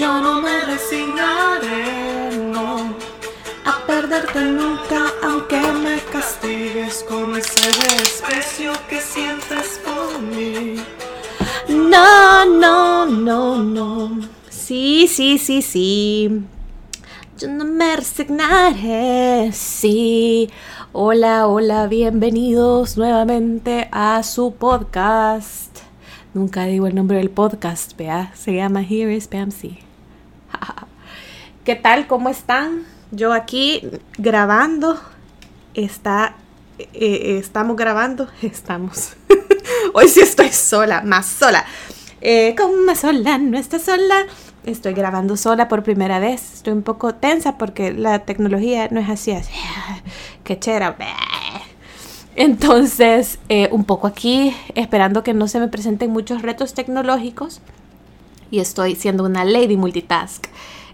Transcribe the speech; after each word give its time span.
Yo 0.00 0.18
no 0.22 0.40
me 0.40 0.64
resignaré, 0.64 2.34
no, 2.34 2.94
a 3.66 3.86
perderte 3.86 4.40
nunca, 4.46 5.12
aunque 5.22 5.60
me 5.60 5.98
castigues 6.10 7.04
con 7.06 7.36
ese 7.36 7.68
desprecio 7.98 8.72
que 8.88 8.98
sientes 8.98 9.78
por 9.84 10.22
mí. 10.22 10.76
No, 11.68 12.46
no, 12.46 13.04
no, 13.04 13.62
no. 13.62 14.20
Sí, 14.48 15.06
sí, 15.06 15.36
sí, 15.36 15.60
sí. 15.60 16.44
Yo 17.36 17.48
no 17.48 17.66
me 17.66 17.96
resignaré. 17.96 19.52
Sí. 19.52 20.48
Hola, 20.92 21.46
hola, 21.46 21.88
bienvenidos 21.88 22.96
nuevamente 22.96 23.90
a 23.92 24.22
su 24.22 24.54
podcast. 24.54 25.76
Nunca 26.32 26.64
digo 26.64 26.86
el 26.86 26.94
nombre 26.94 27.18
del 27.18 27.28
podcast, 27.28 27.94
vea. 27.98 28.32
Se 28.34 28.54
llama 28.54 28.80
Here 28.80 29.14
is 29.14 29.28
Pamsi. 29.28 29.89
¿Qué 31.64 31.76
tal? 31.76 32.06
¿Cómo 32.06 32.30
están? 32.30 32.84
Yo 33.10 33.34
aquí 33.34 33.82
grabando. 34.16 34.98
Está. 35.74 36.34
eh, 36.78 36.88
eh, 36.94 37.38
estamos 37.38 37.76
grabando. 37.76 38.28
Estamos. 38.42 39.14
Hoy 39.94 40.08
sí 40.08 40.20
estoy 40.20 40.48
sola, 40.48 41.02
más 41.02 41.26
sola. 41.26 41.66
Eh, 42.22 42.56
más 42.86 43.00
sola, 43.00 43.36
no 43.36 43.58
está 43.58 43.78
sola. 43.78 44.26
Estoy 44.64 44.94
grabando 44.94 45.36
sola 45.36 45.68
por 45.68 45.82
primera 45.82 46.18
vez. 46.18 46.54
Estoy 46.54 46.72
un 46.72 46.82
poco 46.82 47.14
tensa 47.14 47.58
porque 47.58 47.92
la 47.92 48.20
tecnología 48.20 48.88
no 48.90 48.98
es 49.00 49.10
así, 49.10 49.32
así 49.32 49.52
que 50.44 50.58
chera. 50.58 50.96
Entonces, 52.36 53.38
eh, 53.50 53.68
un 53.70 53.84
poco 53.84 54.06
aquí, 54.06 54.56
esperando 54.74 55.22
que 55.22 55.34
no 55.34 55.46
se 55.46 55.60
me 55.60 55.68
presenten 55.68 56.10
muchos 56.10 56.40
retos 56.40 56.72
tecnológicos. 56.72 57.60
Y 58.50 58.60
estoy 58.60 58.96
siendo 58.96 59.24
una 59.24 59.44
lady 59.44 59.76
multitask. 59.76 60.46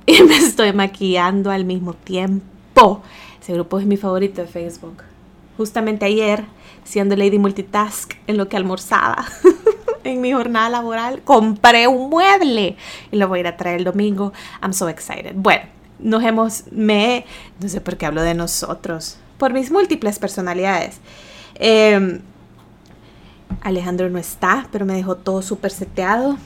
Y 0.09 0.23
me 0.23 0.37
estoy 0.37 0.73
maquillando 0.73 1.51
al 1.51 1.65
mismo 1.65 1.93
tiempo. 1.93 3.02
Ese 3.43 3.52
grupo 3.52 3.80
es 3.80 3.87
mi 3.87 3.96
favorito 3.96 4.40
de 4.40 4.46
Facebook. 4.46 5.02
Justamente 5.57 6.07
ayer, 6.07 6.45
siendo 6.85 7.16
lady 7.16 7.38
multitask 7.38 8.15
en 8.29 8.37
lo 8.37 8.48
que 8.48 8.57
almorzaba. 8.57 9.26
en 10.04 10.21
mi 10.21 10.32
jornada 10.32 10.71
laboral, 10.71 11.23
compré 11.23 11.88
un 11.88 12.09
mueble 12.09 12.76
y 13.10 13.16
lo 13.16 13.26
voy 13.26 13.38
a 13.38 13.40
ir 13.40 13.46
a 13.48 13.57
traer 13.57 13.79
el 13.79 13.85
domingo. 13.85 14.32
I'm 14.63 14.73
so 14.73 14.88
excited. 14.88 15.32
Bueno, 15.35 15.65
nos 15.98 16.23
hemos, 16.23 16.65
me, 16.70 17.24
no 17.60 17.68
sé 17.68 17.80
por 17.80 17.96
qué 17.96 18.07
hablo 18.07 18.23
de 18.23 18.35
nosotros, 18.35 19.18
por 19.38 19.52
mis 19.52 19.73
múltiples 19.73 20.20
personalidades. 20.20 21.01
Eh, 21.57 22.20
Alejandro 23.63 24.09
no 24.09 24.18
está, 24.18 24.68
pero 24.70 24.87
me 24.87 24.95
dejó 24.95 25.16
todo 25.16 25.43
súper 25.43 25.73
seteado 25.73 26.37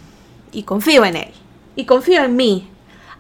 y 0.53 0.63
confío 0.63 1.05
en 1.05 1.17
él. 1.17 1.33
Y 1.77 1.85
confío 1.85 2.25
en 2.25 2.37
mí. 2.37 2.71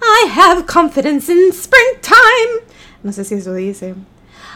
I 0.03 0.29
have 0.37 0.67
confidence 0.67 1.31
in 1.31 1.53
springtime. 1.53 2.65
No 3.03 3.13
sé 3.13 3.25
si 3.25 3.35
eso 3.35 3.55
dice. 3.55 3.95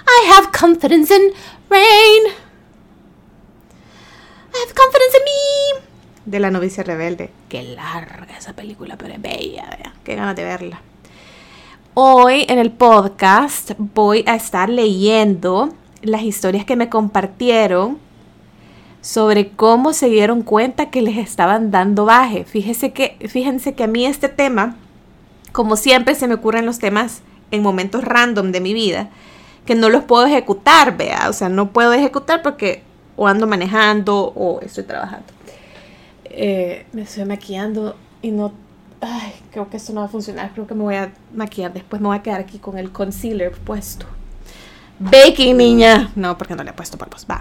I 0.06 0.32
have 0.32 0.50
confidence 0.52 1.14
in 1.14 1.32
rain. 1.70 2.32
I 4.52 4.58
have 4.62 4.74
confidence 4.74 5.16
in 5.16 5.24
me. 5.24 5.84
De 6.26 6.40
la 6.40 6.50
novicia 6.50 6.82
rebelde. 6.82 7.30
Qué 7.48 7.62
larga 7.62 8.36
esa 8.36 8.54
película, 8.54 8.96
pero 8.96 9.14
es 9.14 9.20
bella. 9.20 9.94
Qué 10.04 10.14
ganas 10.14 10.36
de 10.36 10.44
verla. 10.44 10.82
Hoy 11.94 12.44
en 12.48 12.58
el 12.58 12.72
podcast 12.72 13.72
voy 13.78 14.24
a 14.26 14.34
estar 14.34 14.68
leyendo 14.68 15.74
las 16.02 16.22
historias 16.22 16.64
que 16.64 16.76
me 16.76 16.88
compartieron 16.88 17.98
sobre 19.00 19.50
cómo 19.50 19.92
se 19.92 20.08
dieron 20.08 20.42
cuenta 20.42 20.90
que 20.90 21.02
les 21.02 21.18
estaban 21.18 21.70
dando 21.70 22.06
baje. 22.06 22.44
Fíjese 22.44 22.92
que, 22.92 23.16
fíjense 23.28 23.74
que 23.74 23.84
a 23.84 23.86
mí 23.86 24.06
este 24.06 24.28
tema, 24.28 24.76
como 25.54 25.76
siempre 25.76 26.16
se 26.16 26.26
me 26.26 26.34
ocurren 26.34 26.66
los 26.66 26.80
temas 26.80 27.22
en 27.52 27.62
momentos 27.62 28.02
random 28.02 28.50
de 28.50 28.60
mi 28.60 28.74
vida, 28.74 29.08
que 29.64 29.76
no 29.76 29.88
los 29.88 30.02
puedo 30.02 30.26
ejecutar, 30.26 30.96
vea. 30.96 31.28
O 31.28 31.32
sea, 31.32 31.48
no 31.48 31.70
puedo 31.70 31.92
ejecutar 31.92 32.42
porque 32.42 32.82
o 33.14 33.28
ando 33.28 33.46
manejando 33.46 34.32
o 34.34 34.60
estoy 34.62 34.82
trabajando. 34.82 35.26
Eh, 36.24 36.86
me 36.92 37.02
estoy 37.02 37.24
maquillando 37.24 37.94
y 38.20 38.32
no... 38.32 38.52
Ay, 39.00 39.32
creo 39.52 39.70
que 39.70 39.76
esto 39.76 39.92
no 39.92 40.00
va 40.00 40.06
a 40.06 40.08
funcionar. 40.08 40.50
Creo 40.54 40.66
que 40.66 40.74
me 40.74 40.82
voy 40.82 40.96
a 40.96 41.12
maquillar. 41.32 41.72
Después 41.72 42.02
me 42.02 42.08
voy 42.08 42.16
a 42.16 42.22
quedar 42.22 42.40
aquí 42.40 42.58
con 42.58 42.76
el 42.76 42.90
concealer 42.90 43.52
puesto. 43.52 44.06
Baking, 44.98 45.56
niña. 45.56 46.10
No, 46.16 46.36
porque 46.36 46.56
no 46.56 46.64
le 46.64 46.70
he 46.70 46.74
puesto 46.74 46.98
polvos. 46.98 47.28
Va. 47.30 47.40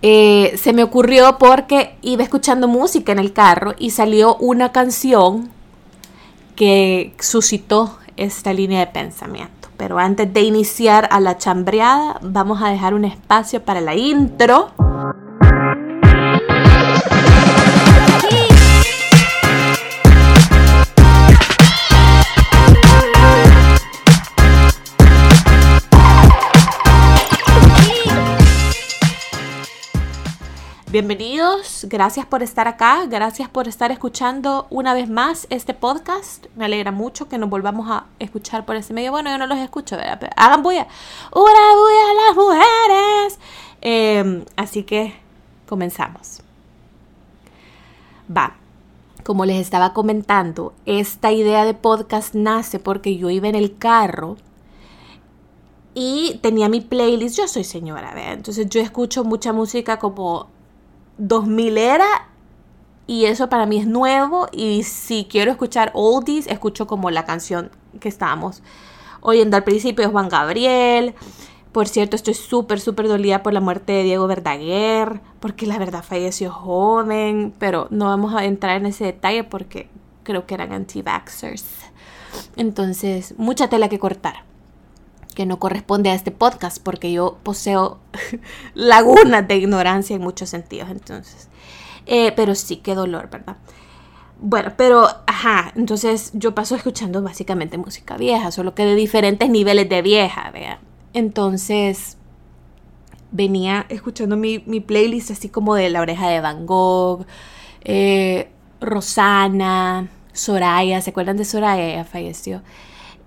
Eh, 0.00 0.54
se 0.56 0.72
me 0.72 0.82
ocurrió 0.82 1.36
porque 1.36 1.98
iba 2.00 2.22
escuchando 2.22 2.68
música 2.68 3.12
en 3.12 3.18
el 3.18 3.34
carro 3.34 3.74
y 3.78 3.90
salió 3.90 4.36
una 4.36 4.72
canción 4.72 5.50
que 6.60 7.14
suscitó 7.18 7.96
esta 8.18 8.52
línea 8.52 8.80
de 8.80 8.86
pensamiento. 8.88 9.70
Pero 9.78 9.98
antes 9.98 10.30
de 10.30 10.42
iniciar 10.42 11.08
a 11.10 11.18
la 11.18 11.38
chambreada, 11.38 12.18
vamos 12.20 12.60
a 12.60 12.68
dejar 12.68 12.92
un 12.92 13.06
espacio 13.06 13.64
para 13.64 13.80
la 13.80 13.94
intro. 13.94 14.68
Bienvenidos, 31.00 31.86
gracias 31.88 32.26
por 32.26 32.42
estar 32.42 32.68
acá, 32.68 33.06
gracias 33.06 33.48
por 33.48 33.66
estar 33.66 33.90
escuchando 33.90 34.66
una 34.68 34.92
vez 34.92 35.08
más 35.08 35.46
este 35.48 35.72
podcast. 35.72 36.44
Me 36.56 36.66
alegra 36.66 36.92
mucho 36.92 37.26
que 37.26 37.38
nos 37.38 37.48
volvamos 37.48 37.90
a 37.90 38.04
escuchar 38.18 38.66
por 38.66 38.76
ese 38.76 38.92
medio. 38.92 39.10
Bueno, 39.10 39.30
yo 39.30 39.38
no 39.38 39.46
los 39.46 39.56
escucho, 39.56 39.96
¿verdad? 39.96 40.30
Hagan 40.36 40.62
bulla. 40.62 40.86
¡Una 41.32 41.42
bulla 41.42 42.10
a 42.10 42.26
las 42.26 42.36
mujeres! 42.36 43.38
Eh, 43.80 44.44
así 44.56 44.82
que 44.82 45.14
comenzamos. 45.66 46.42
Va. 48.30 48.56
Como 49.24 49.46
les 49.46 49.56
estaba 49.56 49.94
comentando, 49.94 50.74
esta 50.84 51.32
idea 51.32 51.64
de 51.64 51.72
podcast 51.72 52.34
nace 52.34 52.78
porque 52.78 53.16
yo 53.16 53.30
iba 53.30 53.48
en 53.48 53.54
el 53.54 53.78
carro 53.78 54.36
y 55.94 56.38
tenía 56.42 56.68
mi 56.68 56.82
playlist. 56.82 57.38
Yo 57.38 57.48
soy 57.48 57.64
señora, 57.64 58.12
¿verdad? 58.12 58.34
Entonces 58.34 58.68
yo 58.68 58.82
escucho 58.82 59.24
mucha 59.24 59.54
música 59.54 59.98
como 59.98 60.59
2000 61.18 61.78
era 61.78 62.06
y 63.06 63.24
eso 63.24 63.48
para 63.48 63.66
mí 63.66 63.78
es 63.78 63.86
nuevo 63.86 64.48
y 64.52 64.84
si 64.84 65.26
quiero 65.28 65.50
escuchar 65.50 65.90
oldies 65.94 66.46
escucho 66.46 66.86
como 66.86 67.10
la 67.10 67.24
canción 67.24 67.70
que 67.98 68.08
estábamos 68.08 68.62
oyendo 69.20 69.56
al 69.56 69.64
principio 69.64 70.04
de 70.06 70.12
Juan 70.12 70.28
Gabriel. 70.28 71.14
Por 71.72 71.88
cierto 71.88 72.16
estoy 72.16 72.34
súper 72.34 72.80
súper 72.80 73.08
dolida 73.08 73.42
por 73.42 73.52
la 73.52 73.60
muerte 73.60 73.92
de 73.92 74.04
Diego 74.04 74.26
Verdaguer 74.26 75.20
porque 75.40 75.66
la 75.66 75.78
verdad 75.78 76.04
falleció 76.04 76.52
joven 76.52 77.52
pero 77.58 77.88
no 77.90 78.06
vamos 78.06 78.34
a 78.34 78.44
entrar 78.44 78.76
en 78.76 78.86
ese 78.86 79.04
detalle 79.04 79.44
porque 79.44 79.88
creo 80.22 80.46
que 80.46 80.54
eran 80.54 80.72
anti-vaxxers. 80.72 81.64
Entonces 82.56 83.34
mucha 83.38 83.68
tela 83.68 83.88
que 83.88 83.98
cortar 83.98 84.49
que 85.34 85.46
no 85.46 85.58
corresponde 85.58 86.10
a 86.10 86.14
este 86.14 86.30
podcast 86.30 86.82
porque 86.82 87.12
yo 87.12 87.38
poseo 87.42 87.98
lagunas 88.74 89.46
de 89.46 89.56
ignorancia 89.56 90.16
en 90.16 90.22
muchos 90.22 90.50
sentidos, 90.50 90.90
entonces. 90.90 91.48
Eh, 92.06 92.32
pero 92.34 92.54
sí, 92.54 92.76
qué 92.76 92.94
dolor, 92.94 93.30
¿verdad? 93.30 93.56
Bueno, 94.40 94.72
pero, 94.76 95.06
ajá, 95.26 95.72
entonces 95.76 96.30
yo 96.34 96.54
paso 96.54 96.74
escuchando 96.74 97.22
básicamente 97.22 97.76
música 97.76 98.16
vieja, 98.16 98.50
solo 98.50 98.74
que 98.74 98.84
de 98.84 98.94
diferentes 98.94 99.50
niveles 99.50 99.88
de 99.88 100.00
vieja, 100.02 100.50
vea. 100.50 100.80
Entonces, 101.12 102.16
venía 103.30 103.86
escuchando 103.90 104.36
mi, 104.36 104.60
mi, 104.66 104.80
playlist 104.80 105.30
así 105.30 105.48
como 105.48 105.74
de 105.74 105.90
La 105.90 106.00
Oreja 106.00 106.28
de 106.28 106.40
Van 106.40 106.66
Gogh, 106.66 107.26
eh, 107.84 108.48
Rosana, 108.80 110.08
Soraya, 110.32 111.00
¿se 111.02 111.10
acuerdan 111.10 111.36
de 111.36 111.44
Soraya? 111.44 112.04
Falleció. 112.04 112.62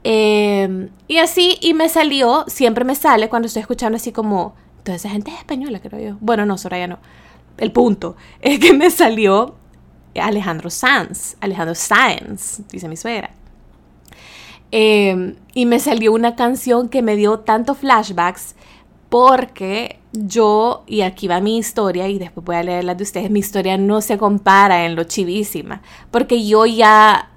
Eh, 0.03 0.89
y 1.07 1.17
así, 1.17 1.57
y 1.61 1.73
me 1.73 1.89
salió, 1.89 2.45
siempre 2.47 2.83
me 2.83 2.95
sale 2.95 3.29
cuando 3.29 3.47
estoy 3.47 3.61
escuchando 3.61 3.95
así 3.95 4.11
como, 4.11 4.55
toda 4.83 4.97
esa 4.97 5.09
gente 5.09 5.31
es 5.31 5.37
española, 5.37 5.79
creo 5.79 5.99
yo. 5.99 6.17
Bueno, 6.19 6.45
no, 6.45 6.57
Soraya 6.57 6.87
no. 6.87 6.99
El 7.57 7.71
punto 7.71 8.15
es 8.41 8.59
que 8.59 8.73
me 8.73 8.89
salió 8.89 9.55
Alejandro 10.15 10.69
Sanz, 10.69 11.37
Alejandro 11.39 11.75
Sáenz, 11.75 12.61
dice 12.71 12.87
mi 12.87 12.97
suegra. 12.97 13.31
Eh, 14.71 15.35
y 15.53 15.65
me 15.67 15.79
salió 15.79 16.11
una 16.13 16.35
canción 16.35 16.89
que 16.89 17.03
me 17.03 17.15
dio 17.15 17.39
tanto 17.39 17.75
flashbacks 17.75 18.55
porque 19.09 19.99
yo, 20.11 20.83
y 20.87 21.01
aquí 21.01 21.27
va 21.27 21.39
mi 21.39 21.59
historia, 21.59 22.07
y 22.07 22.17
después 22.17 22.43
voy 22.43 22.55
a 22.55 22.63
leer 22.63 22.83
la 22.83 22.95
de 22.95 23.03
ustedes, 23.03 23.29
mi 23.29 23.41
historia 23.41 23.77
no 23.77 24.01
se 24.01 24.17
compara 24.17 24.85
en 24.85 24.95
lo 24.95 25.03
chivísima, 25.03 25.83
porque 26.09 26.43
yo 26.43 26.65
ya 26.65 27.29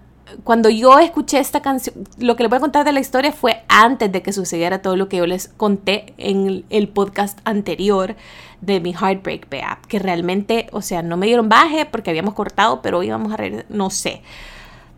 cuando 0.44 0.68
yo 0.68 0.98
escuché 0.98 1.38
esta 1.38 1.62
canción, 1.62 2.06
lo 2.18 2.36
que 2.36 2.42
les 2.42 2.50
voy 2.50 2.56
a 2.56 2.60
contar 2.60 2.84
de 2.84 2.92
la 2.92 3.00
historia 3.00 3.32
fue 3.32 3.62
antes 3.68 4.10
de 4.10 4.22
que 4.22 4.32
sucediera 4.32 4.82
todo 4.82 4.96
lo 4.96 5.08
que 5.08 5.18
yo 5.18 5.26
les 5.26 5.48
conté 5.48 6.14
en 6.18 6.64
el 6.68 6.88
podcast 6.88 7.38
anterior 7.44 8.16
de 8.60 8.80
mi 8.80 8.92
Heartbreak 8.92 9.48
Beat, 9.48 9.86
que 9.86 9.98
realmente, 9.98 10.66
o 10.72 10.82
sea, 10.82 11.02
no 11.02 11.16
me 11.16 11.26
dieron 11.26 11.48
baje 11.48 11.86
porque 11.86 12.10
habíamos 12.10 12.34
cortado, 12.34 12.82
pero 12.82 13.02
íbamos 13.02 13.32
a 13.32 13.36
reír, 13.36 13.66
no 13.68 13.90
sé. 13.90 14.22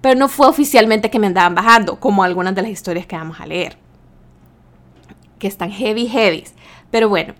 Pero 0.01 0.19
no 0.19 0.29
fue 0.29 0.47
oficialmente 0.47 1.11
que 1.11 1.19
me 1.19 1.27
andaban 1.27 1.55
bajando, 1.55 2.01
como 2.01 2.23
algunas 2.23 2.55
de 2.55 2.63
las 2.63 2.71
historias 2.71 3.07
que 3.07 3.17
vamos 3.17 3.41
a 3.41 3.47
leer. 3.47 3.77
Que 5.39 5.49
están 5.49 5.71
heavy, 5.71 6.07
heavy. 6.09 6.45
Pero 6.91 7.09
bueno, 7.09 7.35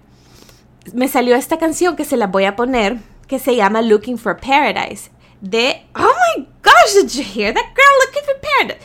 me 0.93 1.08
salió 1.08 1.37
esta 1.37 1.58
canción 1.58 1.96
que 1.96 2.05
se 2.05 2.17
la 2.17 2.26
voy 2.26 2.44
a 2.44 2.56
poner, 2.56 2.99
que 3.26 3.38
se 3.38 3.56
llama 3.56 3.81
Looking 3.81 4.19
for 4.19 4.38
Paradise. 4.38 5.11
De, 5.40 5.87
oh 5.94 6.14
my 6.37 6.46
gosh, 6.62 6.94
did 6.94 7.14
you 7.14 7.23
hear 7.23 7.52
that 7.52 7.75
girl 7.75 7.99
looking 8.00 8.23
for 8.25 8.35
paradise? 8.40 8.82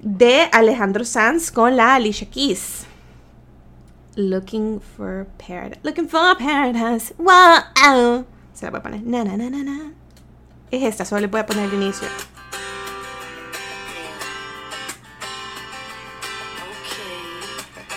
De 0.00 0.48
Alejandro 0.52 1.04
Sanz 1.04 1.50
con 1.50 1.76
la 1.76 1.94
Alicia 1.96 2.26
Keys. 2.26 2.84
Looking 4.16 4.80
for 4.80 5.26
paradise. 5.38 5.78
Looking 5.82 6.08
for 6.08 6.34
paradise. 6.36 7.12
Wow. 7.18 7.60
Oh. 7.78 8.24
Se 8.52 8.66
la 8.66 8.70
voy 8.70 8.78
a 8.78 8.82
poner. 8.82 9.02
Na, 9.02 9.24
na, 9.24 9.36
na, 9.36 9.48
na, 9.48 9.62
na. 9.62 9.92
Es 10.70 10.82
esta, 10.82 11.04
solo 11.04 11.20
le 11.20 11.26
voy 11.28 11.40
a 11.40 11.46
poner 11.46 11.64
el 11.64 11.74
inicio. 11.74 12.08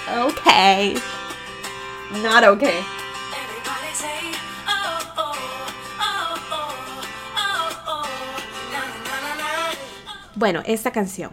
Okay. 0.09 0.95
Not 2.23 2.43
okay. 2.43 2.83
Bueno, 10.37 10.61
esta 10.67 10.91
canción. 10.91 11.31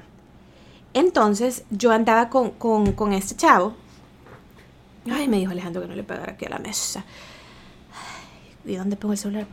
Entonces 0.94 1.64
yo 1.68 1.92
andaba 1.92 2.30
con, 2.30 2.52
con, 2.52 3.12
este 3.12 3.36
chavo. 3.36 3.74
Ay, 5.10 5.28
me 5.28 5.36
dijo 5.36 5.52
Alejandro 5.52 5.82
que 5.82 5.88
no 5.88 5.94
le 5.94 6.02
pegara 6.02 6.32
aquí 6.32 6.46
a 6.46 6.48
la 6.48 6.58
mesa. 6.58 7.04
¿Y 8.64 8.76
dónde 8.76 8.96
pongo 8.96 9.12
el 9.12 9.18
celular? 9.18 9.46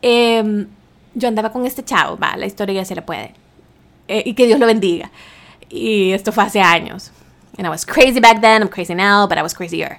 Em, 0.00 0.66
yo 1.14 1.28
andaba 1.28 1.52
con 1.52 1.66
este 1.66 1.84
chavo, 1.84 2.16
va, 2.16 2.34
la 2.38 2.46
historia 2.46 2.76
ya 2.76 2.84
se 2.86 2.94
le 2.94 3.02
puede. 3.02 3.34
Eh, 4.08 4.22
y 4.24 4.32
que 4.32 4.46
Dios 4.46 4.58
lo 4.58 4.64
bendiga. 4.64 5.10
Y 5.68 6.12
esto 6.12 6.32
fue 6.32 6.44
hace 6.44 6.62
años. 6.62 7.12
And 7.58 7.66
I 7.66 7.68
was 7.68 7.84
crazy 7.84 8.20
back 8.20 8.40
then, 8.40 8.62
I'm 8.62 8.70
crazy 8.70 8.94
now, 8.94 9.28
but 9.28 9.36
I 9.36 9.42
was 9.42 9.52
crazier. 9.52 9.98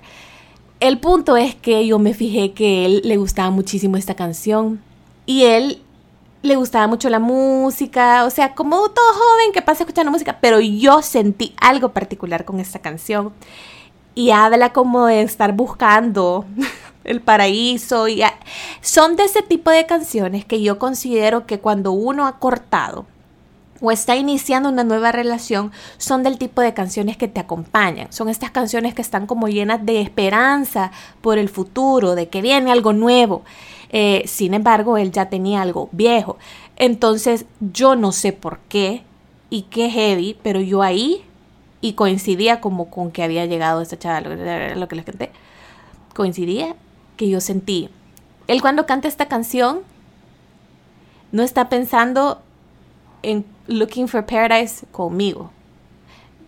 El 0.80 0.98
punto 0.98 1.38
es 1.38 1.54
que 1.54 1.86
yo 1.86 2.00
me 2.00 2.16
fijé 2.16 2.54
que 2.54 2.86
él 2.86 3.02
le 3.04 3.18
gustaba 3.18 3.52
muchísimo 3.52 3.98
esta 3.98 4.16
canción. 4.16 4.82
Y 5.28 5.44
él 5.44 5.84
le 6.42 6.56
gustaba 6.56 6.88
mucho 6.88 7.10
la 7.10 7.20
música, 7.20 8.26
o 8.26 8.30
sea, 8.30 8.54
como 8.54 8.90
todo 8.90 9.14
joven 9.14 9.52
que 9.54 9.62
pasa 9.62 9.84
escuchando 9.84 10.12
música, 10.12 10.38
pero 10.40 10.60
yo 10.60 11.02
sentí 11.02 11.54
algo 11.60 11.90
particular 11.90 12.46
con 12.46 12.60
esta 12.60 12.80
canción. 12.80 13.34
Y 14.16 14.32
habla 14.32 14.74
como 14.74 15.06
de 15.06 15.22
estar 15.22 15.54
buscando 15.54 16.46
el 17.04 17.22
paraíso. 17.22 18.08
Y 18.08 18.24
son 18.82 19.16
de 19.16 19.26
ese 19.26 19.42
tipo 19.42 19.70
de 19.70 19.86
canciones 19.86 20.46
que 20.46 20.62
yo 20.62 20.80
considero 20.80 21.46
que 21.46 21.60
cuando 21.60 21.92
uno 21.92 22.26
ha 22.26 22.40
cortado 22.40 23.06
o 23.80 23.92
está 23.92 24.16
iniciando 24.16 24.70
una 24.70 24.84
nueva 24.84 25.12
relación, 25.12 25.72
son 25.98 26.24
del 26.24 26.40
tipo 26.40 26.62
de 26.62 26.74
canciones 26.74 27.16
que 27.16 27.28
te 27.28 27.40
acompañan. 27.40 28.12
Son 28.12 28.28
estas 28.28 28.50
canciones 28.50 28.96
que 28.96 29.04
están 29.04 29.28
como 29.28 29.48
llenas 29.48 29.86
de 29.86 30.02
esperanza 30.02 30.92
por 31.22 31.38
el 31.38 31.50
futuro, 31.50 32.16
de 32.16 32.28
que 32.28 32.42
viene 32.42 32.72
algo 32.72 32.94
nuevo. 32.94 33.44
Eh, 33.90 34.24
sin 34.26 34.54
embargo, 34.54 34.98
él 34.98 35.12
ya 35.12 35.30
tenía 35.30 35.62
algo 35.62 35.90
viejo. 35.92 36.38
Entonces, 36.76 37.46
yo 37.60 37.96
no 37.96 38.12
sé 38.12 38.34
por 38.34 38.60
qué 38.70 39.04
y 39.50 39.64
qué 39.64 39.90
heavy, 39.90 40.38
pero 40.44 40.60
yo 40.60 40.82
ahí, 40.82 41.24
y 41.82 41.94
coincidía 41.94 42.60
como 42.60 42.90
con 42.90 43.12
que 43.12 43.24
había 43.24 43.46
llegado 43.46 43.82
esta 43.82 43.98
chava, 43.98 44.22
lo 44.22 44.88
que 44.88 44.96
les 44.96 45.06
canté, 45.06 45.32
coincidía 46.14 46.76
que 47.16 47.30
yo 47.30 47.40
sentí. 47.40 47.90
Él 48.48 48.62
cuando 48.62 48.86
canta 48.86 49.08
esta 49.08 49.28
canción, 49.28 49.80
no 51.32 51.44
está 51.44 51.70
pensando 51.70 52.42
en 53.24 53.46
Looking 53.68 54.08
for 54.08 54.26
Paradise 54.26 54.86
conmigo. 54.92 55.52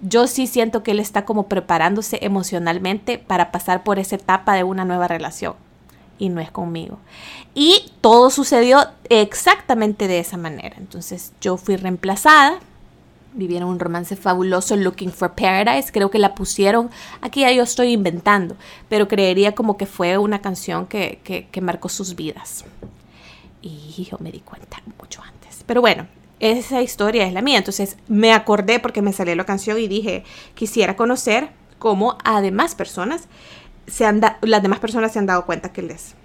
Yo 0.01 0.27
sí 0.27 0.47
siento 0.47 0.81
que 0.81 0.92
él 0.92 1.00
está 1.00 1.25
como 1.25 1.47
preparándose 1.47 2.19
emocionalmente 2.21 3.18
para 3.18 3.51
pasar 3.51 3.83
por 3.83 4.00
esa 4.00 4.15
etapa 4.15 4.53
de 4.53 4.63
una 4.63 4.85
nueva 4.85 5.09
relación 5.09 5.56
y 6.19 6.30
no 6.30 6.42
es 6.42 6.51
conmigo. 6.51 7.00
Y 7.56 7.92
todo 8.01 8.30
sucedió 8.30 8.86
exactamente 9.10 10.07
de 10.07 10.19
esa 10.19 10.38
manera. 10.38 10.75
Entonces 10.77 11.33
yo 11.42 11.57
fui 11.57 11.75
reemplazada. 11.77 12.60
Vivieron 13.33 13.69
un 13.69 13.80
romance 13.80 14.16
fabuloso, 14.16 14.75
Looking 14.75 15.12
for 15.12 15.33
Paradise. 15.33 15.92
Creo 15.92 16.12
que 16.12 16.19
la 16.19 16.36
pusieron, 16.36 16.89
aquí 17.21 17.42
ya 17.42 17.51
yo 17.51 17.63
estoy 17.63 17.94
inventando, 17.94 18.56
pero 18.89 19.07
creería 19.07 19.54
como 19.54 19.77
que 19.77 19.86
fue 19.86 20.18
una 20.18 20.42
canción 20.42 20.88
que, 20.88 21.48
que 21.51 21.62
marcó 21.62 21.89
sus 21.89 22.16
vidas. 22.16 22.66
Y 23.62 24.07
yo 24.10 24.18
me 24.19 24.31
di 24.31 24.39
cuenta 24.39 24.81
mucho 25.00 25.21
antes. 25.21 25.63
Pero 25.66 25.81
bueno, 25.81 26.07
esa 26.39 26.81
historia 26.81 27.25
es 27.25 27.33
la 27.33 27.42
mía. 27.42 27.57
Entonces 27.57 27.98
me 28.07 28.33
acordé 28.33 28.80
porque 28.80 29.01
me 29.01 29.13
salió 29.13 29.36
la 29.36 29.45
canción 29.45 29.77
y 29.77 29.88
dije, 29.88 30.24
quisiera 30.56 30.95
conocer 30.95 31.50
cómo 31.77 32.18
además 32.24 32.75
personas 32.75 33.27
se 33.89 34.06
han 34.06 34.21
las 34.41 34.62
demás 34.62 34.80
personas 34.80 35.12
se 35.12 35.19
han 35.19 35.25
dado 35.25 35.45
cuenta 35.45 35.71
que 35.71 35.81
les 35.81 36.15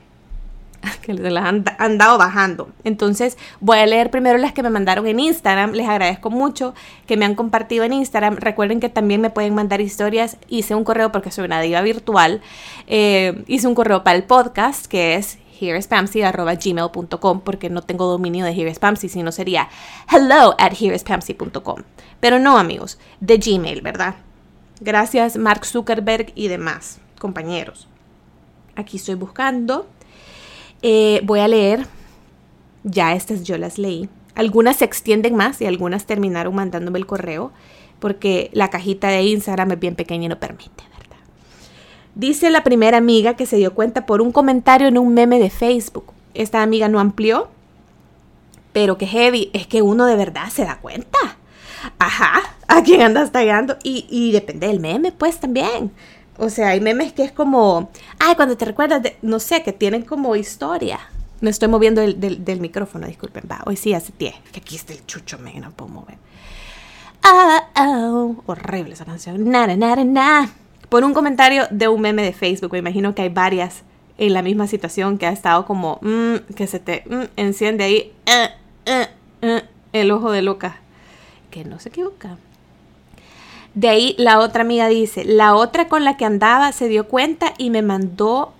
que 1.03 1.15
les 1.15 1.35
han, 1.37 1.65
dado 1.65 2.19
bajando. 2.19 2.69
Entonces 2.85 3.37
voy 3.61 3.79
a 3.79 3.87
leer 3.87 4.11
primero 4.11 4.39
las 4.39 4.53
que 4.53 4.63
me 4.63 4.71
mandaron 4.71 5.07
en 5.07 5.21
Instagram. 5.21 5.73
Les 5.73 5.89
agradezco 5.89 6.31
mucho 6.31 6.75
que 7.07 7.17
me 7.17 7.25
han 7.25 7.35
compartido 7.35 7.85
en 7.85 7.93
Instagram. 7.93 8.37
Recuerden 8.37 8.81
que 8.81 8.89
también 8.89 9.21
me 9.21 9.31
pueden 9.31 9.55
mandar 9.55 9.81
historias. 9.81 10.37
Hice 10.49 10.75
un 10.75 10.85
correo 10.85 11.13
porque 11.13 11.31
soy 11.31 11.45
una 11.45 11.61
diva 11.61 11.81
virtual. 11.83 12.43
Eh, 12.87 13.45
hice 13.47 13.67
un 13.67 13.75
correo 13.75 14.05
para 14.05 14.17
el 14.17 14.25
podcast 14.25 14.87
que 14.87 15.15
es 15.15 15.39
hearespamsy.gmail.com 15.61 17.41
porque 17.41 17.71
no 17.71 17.83
tengo 17.83 18.07
dominio 18.07 18.45
de 18.45 18.53
hearespamsy, 18.53 19.09
sino 19.09 19.33
sería 19.33 19.69
hello 20.11 20.55
at 20.59 20.73
hearespamsy.com. 20.73 21.83
Pero 22.21 22.39
no 22.39 22.59
amigos, 22.59 22.99
de 23.21 23.39
Gmail, 23.39 23.81
¿verdad? 23.83 24.17
Gracias 24.81 25.37
Mark 25.37 25.65
Zuckerberg 25.65 26.33
y 26.35 26.49
demás 26.49 27.01
compañeros. 27.25 27.89
Aquí 28.77 28.99
estoy 28.99 29.15
buscando. 29.15 29.87
Eh, 30.83 31.23
voy 31.25 31.41
a 31.41 31.49
leer. 31.49 31.87
Ya 32.83 33.15
estas 33.15 33.45
yo 33.45 33.57
las 33.57 33.79
leí. 33.79 34.11
Algunas 34.35 34.77
se 34.77 34.85
extienden 34.85 35.35
más 35.35 35.59
y 35.63 35.65
algunas 35.65 36.05
terminaron 36.05 36.55
mandándome 36.55 36.99
el 36.99 37.07
correo 37.07 37.51
porque 37.99 38.51
la 38.53 38.69
cajita 38.69 39.09
de 39.09 39.23
Instagram 39.23 39.73
es 39.73 39.81
bien 39.81 39.95
pequeña 39.95 40.27
y 40.27 40.29
no 40.29 40.39
permite, 40.39 40.85
¿verdad? 40.99 41.17
Dice 42.15 42.51
la 42.51 42.63
primera 42.63 42.99
amiga 42.99 43.37
que 43.37 43.47
se 43.47 43.57
dio 43.57 43.73
cuenta 43.73 44.05
por 44.05 44.21
un 44.21 44.31
comentario 44.31 44.87
en 44.87 44.99
un 44.99 45.15
meme 45.15 45.39
de 45.39 45.49
Facebook. 45.49 46.13
Esta 46.35 46.63
amiga 46.63 46.89
no 46.91 47.01
amplió, 47.01 47.49
pero 48.75 48.99
que 48.99 49.07
heavy, 49.07 49.49
es 49.55 49.67
que 49.67 49.81
uno 49.81 50.05
de 50.05 50.17
verdad 50.17 50.51
se 50.51 50.67
da 50.67 50.79
cuenta. 50.79 51.19
Ajá, 51.99 52.43
a 52.69 52.83
quién 52.83 53.01
andas 53.01 53.33
tallando 53.33 53.79
y, 53.83 54.07
y 54.11 54.33
depende 54.33 54.67
del 54.67 54.81
meme, 54.81 55.11
pues 55.11 55.41
también. 55.41 55.91
O 56.39 56.49
sea, 56.51 56.71
hay 56.71 56.81
memes 56.81 57.13
que 57.13 57.25
es 57.25 57.33
como, 57.33 57.91
ay, 58.19 58.35
cuando 58.35 58.57
te 58.57 58.65
recuerdas 58.65 59.03
de, 59.03 59.17
no 59.23 59.39
sé, 59.39 59.63
que 59.63 59.73
tienen 59.73 60.03
como 60.03 60.35
historia. 60.37 61.01
Me 61.41 61.51
estoy 61.51 61.69
moviendo 61.69 62.01
del, 62.01 62.61
micrófono, 62.61 63.07
disculpen, 63.07 63.45
va. 63.51 63.61
Hoy 63.67 63.77
sí 63.77 63.93
hace 63.93 64.13
pie. 64.13 64.35
Que 64.53 64.61
aquí 64.61 64.77
está 64.77 64.93
el 64.93 65.05
chucho, 65.07 65.39
me 65.39 65.53
no 65.61 65.71
puedo 65.71 65.91
mover. 65.91 66.17
Ah, 67.23 67.69
oh, 67.77 68.37
horrible 68.47 68.95
esa 68.95 69.05
canción. 69.05 69.49
Nada, 69.49 69.77
nada, 69.77 70.05
nada. 70.05 70.51
Por 70.89 71.05
un 71.05 71.15
comentario 71.15 71.67
de 71.71 71.89
un 71.89 72.01
meme 72.01 72.23
de 72.23 72.33
Facebook, 72.33 72.73
me 72.73 72.79
imagino 72.79 73.15
que 73.15 73.23
hay 73.23 73.29
varias 73.29 73.83
en 74.19 74.33
la 74.33 74.43
misma 74.43 74.67
situación 74.67 75.19
que 75.19 75.27
ha 75.27 75.33
estado 75.33 75.67
como, 75.67 75.99
mm, 76.03 76.55
que 76.55 76.67
se 76.67 76.79
te 76.79 77.05
mm, 77.07 77.25
enciende 77.37 77.85
ahí 77.85 78.13
eh, 78.27 78.49
eh, 78.87 79.09
eh, 79.43 79.63
el 79.93 80.11
ojo 80.11 80.31
de 80.31 80.43
loca. 80.43 80.77
Que 81.51 81.65
no 81.65 81.79
se 81.79 81.91
equivoca. 81.91 82.37
De 83.75 83.89
ahí 83.89 84.15
la 84.19 84.39
otra 84.39 84.63
amiga 84.63 84.89
dice, 84.89 85.25
la 85.25 85.57
otra 85.57 85.89
con 85.89 86.05
la 86.05 86.17
que 86.17 86.25
andaba 86.25 86.71
se 86.71 86.89
dio 86.89 87.09
cuenta 87.09 87.55
y 87.59 87.71
me 87.71 87.83
mandó 87.83 88.53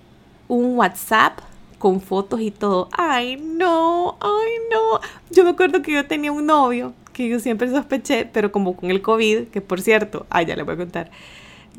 un 0.49 0.77
WhatsApp 0.77 1.39
con 1.77 2.01
fotos 2.01 2.41
y 2.41 2.51
todo. 2.51 2.89
Ay, 2.91 3.37
no, 3.37 4.17
ay, 4.19 4.51
no. 4.71 4.99
Yo 5.31 5.43
me 5.43 5.51
acuerdo 5.51 5.81
que 5.81 5.93
yo 5.93 6.05
tenía 6.05 6.31
un 6.31 6.45
novio 6.45 6.93
que 7.13 7.29
yo 7.29 7.39
siempre 7.39 7.69
sospeché, 7.69 8.29
pero 8.31 8.51
como 8.51 8.75
con 8.75 8.91
el 8.91 9.01
COVID, 9.01 9.45
que 9.47 9.61
por 9.61 9.81
cierto, 9.81 10.25
ay, 10.29 10.47
ya 10.47 10.55
le 10.57 10.63
voy 10.63 10.73
a 10.73 10.77
contar. 10.77 11.11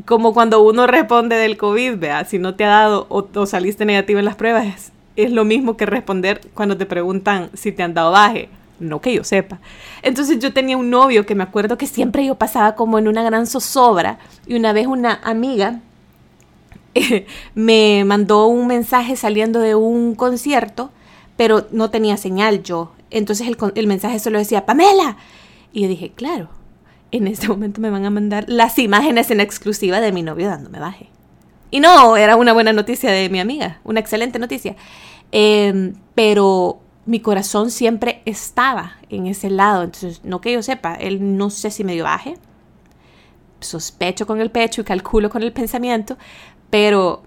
Como 0.07 0.33
cuando 0.33 0.63
uno 0.63 0.87
responde 0.87 1.37
del 1.37 1.59
COVID, 1.59 1.99
vea, 1.99 2.25
si 2.25 2.39
no 2.39 2.55
te 2.55 2.65
ha 2.65 2.69
dado 2.69 3.07
o, 3.11 3.47
saliste 3.47 3.85
negativo 3.85 4.19
en 4.19 4.25
las 4.25 4.37
pruebas, 4.37 4.93
es 5.15 5.31
lo 5.31 5.45
mismo 5.45 5.77
que 5.77 5.85
responder 5.85 6.41
cuando 6.55 6.79
te 6.79 6.87
preguntan 6.87 7.51
si 7.53 7.71
te 7.71 7.83
han 7.83 7.93
dado 7.93 8.13
baje 8.13 8.49
no 8.79 9.01
que 9.01 9.15
yo 9.15 9.25
sepa. 9.25 9.61
Entonces 10.03 10.39
yo 10.39 10.53
tenía 10.53 10.77
un 10.77 10.91
novio 10.91 11.27
que 11.27 11.35
me 11.35 11.43
acuerdo 11.43 11.79
que 11.79 11.87
siempre 11.87 12.25
yo 12.25 12.37
pasaba 12.37 12.75
como 12.75 12.99
en 12.99 13.09
una 13.09 13.23
gran 13.23 13.47
zozobra 13.47 14.19
y 14.47 14.57
una 14.57 14.73
vez 14.73 14.87
una 14.87 15.21
amiga 15.23 15.81
me 17.55 18.05
mandó 18.05 18.47
un 18.47 18.67
mensaje 18.67 19.17
saliendo 19.17 19.61
de 19.61 19.75
un 19.75 20.15
concierto, 20.15 20.91
pero 21.37 21.67
no 21.71 21.91
tenía 21.91 22.17
señal 22.17 22.63
yo. 22.63 22.93
Entonces 23.11 23.47
el, 23.47 23.57
el 23.75 23.87
mensaje 23.87 24.19
solo 24.19 24.39
decía, 24.39 24.67
Pamela. 24.67 25.17
Y 25.73 25.83
yo 25.83 25.89
dije, 25.89 26.13
claro, 26.15 26.49
en 27.11 27.27
este 27.27 27.49
momento 27.49 27.81
me 27.81 27.91
van 27.91 28.05
a 28.05 28.11
mandar 28.11 28.45
las 28.49 28.79
imágenes 28.79 29.31
en 29.31 29.41
exclusiva 29.41 30.01
de 30.01 30.13
mi 30.13 30.23
novio 30.23 30.49
dándome 30.49 30.79
baje. 30.79 31.09
Y 31.71 31.81
no, 31.81 32.17
era 32.17 32.37
una 32.37 32.53
buena 32.53 32.73
noticia 32.73 33.11
de 33.11 33.29
mi 33.29 33.41
amiga, 33.41 33.81
una 33.85 34.01
excelente 34.01 34.39
noticia. 34.39 34.77
Em, 35.33 35.95
pero 36.15 36.81
mi 37.07 37.21
corazón 37.21 37.71
siempre 37.71 38.21
estaba 38.25 38.97
en 39.09 39.27
ese 39.27 39.49
lado. 39.49 39.85
Entonces, 39.85 40.21
no 40.25 40.41
que 40.41 40.53
yo 40.53 40.63
sepa, 40.63 40.95
él 40.95 41.37
no 41.37 41.51
sé 41.51 41.71
si 41.71 41.85
me 41.85 41.95
dio 41.95 42.05
baje. 42.05 42.35
Sospecho 43.61 44.27
con 44.27 44.41
el 44.41 44.51
pecho 44.51 44.81
y 44.83 44.85
calculo 44.85 45.31
con 45.31 45.43
el 45.43 45.53
pensamiento, 45.53 46.19
pero 46.69 47.23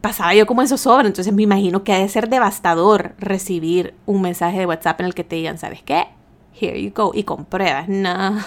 pasaba 0.00 0.34
yo 0.34 0.46
como 0.46 0.62
en 0.62 0.68
zozobra. 0.68 1.08
Entonces 1.08 1.32
me 1.32 1.42
imagino 1.42 1.82
que 1.82 1.92
ha 1.92 1.98
de 1.98 2.08
ser 2.08 2.28
devastador 2.28 3.14
recibir 3.18 3.94
un 4.06 4.20
mensaje 4.20 4.58
de 4.58 4.66
WhatsApp 4.66 5.00
en 5.00 5.06
el 5.06 5.14
que 5.14 5.24
te 5.24 5.36
digan, 5.36 5.58
¿sabes 5.58 5.82
qué? 5.82 6.06
Here 6.60 6.80
you 6.80 6.92
go. 6.94 7.12
Y 7.14 7.24
con 7.24 7.44
pruebas. 7.44 7.88
No. 7.98 8.38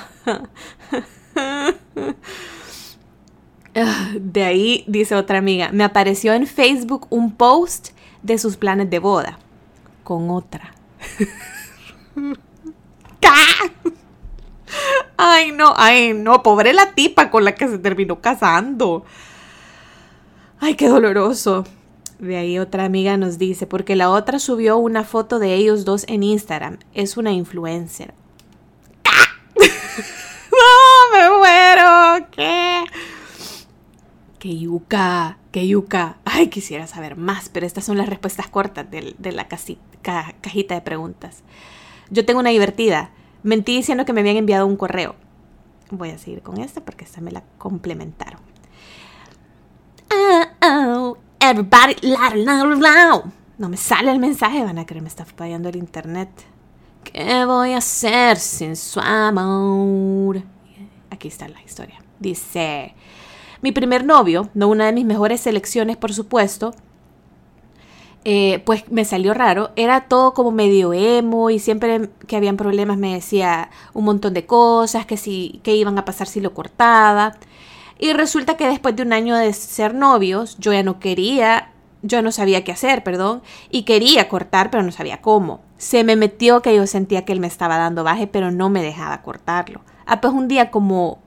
De 4.13 4.43
ahí 4.43 4.83
dice 4.85 5.15
otra 5.15 5.37
amiga, 5.37 5.69
me 5.71 5.85
apareció 5.85 6.33
en 6.33 6.45
Facebook 6.45 7.07
un 7.09 7.31
post 7.31 7.91
de 8.21 8.37
sus 8.37 8.57
planes 8.57 8.89
de 8.89 8.99
boda 8.99 9.39
con 10.11 10.29
otra. 10.29 10.73
Ay, 15.15 15.51
no, 15.51 15.73
ay, 15.77 16.13
no, 16.13 16.43
pobre 16.43 16.73
la 16.73 16.93
tipa 16.93 17.29
con 17.29 17.45
la 17.45 17.55
que 17.55 17.67
se 17.69 17.77
terminó 17.77 18.19
casando. 18.19 19.05
Ay, 20.59 20.75
qué 20.75 20.89
doloroso. 20.89 21.63
De 22.19 22.35
ahí 22.35 22.59
otra 22.59 22.83
amiga 22.83 23.15
nos 23.15 23.37
dice, 23.37 23.67
porque 23.67 23.95
la 23.95 24.09
otra 24.09 24.39
subió 24.39 24.77
una 24.77 25.05
foto 25.05 25.39
de 25.39 25.53
ellos 25.53 25.85
dos 25.85 26.03
en 26.09 26.23
Instagram. 26.23 26.79
Es 26.93 27.15
una 27.15 27.31
influencer. 27.31 28.13
¡No, 29.55 31.17
me 31.17 31.37
muero! 31.37 32.27
¿Qué? 32.31 32.83
¡Qué 34.39 34.57
yuca! 34.57 35.37
¡Qué 35.51 35.67
yuca! 35.67 36.17
Ay, 36.23 36.47
quisiera 36.47 36.87
saber 36.87 37.17
más, 37.17 37.49
pero 37.49 37.65
estas 37.65 37.83
son 37.83 37.97
las 37.97 38.07
respuestas 38.07 38.47
cortas 38.47 38.89
de, 38.89 39.31
la 39.31 39.47
cajita 39.47 40.75
de 40.75 40.81
preguntas. 40.81 41.43
Yo 42.09 42.25
tengo 42.25 42.39
una 42.39 42.51
divertida. 42.51 43.11
Mentí 43.43 43.75
diciendo 43.75 44.05
que 44.05 44.13
me 44.13 44.21
habían 44.21 44.37
enviado 44.37 44.65
un 44.65 44.77
correo. 44.77 45.15
Voy 45.89 46.09
a 46.09 46.17
seguir 46.17 46.41
con 46.41 46.59
esta 46.59 46.81
porque 46.81 47.03
esta 47.03 47.19
me 47.19 47.31
la 47.31 47.43
complementaron. 47.57 48.39
Oh, 50.63 51.17
everybody, 51.39 51.95
No 53.57 53.69
me 53.69 53.77
sale 53.77 54.11
el 54.11 54.19
mensaje, 54.19 54.63
van 54.63 54.79
a 54.79 54.85
creer 54.85 55.01
me 55.01 55.09
está 55.09 55.25
fallando 55.25 55.67
el 55.69 55.75
internet. 55.75 56.29
¿Qué 57.03 57.45
voy 57.45 57.73
a 57.73 57.77
hacer 57.77 58.37
sin 58.37 58.75
su 58.75 58.99
amor? 58.99 60.43
Aquí 61.09 61.27
está 61.27 61.47
la 61.47 61.61
historia. 61.61 61.99
Dice, 62.19 62.93
mi 63.61 63.71
primer 63.71 64.05
novio, 64.05 64.49
no 64.53 64.67
una 64.67 64.85
de 64.85 64.93
mis 64.93 65.05
mejores 65.05 65.41
selecciones, 65.41 65.97
por 65.97 66.13
supuesto, 66.13 66.73
eh, 68.23 68.61
pues 68.65 68.89
me 68.91 69.05
salió 69.05 69.33
raro. 69.33 69.71
Era 69.75 70.01
todo 70.01 70.33
como 70.33 70.51
medio 70.51 70.93
emo 70.93 71.49
y 71.49 71.59
siempre 71.59 72.09
que 72.27 72.35
habían 72.35 72.57
problemas 72.57 72.97
me 72.97 73.13
decía 73.13 73.69
un 73.93 74.05
montón 74.05 74.33
de 74.33 74.45
cosas, 74.45 75.05
que, 75.05 75.17
si, 75.17 75.59
que 75.63 75.75
iban 75.75 75.97
a 75.97 76.05
pasar 76.05 76.27
si 76.27 76.39
lo 76.39 76.53
cortaba. 76.53 77.35
Y 77.99 78.13
resulta 78.13 78.57
que 78.57 78.67
después 78.67 78.95
de 78.95 79.03
un 79.03 79.13
año 79.13 79.35
de 79.35 79.53
ser 79.53 79.93
novios, 79.93 80.57
yo 80.59 80.73
ya 80.73 80.83
no 80.83 80.99
quería, 80.99 81.71
yo 82.01 82.21
no 82.21 82.31
sabía 82.31 82.63
qué 82.63 82.71
hacer, 82.71 83.03
perdón, 83.03 83.43
y 83.69 83.83
quería 83.83 84.27
cortar, 84.27 84.71
pero 84.71 84.83
no 84.83 84.91
sabía 84.91 85.21
cómo. 85.21 85.61
Se 85.77 86.03
me 86.03 86.15
metió 86.15 86.61
que 86.61 86.75
yo 86.75 86.87
sentía 86.87 87.25
que 87.25 87.33
él 87.33 87.39
me 87.39 87.47
estaba 87.47 87.77
dando 87.77 88.03
baje, 88.03 88.27
pero 88.27 88.51
no 88.51 88.69
me 88.69 88.81
dejaba 88.83 89.21
cortarlo. 89.21 89.81
Ah, 90.05 90.21
pues 90.21 90.33
un 90.33 90.47
día 90.47 90.71
como 90.71 91.19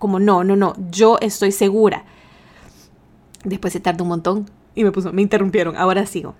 como 0.00 0.18
no, 0.18 0.42
no, 0.42 0.56
no, 0.56 0.74
yo 0.90 1.18
estoy 1.20 1.52
segura. 1.52 2.04
Después 3.44 3.72
se 3.72 3.78
tardó 3.78 4.02
un 4.02 4.08
montón 4.08 4.50
y 4.74 4.82
me 4.82 4.90
puso, 4.90 5.12
me 5.12 5.22
interrumpieron, 5.22 5.76
ahora 5.76 6.04
sigo. 6.06 6.34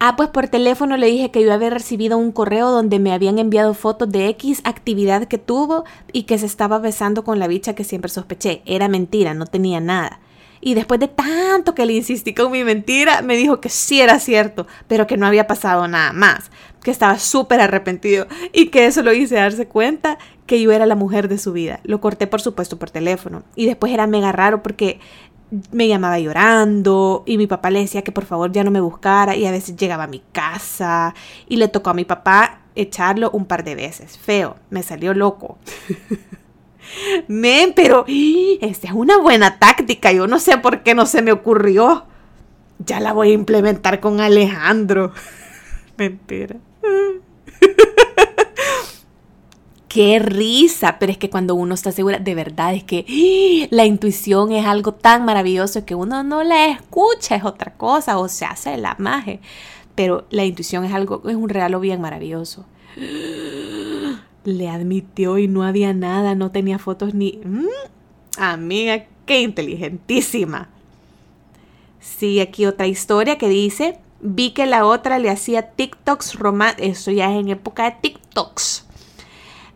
Ah, 0.00 0.14
pues 0.16 0.28
por 0.28 0.48
teléfono 0.48 0.96
le 0.96 1.08
dije 1.08 1.30
que 1.30 1.44
yo 1.44 1.52
había 1.52 1.70
recibido 1.70 2.18
un 2.18 2.32
correo 2.32 2.70
donde 2.70 2.98
me 2.98 3.12
habían 3.12 3.38
enviado 3.38 3.74
fotos 3.74 4.08
de 4.10 4.28
X 4.28 4.60
actividad 4.64 5.26
que 5.26 5.38
tuvo 5.38 5.84
y 6.12 6.22
que 6.22 6.38
se 6.38 6.46
estaba 6.46 6.78
besando 6.78 7.24
con 7.24 7.38
la 7.38 7.48
bicha 7.48 7.74
que 7.74 7.84
siempre 7.84 8.08
sospeché. 8.08 8.62
Era 8.64 8.88
mentira, 8.88 9.34
no 9.34 9.46
tenía 9.46 9.80
nada. 9.80 10.20
Y 10.60 10.74
después 10.74 11.00
de 11.00 11.08
tanto 11.08 11.74
que 11.74 11.86
le 11.86 11.94
insistí 11.94 12.34
con 12.34 12.52
mi 12.52 12.64
mentira, 12.64 13.22
me 13.22 13.36
dijo 13.36 13.60
que 13.60 13.68
sí 13.68 14.00
era 14.00 14.18
cierto, 14.18 14.66
pero 14.86 15.06
que 15.06 15.16
no 15.16 15.26
había 15.26 15.46
pasado 15.46 15.86
nada 15.88 16.12
más, 16.12 16.50
que 16.82 16.90
estaba 16.90 17.18
súper 17.18 17.60
arrepentido 17.60 18.26
y 18.52 18.68
que 18.68 18.86
eso 18.86 19.02
lo 19.02 19.12
hice 19.12 19.34
darse 19.34 19.66
cuenta 19.66 20.18
que 20.46 20.60
yo 20.60 20.72
era 20.72 20.86
la 20.86 20.94
mujer 20.94 21.28
de 21.28 21.38
su 21.38 21.52
vida. 21.52 21.80
Lo 21.84 22.00
corté 22.00 22.26
por 22.26 22.40
supuesto 22.40 22.78
por 22.78 22.90
teléfono 22.90 23.42
y 23.54 23.66
después 23.66 23.92
era 23.92 24.06
mega 24.06 24.32
raro 24.32 24.62
porque 24.62 25.00
me 25.72 25.88
llamaba 25.88 26.18
llorando 26.18 27.22
y 27.26 27.38
mi 27.38 27.46
papá 27.46 27.70
le 27.70 27.80
decía 27.80 28.02
que 28.02 28.12
por 28.12 28.26
favor 28.26 28.52
ya 28.52 28.64
no 28.64 28.70
me 28.70 28.80
buscara 28.80 29.34
y 29.34 29.46
a 29.46 29.50
veces 29.50 29.76
llegaba 29.76 30.04
a 30.04 30.08
mi 30.08 30.22
casa 30.32 31.14
y 31.48 31.56
le 31.56 31.68
tocó 31.68 31.90
a 31.90 31.94
mi 31.94 32.04
papá 32.04 32.60
echarlo 32.74 33.30
un 33.30 33.46
par 33.46 33.64
de 33.64 33.74
veces. 33.74 34.18
Feo, 34.18 34.56
me 34.70 34.82
salió 34.82 35.14
loco. 35.14 35.58
Men, 37.28 37.72
pero 37.74 38.04
esta 38.06 38.86
es 38.88 38.92
una 38.92 39.18
buena 39.18 39.58
táctica. 39.58 40.12
Yo 40.12 40.26
no 40.26 40.38
sé 40.38 40.58
por 40.58 40.82
qué 40.82 40.94
no 40.94 41.06
se 41.06 41.22
me 41.22 41.32
ocurrió. 41.32 42.06
Ya 42.78 43.00
la 43.00 43.12
voy 43.12 43.30
a 43.30 43.34
implementar 43.34 44.00
con 44.00 44.20
Alejandro. 44.20 45.12
Mentira. 45.96 46.56
Qué 49.88 50.18
risa, 50.18 50.98
pero 50.98 51.10
es 51.12 51.18
que 51.18 51.30
cuando 51.30 51.54
uno 51.54 51.74
está 51.74 51.92
segura, 51.92 52.18
de 52.18 52.34
verdad 52.34 52.74
es 52.74 52.84
que 52.84 53.68
la 53.70 53.86
intuición 53.86 54.52
es 54.52 54.66
algo 54.66 54.92
tan 54.92 55.24
maravilloso 55.24 55.86
que 55.86 55.94
uno 55.94 56.22
no 56.22 56.42
la 56.42 56.66
escucha, 56.66 57.36
es 57.36 57.44
otra 57.44 57.74
cosa, 57.74 58.18
o 58.18 58.28
se 58.28 58.44
hace 58.44 58.76
la 58.76 58.96
magia. 58.98 59.40
Pero 59.94 60.26
la 60.30 60.44
intuición 60.44 60.84
es 60.84 60.92
algo, 60.92 61.22
es 61.26 61.34
un 61.34 61.48
regalo 61.48 61.80
bien 61.80 62.02
maravilloso. 62.02 62.66
Le 64.44 64.68
admitió 64.68 65.38
y 65.38 65.48
no 65.48 65.62
había 65.62 65.94
nada, 65.94 66.34
no 66.34 66.50
tenía 66.50 66.78
fotos 66.78 67.14
ni... 67.14 67.40
Mm, 67.42 67.66
amiga, 68.38 69.06
qué 69.24 69.40
inteligentísima. 69.40 70.68
Sí, 71.98 72.40
aquí 72.40 72.66
otra 72.66 72.86
historia 72.86 73.38
que 73.38 73.48
dice, 73.48 73.98
vi 74.20 74.50
que 74.50 74.66
la 74.66 74.84
otra 74.84 75.18
le 75.18 75.30
hacía 75.30 75.70
TikToks 75.70 76.34
románticos, 76.34 76.88
eso 76.88 77.10
ya 77.10 77.32
es 77.32 77.40
en 77.40 77.48
época 77.48 77.84
de 77.84 77.96
TikToks. 78.00 78.86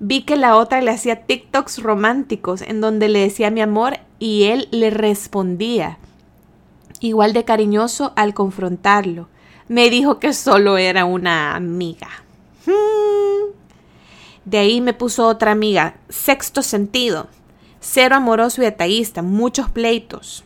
Vi 0.00 0.22
que 0.22 0.36
la 0.36 0.56
otra 0.56 0.80
le 0.80 0.90
hacía 0.90 1.26
TikToks 1.26 1.82
románticos 1.82 2.62
en 2.62 2.80
donde 2.80 3.08
le 3.08 3.20
decía 3.20 3.50
mi 3.50 3.60
amor 3.60 3.98
y 4.18 4.44
él 4.44 4.68
le 4.72 4.90
respondía, 4.90 5.98
igual 7.00 7.32
de 7.32 7.44
cariñoso 7.44 8.12
al 8.16 8.34
confrontarlo. 8.34 9.28
Me 9.68 9.90
dijo 9.90 10.18
que 10.18 10.32
solo 10.32 10.76
era 10.76 11.04
una 11.04 11.54
amiga. 11.54 12.08
Hmm. 12.66 13.52
De 14.44 14.58
ahí 14.58 14.80
me 14.80 14.92
puso 14.92 15.28
otra 15.28 15.52
amiga, 15.52 15.94
sexto 16.08 16.62
sentido, 16.62 17.28
cero 17.80 18.16
amoroso 18.16 18.60
y 18.60 18.64
detallista, 18.64 19.22
muchos 19.22 19.70
pleitos. 19.70 20.42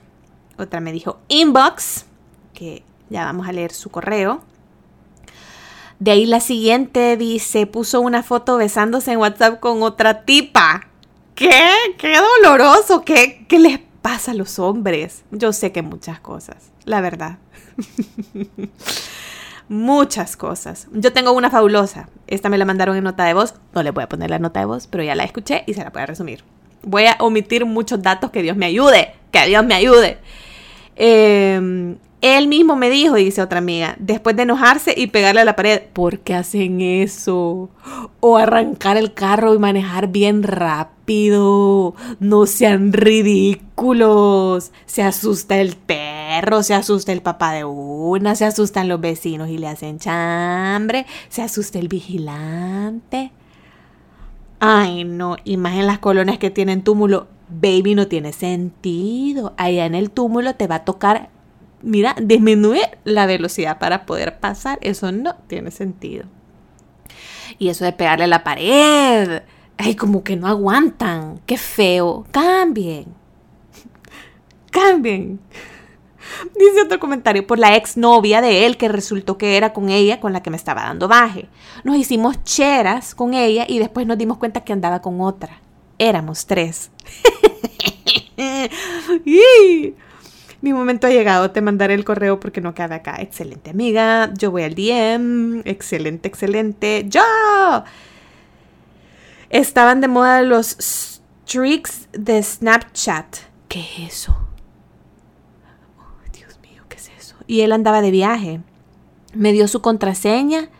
Otra 0.58 0.80
me 0.80 0.92
dijo 0.92 1.18
inbox, 1.28 2.04
que 2.52 2.82
ya 3.10 3.24
vamos 3.24 3.48
a 3.48 3.52
leer 3.52 3.72
su 3.72 3.90
correo. 3.90 4.42
De 5.98 6.10
ahí 6.10 6.26
la 6.26 6.40
siguiente 6.40 7.16
dice, 7.16 7.66
puso 7.66 8.00
una 8.00 8.22
foto 8.22 8.56
besándose 8.58 9.12
en 9.12 9.18
WhatsApp 9.18 9.60
con 9.60 9.82
otra 9.82 10.24
tipa. 10.24 10.88
¿Qué? 11.34 11.70
¡Qué 11.98 12.16
doloroso! 12.16 13.02
¿Qué, 13.02 13.46
qué 13.48 13.58
les 13.58 13.78
pasa 14.02 14.32
a 14.32 14.34
los 14.34 14.58
hombres? 14.58 15.24
Yo 15.30 15.52
sé 15.52 15.72
que 15.72 15.82
muchas 15.82 16.20
cosas, 16.20 16.70
la 16.84 17.00
verdad. 17.00 17.38
muchas 19.68 20.36
cosas. 20.36 20.86
Yo 20.92 21.12
tengo 21.12 21.32
una 21.32 21.50
fabulosa. 21.50 22.08
Esta 22.26 22.50
me 22.50 22.58
la 22.58 22.66
mandaron 22.66 22.96
en 22.96 23.04
nota 23.04 23.24
de 23.24 23.34
voz. 23.34 23.54
No 23.74 23.82
le 23.82 23.90
voy 23.90 24.04
a 24.04 24.08
poner 24.08 24.30
la 24.30 24.38
nota 24.38 24.60
de 24.60 24.66
voz, 24.66 24.86
pero 24.86 25.02
ya 25.02 25.14
la 25.14 25.24
escuché 25.24 25.64
y 25.66 25.74
se 25.74 25.82
la 25.82 25.90
voy 25.90 26.02
a 26.02 26.06
resumir. 26.06 26.44
Voy 26.82 27.06
a 27.06 27.16
omitir 27.20 27.64
muchos 27.64 28.02
datos 28.02 28.30
que 28.30 28.42
Dios 28.42 28.56
me 28.56 28.66
ayude. 28.66 29.14
Que 29.30 29.46
Dios 29.46 29.64
me 29.64 29.74
ayude. 29.74 30.18
Eh, 30.94 31.96
él 32.22 32.48
mismo 32.48 32.76
me 32.76 32.88
dijo, 32.88 33.14
dice 33.14 33.42
otra 33.42 33.58
amiga, 33.58 33.94
después 33.98 34.34
de 34.36 34.42
enojarse 34.44 34.94
y 34.96 35.08
pegarle 35.08 35.42
a 35.42 35.44
la 35.44 35.56
pared, 35.56 35.82
¿por 35.92 36.20
qué 36.20 36.34
hacen 36.34 36.80
eso? 36.80 37.68
O 38.20 38.36
arrancar 38.38 38.96
el 38.96 39.12
carro 39.12 39.54
y 39.54 39.58
manejar 39.58 40.08
bien 40.08 40.42
rápido. 40.42 41.94
No 42.18 42.46
sean 42.46 42.92
ridículos. 42.92 44.72
Se 44.86 45.02
asusta 45.02 45.58
el 45.58 45.76
perro, 45.76 46.62
se 46.62 46.74
asusta 46.74 47.12
el 47.12 47.22
papá 47.22 47.52
de 47.52 47.64
una, 47.64 48.34
se 48.34 48.46
asustan 48.46 48.88
los 48.88 49.00
vecinos 49.00 49.48
y 49.50 49.58
le 49.58 49.68
hacen 49.68 49.98
chambre, 49.98 51.06
se 51.28 51.42
asusta 51.42 51.78
el 51.78 51.88
vigilante. 51.88 53.30
Ay, 54.58 55.04
no, 55.04 55.36
y 55.44 55.58
más 55.58 55.74
en 55.74 55.86
las 55.86 55.98
colonias 55.98 56.38
que 56.38 56.50
tienen 56.50 56.82
túmulo, 56.82 57.28
baby, 57.50 57.94
no 57.94 58.08
tiene 58.08 58.32
sentido. 58.32 59.52
Allá 59.58 59.84
en 59.84 59.94
el 59.94 60.10
túmulo 60.10 60.54
te 60.54 60.66
va 60.66 60.76
a 60.76 60.84
tocar 60.84 61.35
mira, 61.86 62.16
disminuir 62.20 62.98
la 63.04 63.26
velocidad 63.26 63.78
para 63.78 64.06
poder 64.06 64.40
pasar, 64.40 64.78
eso 64.82 65.12
no 65.12 65.36
tiene 65.46 65.70
sentido. 65.70 66.24
Y 67.58 67.68
eso 67.68 67.84
de 67.84 67.92
pegarle 67.92 68.24
a 68.24 68.28
la 68.28 68.44
pared, 68.44 69.42
ay, 69.78 69.94
como 69.94 70.24
que 70.24 70.36
no 70.36 70.48
aguantan, 70.48 71.40
qué 71.46 71.56
feo, 71.56 72.26
cambien, 72.32 73.06
cambien. 74.70 75.40
Dice 76.58 76.82
otro 76.82 76.98
comentario, 76.98 77.46
por 77.46 77.60
la 77.60 77.76
exnovia 77.76 78.40
de 78.40 78.66
él 78.66 78.76
que 78.76 78.88
resultó 78.88 79.38
que 79.38 79.56
era 79.56 79.72
con 79.72 79.88
ella 79.88 80.18
con 80.18 80.32
la 80.32 80.42
que 80.42 80.50
me 80.50 80.56
estaba 80.56 80.82
dando 80.82 81.06
baje. 81.06 81.48
Nos 81.84 81.96
hicimos 81.96 82.42
cheras 82.42 83.14
con 83.14 83.32
ella 83.32 83.64
y 83.68 83.78
después 83.78 84.08
nos 84.08 84.18
dimos 84.18 84.38
cuenta 84.38 84.64
que 84.64 84.72
andaba 84.72 85.00
con 85.00 85.20
otra. 85.20 85.60
Éramos 85.98 86.46
tres. 86.46 86.90
Mi 90.62 90.72
momento 90.72 91.06
ha 91.06 91.10
llegado, 91.10 91.50
te 91.50 91.60
mandaré 91.60 91.94
el 91.94 92.04
correo 92.04 92.40
porque 92.40 92.60
no 92.60 92.74
cabe 92.74 92.94
acá. 92.94 93.16
Excelente 93.20 93.70
amiga, 93.70 94.32
yo 94.34 94.50
voy 94.50 94.62
al 94.62 94.74
DM. 94.74 95.62
Excelente, 95.64 96.28
excelente. 96.28 97.06
¡Yo! 97.08 97.22
Estaban 99.50 100.00
de 100.00 100.08
moda 100.08 100.42
los 100.42 100.76
streaks 100.78 102.08
de 102.12 102.42
Snapchat. 102.42 103.36
¿Qué 103.68 103.80
es 103.80 104.14
eso? 104.14 104.36
Dios 106.32 106.58
mío, 106.60 106.82
¿qué 106.88 106.96
es 106.96 107.10
eso? 107.18 107.36
Y 107.46 107.60
él 107.60 107.72
andaba 107.72 108.00
de 108.00 108.10
viaje. 108.10 108.60
Me 109.34 109.52
dio 109.52 109.68
su 109.68 109.82
contraseña 109.82 110.70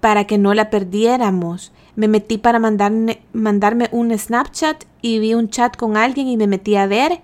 para 0.00 0.26
que 0.26 0.36
no 0.36 0.52
la 0.52 0.68
perdiéramos. 0.68 1.72
Me 1.94 2.08
metí 2.08 2.38
para 2.38 2.58
mandarme 2.58 3.88
un 3.92 4.18
Snapchat 4.18 4.84
y 5.00 5.20
vi 5.20 5.34
un 5.34 5.48
chat 5.48 5.76
con 5.76 5.96
alguien 5.96 6.26
y 6.28 6.36
me 6.36 6.46
metí 6.46 6.74
a 6.76 6.86
ver 6.86 7.22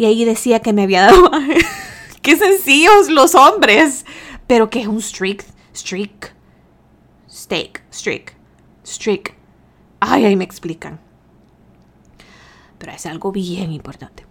y 0.00 0.06
ahí 0.06 0.24
decía 0.24 0.60
que 0.60 0.72
me 0.72 0.84
había 0.84 1.02
dado 1.02 1.30
Qué 2.22 2.34
sencillos 2.34 3.10
los 3.10 3.34
hombres. 3.34 4.06
Pero 4.46 4.70
que 4.70 4.80
es 4.80 4.86
un 4.86 5.02
streak, 5.02 5.44
streak, 5.74 6.34
steak, 7.30 7.82
streak, 7.92 8.34
streak. 8.82 9.34
Ay, 10.00 10.24
ahí 10.24 10.36
me 10.36 10.44
explican. 10.44 11.00
Pero 12.78 12.92
es 12.92 13.04
algo 13.04 13.30
bien 13.30 13.72
importante. 13.72 14.24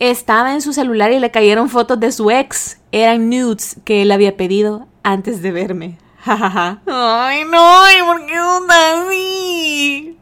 Estaba 0.00 0.52
en 0.52 0.60
su 0.60 0.72
celular 0.72 1.12
y 1.12 1.20
le 1.20 1.30
cayeron 1.30 1.68
fotos 1.68 2.00
de 2.00 2.10
su 2.10 2.32
ex. 2.32 2.80
Eran 2.90 3.30
nudes 3.30 3.76
que 3.84 4.02
él 4.02 4.10
había 4.10 4.36
pedido 4.36 4.88
antes 5.04 5.42
de 5.42 5.52
verme. 5.52 5.96
Ay, 6.24 7.44
no, 7.44 7.82
¿por 8.04 8.26
qué 8.26 8.34
no 8.34 8.66
así? 8.68 10.18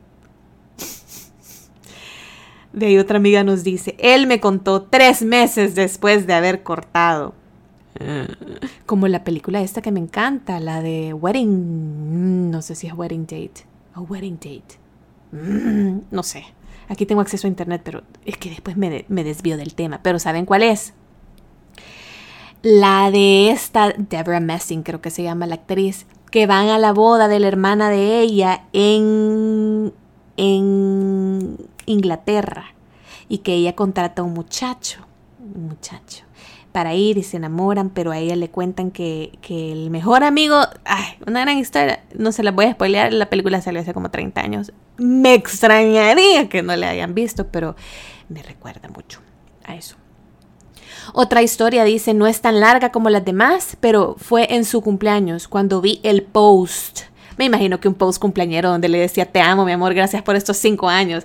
De 2.73 2.87
ahí 2.87 2.99
otra 2.99 3.19
amiga 3.19 3.45
nos 3.45 3.65
dice, 3.65 3.97
él 3.99 4.27
me 4.27 4.41
contó 4.41 4.83
tres 4.83 5.23
meses 5.23 5.75
después 5.75 6.27
de 6.27 6.35
haber 6.35 6.63
cortado. 6.63 7.35
Como 8.87 9.07
la 9.07 9.23
película 9.23 9.61
esta 9.61 9.83
que 9.83 9.93
me 9.93 10.01
encanta, 10.01 10.59
la 10.59 10.83
de 10.83 11.13
Wedding, 11.13 12.51
no 12.51 12.63
sé 12.63 12.75
si 12.75 12.87
es 12.87 12.95
Wedding 12.95 13.27
Date 13.27 13.65
o 13.95 14.01
Wedding 14.01 14.37
Date. 14.37 14.79
Mm, 15.33 16.01
no 16.11 16.23
sé, 16.23 16.45
aquí 16.89 17.07
tengo 17.07 17.21
acceso 17.21 17.47
a 17.47 17.51
internet, 17.51 17.83
pero 17.85 18.03
es 18.25 18.37
que 18.37 18.51
después 18.51 18.77
me, 18.77 19.05
me 19.09 19.25
desvío 19.25 19.57
del 19.57 19.75
tema. 19.75 20.01
Pero 20.03 20.19
¿saben 20.19 20.47
cuál 20.47 20.63
es? 20.63 20.95
La 22.63 23.11
de 23.11 23.51
esta, 23.51 23.93
Deborah 23.97 24.41
Messing 24.41 24.83
creo 24.83 25.01
que 25.01 25.11
se 25.11 25.23
llama 25.23 25.47
la 25.47 25.57
actriz, 25.57 26.07
que 26.31 26.47
van 26.47 26.69
a 26.69 26.79
la 26.79 26.93
boda 26.93 27.29
de 27.29 27.41
la 27.41 27.49
hermana 27.49 27.91
de 27.91 28.21
ella 28.21 28.65
en, 28.73 29.93
en 30.37 31.32
Inglaterra 31.87 32.75
y 33.29 33.39
que 33.39 33.55
ella 33.55 33.75
contrata 33.75 34.23
a 34.23 34.25
un 34.25 34.35
muchacho, 34.35 35.01
un 35.39 35.69
muchacho, 35.69 36.25
para 36.73 36.95
ir 36.95 37.19
y 37.19 37.23
se 37.23 37.37
enamoran, 37.37 37.91
pero 37.91 38.11
a 38.11 38.19
ella 38.19 38.37
le 38.37 38.49
cuentan 38.49 38.91
que, 38.91 39.39
que 39.43 39.73
el 39.73 39.91
mejor 39.91 40.25
amigo, 40.25 40.59
ay, 40.85 41.17
una 41.27 41.41
gran 41.43 41.59
historia, 41.59 42.03
no 42.15 42.33
se 42.33 42.43
la 42.43 42.51
voy 42.51 42.67
a 42.67 42.73
spoilear, 42.73 43.13
la 43.13 43.29
película 43.29 43.61
salió 43.61 43.81
hace 43.81 43.93
como 43.93 44.11
30 44.11 44.41
años, 44.41 44.73
me 44.97 45.35
extrañaría 45.35 46.49
que 46.49 46.63
no 46.63 46.75
le 46.75 46.87
hayan 46.87 47.15
visto, 47.15 47.47
pero 47.49 47.77
me 48.29 48.43
recuerda 48.43 48.89
mucho 48.89 49.21
a 49.65 49.75
eso. 49.75 49.97
Otra 51.13 51.43
historia 51.43 51.85
dice, 51.85 52.15
no 52.15 52.27
es 52.27 52.41
tan 52.41 52.61
larga 52.61 52.91
como 52.91 53.11
las 53.11 53.25
demás, 53.25 53.77
pero 53.81 54.17
fue 54.19 54.55
en 54.55 54.65
su 54.65 54.81
cumpleaños 54.83 55.49
cuando 55.49 55.81
vi 55.81 56.01
el 56.03 56.23
post. 56.23 57.03
Me 57.37 57.47
imagino 57.47 57.81
que 57.81 57.89
un 57.89 57.95
post 57.95 58.21
cumpleañero 58.21 58.71
donde 58.71 58.89
le 58.89 58.99
decía, 58.99 59.27
te 59.27 59.41
amo, 59.41 59.65
mi 59.65 59.73
amor, 59.73 59.95
gracias 59.95 60.23
por 60.23 60.37
estos 60.37 60.57
cinco 60.59 60.89
años. 60.89 61.25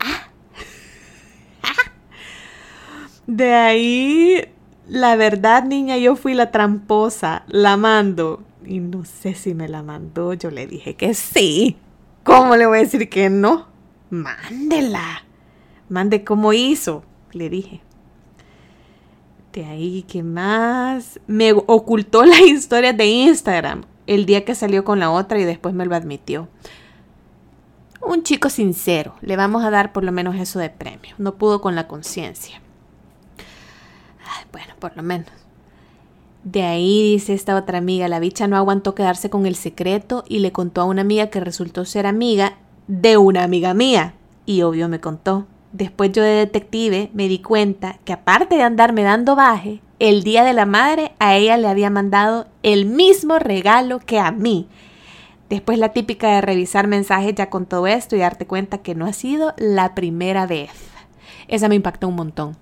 De 3.26 3.54
ahí, 3.54 4.44
la 4.88 5.16
verdad, 5.16 5.64
niña, 5.64 5.96
yo 5.96 6.16
fui 6.16 6.34
la 6.34 6.50
tramposa, 6.50 7.44
la 7.48 7.76
mando. 7.76 8.42
Y 8.64 8.80
no 8.80 9.04
sé 9.04 9.34
si 9.34 9.54
me 9.54 9.68
la 9.68 9.82
mandó, 9.82 10.34
yo 10.34 10.50
le 10.50 10.66
dije 10.66 10.94
que 10.94 11.14
sí. 11.14 11.76
¿Cómo 12.22 12.56
le 12.56 12.66
voy 12.66 12.78
a 12.78 12.82
decir 12.82 13.08
que 13.08 13.30
no? 13.30 13.66
Mándela. 14.10 15.24
Mande 15.88 16.24
cómo 16.24 16.52
hizo, 16.52 17.04
le 17.32 17.48
dije. 17.48 17.80
De 19.52 19.64
ahí, 19.64 20.04
¿qué 20.08 20.22
más? 20.22 21.20
Me 21.26 21.52
ocultó 21.52 22.24
la 22.24 22.40
historia 22.42 22.92
de 22.92 23.06
Instagram 23.06 23.84
el 24.06 24.26
día 24.26 24.44
que 24.44 24.54
salió 24.54 24.84
con 24.84 25.00
la 25.00 25.10
otra 25.10 25.38
y 25.38 25.44
después 25.44 25.74
me 25.74 25.86
lo 25.86 25.94
admitió. 25.94 26.48
Un 28.00 28.22
chico 28.22 28.50
sincero, 28.50 29.14
le 29.20 29.36
vamos 29.36 29.64
a 29.64 29.70
dar 29.70 29.92
por 29.92 30.04
lo 30.04 30.12
menos 30.12 30.36
eso 30.36 30.58
de 30.58 30.70
premio. 30.70 31.14
No 31.18 31.34
pudo 31.34 31.60
con 31.60 31.74
la 31.74 31.88
conciencia. 31.88 32.60
Bueno, 34.52 34.72
por 34.78 34.96
lo 34.96 35.02
menos. 35.02 35.28
De 36.44 36.62
ahí 36.62 37.12
dice 37.12 37.34
esta 37.34 37.56
otra 37.56 37.78
amiga, 37.78 38.08
la 38.08 38.20
bicha 38.20 38.46
no 38.46 38.56
aguantó 38.56 38.94
quedarse 38.94 39.28
con 39.28 39.46
el 39.46 39.56
secreto 39.56 40.24
y 40.28 40.38
le 40.38 40.52
contó 40.52 40.80
a 40.80 40.84
una 40.84 41.02
amiga 41.02 41.28
que 41.28 41.40
resultó 41.40 41.84
ser 41.84 42.06
amiga 42.06 42.56
de 42.86 43.16
una 43.16 43.42
amiga 43.42 43.74
mía. 43.74 44.14
Y 44.46 44.62
obvio 44.62 44.88
me 44.88 45.00
contó. 45.00 45.46
Después 45.72 46.12
yo 46.12 46.22
de 46.22 46.36
detective 46.36 47.10
me 47.12 47.28
di 47.28 47.40
cuenta 47.40 47.98
que 48.04 48.12
aparte 48.12 48.54
de 48.54 48.62
andarme 48.62 49.02
dando 49.02 49.36
baje, 49.36 49.82
el 49.98 50.22
día 50.22 50.44
de 50.44 50.52
la 50.52 50.66
madre 50.66 51.12
a 51.18 51.36
ella 51.36 51.56
le 51.56 51.68
había 51.68 51.90
mandado 51.90 52.46
el 52.62 52.86
mismo 52.86 53.38
regalo 53.38 53.98
que 53.98 54.20
a 54.20 54.30
mí. 54.30 54.68
Después 55.48 55.78
la 55.78 55.90
típica 55.90 56.34
de 56.34 56.40
revisar 56.40 56.88
mensajes 56.88 57.34
ya 57.34 57.50
con 57.50 57.66
todo 57.66 57.86
esto 57.86 58.16
y 58.16 58.20
darte 58.20 58.46
cuenta 58.46 58.78
que 58.78 58.94
no 58.94 59.06
ha 59.06 59.12
sido 59.12 59.54
la 59.58 59.94
primera 59.94 60.46
vez. 60.46 60.70
Esa 61.48 61.68
me 61.68 61.76
impactó 61.76 62.08
un 62.08 62.16
montón. 62.16 62.56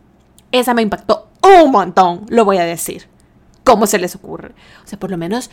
Esa 0.52 0.74
me 0.74 0.82
impactó 0.82 1.28
un 1.42 1.70
montón, 1.70 2.26
lo 2.28 2.44
voy 2.44 2.58
a 2.58 2.64
decir. 2.64 3.08
¿Cómo 3.64 3.86
se 3.86 3.98
les 3.98 4.14
ocurre? 4.14 4.54
O 4.84 4.86
sea, 4.86 4.98
por 4.98 5.10
lo 5.10 5.16
menos 5.16 5.50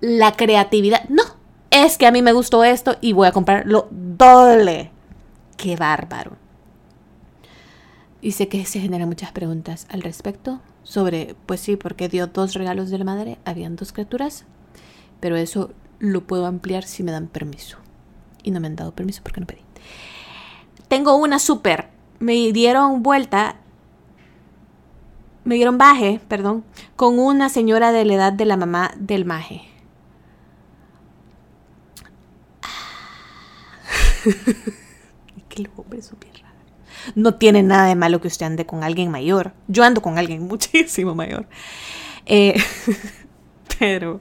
la 0.00 0.32
creatividad. 0.32 1.08
No, 1.08 1.22
es 1.70 1.98
que 1.98 2.06
a 2.06 2.12
mí 2.12 2.22
me 2.22 2.32
gustó 2.32 2.62
esto 2.62 2.96
y 3.00 3.12
voy 3.12 3.26
a 3.26 3.32
comprarlo 3.32 3.88
doble. 3.90 4.92
Qué 5.56 5.74
bárbaro. 5.74 6.36
Y 8.20 8.32
sé 8.32 8.48
que 8.48 8.64
se 8.64 8.80
generan 8.80 9.08
muchas 9.08 9.32
preguntas 9.32 9.86
al 9.90 10.02
respecto 10.02 10.60
sobre, 10.82 11.34
pues 11.46 11.60
sí, 11.60 11.76
porque 11.76 12.08
dio 12.08 12.28
dos 12.28 12.54
regalos 12.54 12.90
de 12.90 12.98
la 12.98 13.04
madre, 13.04 13.38
habían 13.44 13.76
dos 13.76 13.92
criaturas, 13.92 14.44
pero 15.20 15.36
eso 15.36 15.70
lo 15.98 16.26
puedo 16.26 16.46
ampliar 16.46 16.84
si 16.84 17.02
me 17.02 17.12
dan 17.12 17.28
permiso. 17.28 17.78
Y 18.42 18.50
no 18.50 18.60
me 18.60 18.68
han 18.68 18.76
dado 18.76 18.92
permiso 18.92 19.22
porque 19.22 19.40
no 19.40 19.46
pedí. 19.46 19.62
Tengo 20.88 21.16
una 21.16 21.38
súper. 21.38 21.88
Me 22.18 22.52
dieron 22.52 23.02
vuelta 23.02 23.56
me 25.48 25.54
dieron 25.54 25.78
baje, 25.78 26.20
perdón, 26.28 26.62
con 26.94 27.18
una 27.18 27.48
señora 27.48 27.90
de 27.90 28.04
la 28.04 28.12
edad 28.12 28.32
de 28.34 28.44
la 28.44 28.58
mamá 28.58 28.90
del 28.98 29.24
maje. 29.24 29.62
Hombre 35.74 36.00
No 37.14 37.34
tiene 37.36 37.62
nada 37.62 37.86
de 37.86 37.94
malo 37.94 38.20
que 38.20 38.28
usted 38.28 38.44
ande 38.44 38.66
con 38.66 38.84
alguien 38.84 39.10
mayor. 39.10 39.54
Yo 39.68 39.84
ando 39.84 40.02
con 40.02 40.18
alguien 40.18 40.42
muchísimo 40.48 41.14
mayor. 41.14 41.48
Eh, 42.26 42.62
pero 43.78 44.20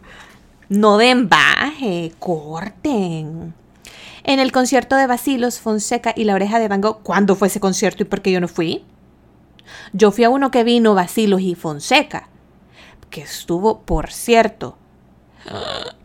no 0.70 0.98
den 0.98 1.30
baje, 1.30 2.14
corten. 2.20 3.54
En 4.24 4.40
el 4.40 4.52
concierto 4.52 4.96
de 4.98 5.08
Basilos, 5.08 5.60
Fonseca 5.60 6.14
y 6.16 6.26
La 6.26 6.36
Oreja 6.36 6.60
de 6.60 6.68
Van 6.68 6.82
Gogh, 6.82 7.02
¿cuándo 7.02 7.36
fue 7.36 7.48
ese 7.48 7.60
concierto 7.60 8.04
y 8.04 8.06
por 8.06 8.22
qué 8.22 8.32
yo 8.32 8.42
no 8.42 8.48
fui? 8.48 8.84
Yo 9.94 10.12
fui 10.12 10.26
a 10.26 10.30
uno 10.30 10.52
que 10.52 10.64
vino 10.64 10.96
Basilos 10.96 11.42
y 11.42 11.56
Fonseca, 11.56 12.28
que 13.10 13.22
estuvo, 13.22 13.82
por 13.82 14.12
cierto, 14.12 14.78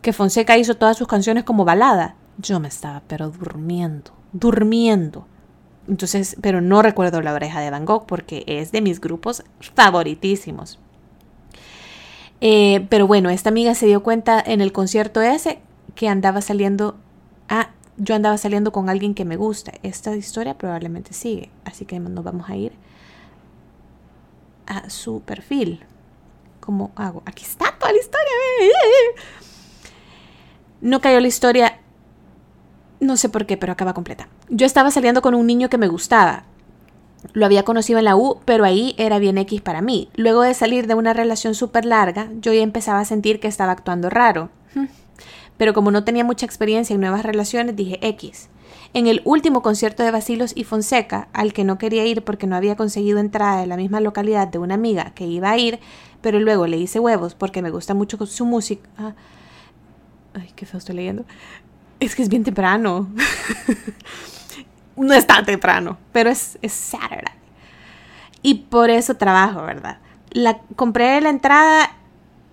que 0.02 0.12
Fonseca 0.12 0.56
hizo 0.56 0.76
todas 0.76 0.96
sus 0.96 1.08
canciones 1.08 1.44
como 1.44 1.64
balada. 1.64 2.14
Yo 2.38 2.60
me 2.60 2.68
estaba 2.68 3.02
pero 3.08 3.30
durmiendo, 3.30 4.12
durmiendo. 4.32 5.26
Entonces, 5.88 6.36
pero 6.40 6.60
no 6.60 6.80
recuerdo 6.80 7.20
la 7.22 7.34
oreja 7.34 7.60
de 7.60 7.70
Van 7.70 7.84
Gogh 7.84 8.06
porque 8.06 8.44
es 8.46 8.70
de 8.70 8.82
mis 8.82 9.00
grupos 9.00 9.42
favoritísimos. 9.74 10.78
Eh, 12.44 12.88
pero 12.90 13.06
bueno, 13.06 13.30
esta 13.30 13.50
amiga 13.50 13.72
se 13.76 13.86
dio 13.86 14.02
cuenta 14.02 14.42
en 14.44 14.60
el 14.60 14.72
concierto 14.72 15.22
ese 15.22 15.60
que 15.94 16.08
andaba 16.08 16.40
saliendo. 16.40 16.96
Ah, 17.48 17.70
yo 17.98 18.16
andaba 18.16 18.36
saliendo 18.36 18.72
con 18.72 18.88
alguien 18.88 19.14
que 19.14 19.24
me 19.24 19.36
gusta. 19.36 19.72
Esta 19.84 20.16
historia 20.16 20.58
probablemente 20.58 21.12
sigue, 21.12 21.50
así 21.64 21.84
que 21.84 22.00
nos 22.00 22.24
vamos 22.24 22.50
a 22.50 22.56
ir 22.56 22.72
a 24.66 24.90
su 24.90 25.20
perfil. 25.20 25.84
¿Cómo 26.58 26.90
hago? 26.96 27.22
Aquí 27.26 27.44
está 27.44 27.76
toda 27.78 27.92
la 27.92 28.00
historia. 28.00 28.32
No 30.80 31.00
cayó 31.00 31.20
la 31.20 31.28
historia. 31.28 31.78
No 32.98 33.16
sé 33.16 33.28
por 33.28 33.46
qué, 33.46 33.56
pero 33.56 33.72
acaba 33.72 33.94
completa. 33.94 34.26
Yo 34.48 34.66
estaba 34.66 34.90
saliendo 34.90 35.22
con 35.22 35.36
un 35.36 35.46
niño 35.46 35.68
que 35.68 35.78
me 35.78 35.86
gustaba. 35.86 36.42
Lo 37.32 37.46
había 37.46 37.64
conocido 37.64 37.98
en 37.98 38.04
la 38.04 38.16
U, 38.16 38.40
pero 38.44 38.64
ahí 38.64 38.94
era 38.98 39.18
bien 39.18 39.38
X 39.38 39.60
para 39.60 39.80
mí. 39.80 40.08
Luego 40.16 40.42
de 40.42 40.54
salir 40.54 40.86
de 40.86 40.94
una 40.94 41.12
relación 41.12 41.54
súper 41.54 41.84
larga, 41.84 42.28
yo 42.40 42.52
ya 42.52 42.62
empezaba 42.62 43.00
a 43.00 43.04
sentir 43.04 43.40
que 43.40 43.48
estaba 43.48 43.72
actuando 43.72 44.10
raro. 44.10 44.50
Pero 45.56 45.74
como 45.74 45.90
no 45.90 46.02
tenía 46.04 46.24
mucha 46.24 46.46
experiencia 46.46 46.94
en 46.94 47.00
nuevas 47.00 47.24
relaciones, 47.24 47.76
dije 47.76 47.98
X. 48.02 48.48
En 48.94 49.06
el 49.06 49.22
último 49.24 49.62
concierto 49.62 50.02
de 50.02 50.10
Basilos 50.10 50.52
y 50.54 50.64
Fonseca, 50.64 51.28
al 51.32 51.52
que 51.52 51.64
no 51.64 51.78
quería 51.78 52.04
ir 52.04 52.24
porque 52.24 52.46
no 52.46 52.56
había 52.56 52.76
conseguido 52.76 53.18
entrada 53.18 53.62
en 53.62 53.68
la 53.68 53.76
misma 53.76 54.00
localidad 54.00 54.48
de 54.48 54.58
una 54.58 54.74
amiga 54.74 55.12
que 55.14 55.24
iba 55.24 55.50
a 55.50 55.56
ir, 55.56 55.78
pero 56.20 56.40
luego 56.40 56.66
le 56.66 56.76
hice 56.76 57.00
huevos 57.00 57.34
porque 57.34 57.62
me 57.62 57.70
gusta 57.70 57.94
mucho 57.94 58.24
su 58.26 58.44
música. 58.44 58.88
Ah, 58.98 59.14
ay, 60.34 60.50
qué 60.56 60.66
feo 60.66 60.78
estoy 60.78 60.96
leyendo. 60.96 61.24
Es 62.00 62.14
que 62.14 62.22
es 62.22 62.28
bien 62.28 62.44
temprano. 62.44 63.08
no 64.96 65.14
es 65.14 65.26
tan 65.26 65.44
temprano, 65.44 65.98
pero 66.12 66.30
es, 66.30 66.58
Saturday. 66.66 67.34
Y 68.42 68.54
por 68.54 68.90
eso 68.90 69.16
trabajo, 69.16 69.62
¿verdad? 69.62 69.98
La, 70.30 70.58
compré 70.76 71.20
la 71.20 71.30
entrada. 71.30 71.90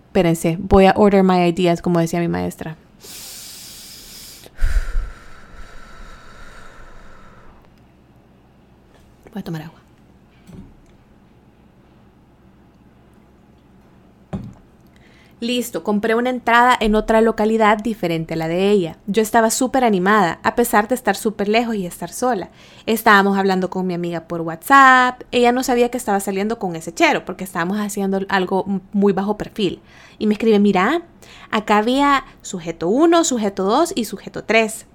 Espérense, 0.08 0.58
voy 0.60 0.86
a 0.86 0.94
order 0.96 1.24
my 1.24 1.48
ideas, 1.48 1.82
como 1.82 2.00
decía 2.00 2.20
mi 2.20 2.28
maestra. 2.28 2.76
Voy 9.34 9.42
a 9.42 9.44
tomar 9.44 9.62
agua. 9.62 9.80
Listo, 15.42 15.86
compré 15.86 16.16
una 16.16 16.32
entrada 16.32 16.76
en 16.78 16.96
otra 16.96 17.22
localidad 17.22 17.78
diferente 17.78 18.34
a 18.34 18.38
la 18.38 18.50
de 18.50 18.72
ella. 18.72 18.98
Yo 19.08 19.22
estaba 19.22 19.52
súper 19.52 19.86
animada, 19.86 20.42
a 20.44 20.56
pesar 20.56 20.90
de 20.90 20.96
estar 20.96 21.16
súper 21.16 21.48
lejos 21.48 21.76
y 21.76 21.86
estar 21.86 22.12
sola. 22.12 22.50
Estábamos 22.86 23.38
hablando 23.38 23.70
con 23.70 23.88
mi 23.88 23.94
amiga 23.94 24.28
por 24.28 24.42
WhatsApp. 24.42 25.22
Ella 25.32 25.54
no 25.54 25.64
sabía 25.64 25.88
que 25.90 25.98
estaba 25.98 26.20
saliendo 26.20 26.60
con 26.60 26.76
ese 26.76 26.94
chero 26.94 27.24
porque 27.24 27.46
estábamos 27.46 27.78
haciendo 27.78 28.20
algo 28.28 28.66
muy 28.92 29.14
bajo 29.14 29.38
perfil. 29.38 29.82
Y 30.18 30.28
me 30.28 30.34
escribe, 30.34 30.60
mira, 30.60 31.04
acá 31.52 31.78
había 31.78 32.26
sujeto 32.42 32.90
1, 32.90 33.24
sujeto 33.24 33.64
2 33.64 33.94
y 33.96 34.04
sujeto 34.04 34.44
3. 34.44 34.88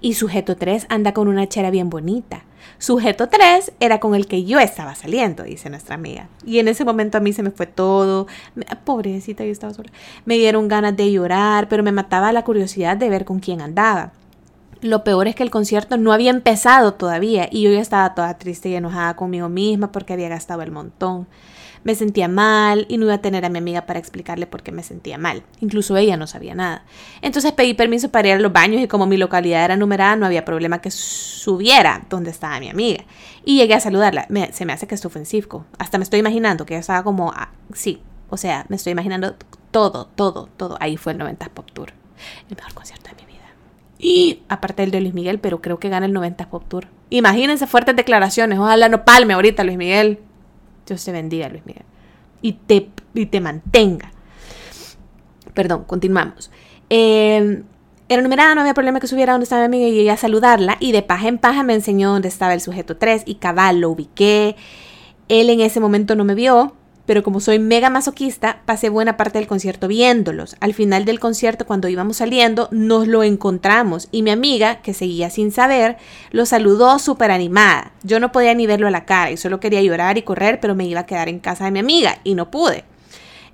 Y 0.00 0.14
sujeto 0.14 0.56
3 0.56 0.86
anda 0.88 1.12
con 1.12 1.28
una 1.28 1.48
chera 1.48 1.70
bien 1.70 1.90
bonita. 1.90 2.44
Sujeto 2.78 3.28
3 3.28 3.72
era 3.80 4.00
con 4.00 4.14
el 4.14 4.26
que 4.26 4.44
yo 4.44 4.58
estaba 4.58 4.94
saliendo, 4.94 5.44
dice 5.44 5.70
nuestra 5.70 5.94
amiga. 5.94 6.28
Y 6.44 6.58
en 6.58 6.68
ese 6.68 6.84
momento 6.84 7.18
a 7.18 7.20
mí 7.20 7.32
se 7.32 7.42
me 7.42 7.50
fue 7.50 7.66
todo. 7.66 8.26
Pobrecita, 8.84 9.44
yo 9.44 9.52
estaba 9.52 9.72
sola. 9.72 9.90
Me 10.24 10.36
dieron 10.36 10.68
ganas 10.68 10.96
de 10.96 11.10
llorar, 11.10 11.68
pero 11.68 11.82
me 11.82 11.92
mataba 11.92 12.32
la 12.32 12.44
curiosidad 12.44 12.96
de 12.96 13.08
ver 13.08 13.24
con 13.24 13.40
quién 13.40 13.60
andaba. 13.60 14.12
Lo 14.82 15.04
peor 15.04 15.26
es 15.26 15.34
que 15.34 15.42
el 15.42 15.50
concierto 15.50 15.96
no 15.96 16.12
había 16.12 16.30
empezado 16.30 16.94
todavía 16.94 17.48
y 17.50 17.62
yo 17.62 17.70
ya 17.70 17.80
estaba 17.80 18.14
toda 18.14 18.36
triste 18.36 18.68
y 18.68 18.74
enojada 18.74 19.16
conmigo 19.16 19.48
misma 19.48 19.90
porque 19.90 20.12
había 20.12 20.28
gastado 20.28 20.62
el 20.62 20.70
montón 20.70 21.26
me 21.86 21.94
sentía 21.94 22.26
mal 22.26 22.84
y 22.88 22.98
no 22.98 23.04
iba 23.04 23.14
a 23.14 23.20
tener 23.22 23.44
a 23.44 23.48
mi 23.48 23.58
amiga 23.58 23.86
para 23.86 24.00
explicarle 24.00 24.48
por 24.48 24.64
qué 24.64 24.72
me 24.72 24.82
sentía 24.82 25.18
mal. 25.18 25.44
Incluso 25.60 25.96
ella 25.96 26.16
no 26.16 26.26
sabía 26.26 26.52
nada. 26.52 26.84
Entonces 27.22 27.52
pedí 27.52 27.74
permiso 27.74 28.10
para 28.10 28.26
ir 28.26 28.34
a 28.34 28.38
los 28.40 28.52
baños 28.52 28.82
y 28.82 28.88
como 28.88 29.06
mi 29.06 29.16
localidad 29.16 29.64
era 29.64 29.76
numerada 29.76 30.16
no 30.16 30.26
había 30.26 30.44
problema 30.44 30.80
que 30.80 30.90
subiera 30.90 32.04
donde 32.10 32.32
estaba 32.32 32.58
mi 32.58 32.68
amiga. 32.70 33.04
Y 33.44 33.58
llegué 33.58 33.74
a 33.74 33.80
saludarla. 33.80 34.26
se 34.50 34.64
me 34.66 34.72
hace 34.72 34.88
que 34.88 34.96
es 34.96 35.04
ofensivo. 35.04 35.64
Hasta 35.78 35.96
me 35.98 36.02
estoy 36.02 36.18
imaginando 36.18 36.66
que 36.66 36.74
ella 36.74 36.80
estaba 36.80 37.04
como... 37.04 37.30
Ah, 37.36 37.52
sí, 37.72 38.02
o 38.30 38.36
sea, 38.36 38.66
me 38.68 38.74
estoy 38.74 38.90
imaginando 38.90 39.36
todo, 39.70 40.06
todo, 40.06 40.48
todo. 40.56 40.76
Ahí 40.80 40.96
fue 40.96 41.12
el 41.12 41.18
90 41.18 41.50
Pop 41.50 41.70
Tour. 41.72 41.92
El 42.50 42.56
mejor 42.56 42.74
concierto 42.74 43.10
de 43.10 43.22
mi 43.22 43.32
vida. 43.32 43.44
Y 43.96 44.42
aparte 44.48 44.82
del 44.82 44.90
de 44.90 45.02
Luis 45.02 45.14
Miguel, 45.14 45.38
pero 45.38 45.62
creo 45.62 45.78
que 45.78 45.88
gana 45.88 46.06
el 46.06 46.12
90 46.12 46.50
Pop 46.50 46.64
Tour. 46.66 46.88
Imagínense 47.10 47.68
fuertes 47.68 47.94
declaraciones. 47.94 48.58
Ojalá 48.58 48.88
no 48.88 49.04
palme 49.04 49.34
ahorita 49.34 49.62
Luis 49.62 49.78
Miguel. 49.78 50.18
Dios 50.86 51.04
te 51.04 51.12
bendiga, 51.12 51.48
Luis 51.48 51.64
Miguel. 51.66 51.84
Y 52.42 52.52
te, 52.52 52.90
y 53.14 53.26
te 53.26 53.40
mantenga. 53.40 54.12
Perdón, 55.54 55.84
continuamos. 55.84 56.50
Eh, 56.90 57.62
era 58.08 58.22
numerada, 58.22 58.54
no 58.54 58.60
había 58.60 58.74
problema 58.74 59.00
que 59.00 59.08
subiera 59.08 59.32
donde 59.32 59.44
estaba 59.44 59.62
mi 59.62 59.76
amiga 59.76 59.88
y 59.88 59.94
llegué 59.94 60.10
a 60.10 60.16
saludarla. 60.16 60.76
Y 60.78 60.92
de 60.92 61.02
paja 61.02 61.26
en 61.26 61.38
paja 61.38 61.64
me 61.64 61.74
enseñó 61.74 62.12
dónde 62.12 62.28
estaba 62.28 62.54
el 62.54 62.60
sujeto 62.60 62.96
3 62.96 63.24
y 63.26 63.36
cabal 63.36 63.80
lo 63.80 63.90
ubiqué. 63.90 64.54
Él 65.28 65.50
en 65.50 65.60
ese 65.60 65.80
momento 65.80 66.14
no 66.14 66.24
me 66.24 66.36
vio, 66.36 66.74
pero 67.06 67.22
como 67.22 67.40
soy 67.40 67.60
mega 67.60 67.88
masoquista, 67.88 68.60
pasé 68.66 68.88
buena 68.88 69.16
parte 69.16 69.38
del 69.38 69.46
concierto 69.46 69.88
viéndolos. 69.88 70.56
Al 70.60 70.74
final 70.74 71.04
del 71.04 71.20
concierto, 71.20 71.64
cuando 71.64 71.88
íbamos 71.88 72.18
saliendo, 72.18 72.68
nos 72.72 73.06
lo 73.06 73.22
encontramos 73.22 74.08
y 74.10 74.22
mi 74.22 74.30
amiga, 74.30 74.82
que 74.82 74.92
seguía 74.92 75.30
sin 75.30 75.52
saber, 75.52 75.96
lo 76.32 76.44
saludó 76.46 76.98
súper 76.98 77.30
animada. 77.30 77.92
Yo 78.02 78.18
no 78.18 78.32
podía 78.32 78.54
ni 78.54 78.66
verlo 78.66 78.88
a 78.88 78.90
la 78.90 79.04
cara 79.04 79.30
y 79.30 79.36
solo 79.36 79.60
quería 79.60 79.82
llorar 79.82 80.18
y 80.18 80.22
correr, 80.22 80.58
pero 80.60 80.74
me 80.74 80.86
iba 80.86 81.00
a 81.00 81.06
quedar 81.06 81.28
en 81.28 81.38
casa 81.38 81.64
de 81.64 81.70
mi 81.70 81.78
amiga 81.78 82.18
y 82.24 82.34
no 82.34 82.50
pude. 82.50 82.84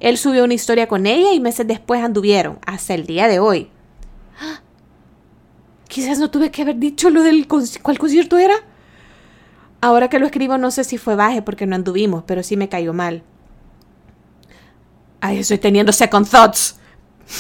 Él 0.01 0.17
subió 0.17 0.45
una 0.45 0.55
historia 0.55 0.89
con 0.89 1.07
ella 1.07 1.33
y 1.33 1.39
meses 1.39 1.67
después 1.67 2.03
anduvieron, 2.03 2.59
hasta 2.67 2.95
el 2.95 3.07
día 3.07 3.29
de 3.29 3.39
hoy. 3.39 3.69
Quizás 5.89 6.19
no 6.19 6.31
tuve 6.31 6.51
que 6.51 6.63
haber 6.63 6.77
dicho 6.77 7.11
lo 7.11 7.23
del 7.23 7.47
cuál 7.47 7.99
concierto 7.99 8.39
era. 8.39 8.55
Ahora 9.83 10.09
que 10.09 10.19
lo 10.19 10.27
escribo 10.27 10.59
no 10.59 10.71
sé 10.71 10.85
si 10.85 10.97
fue 10.97 11.17
baje 11.17 11.43
porque 11.43 11.67
no 11.67 11.77
anduvimos, 11.77 12.25
pero 12.25 12.43
sí 12.43 12.57
me 12.57 12.69
cayó 12.69 12.95
mal. 12.95 13.23
Ay, 15.23 15.39
estoy 15.39 15.59
teniendo 15.59 15.93
second 15.93 16.29
thoughts. 16.29 16.81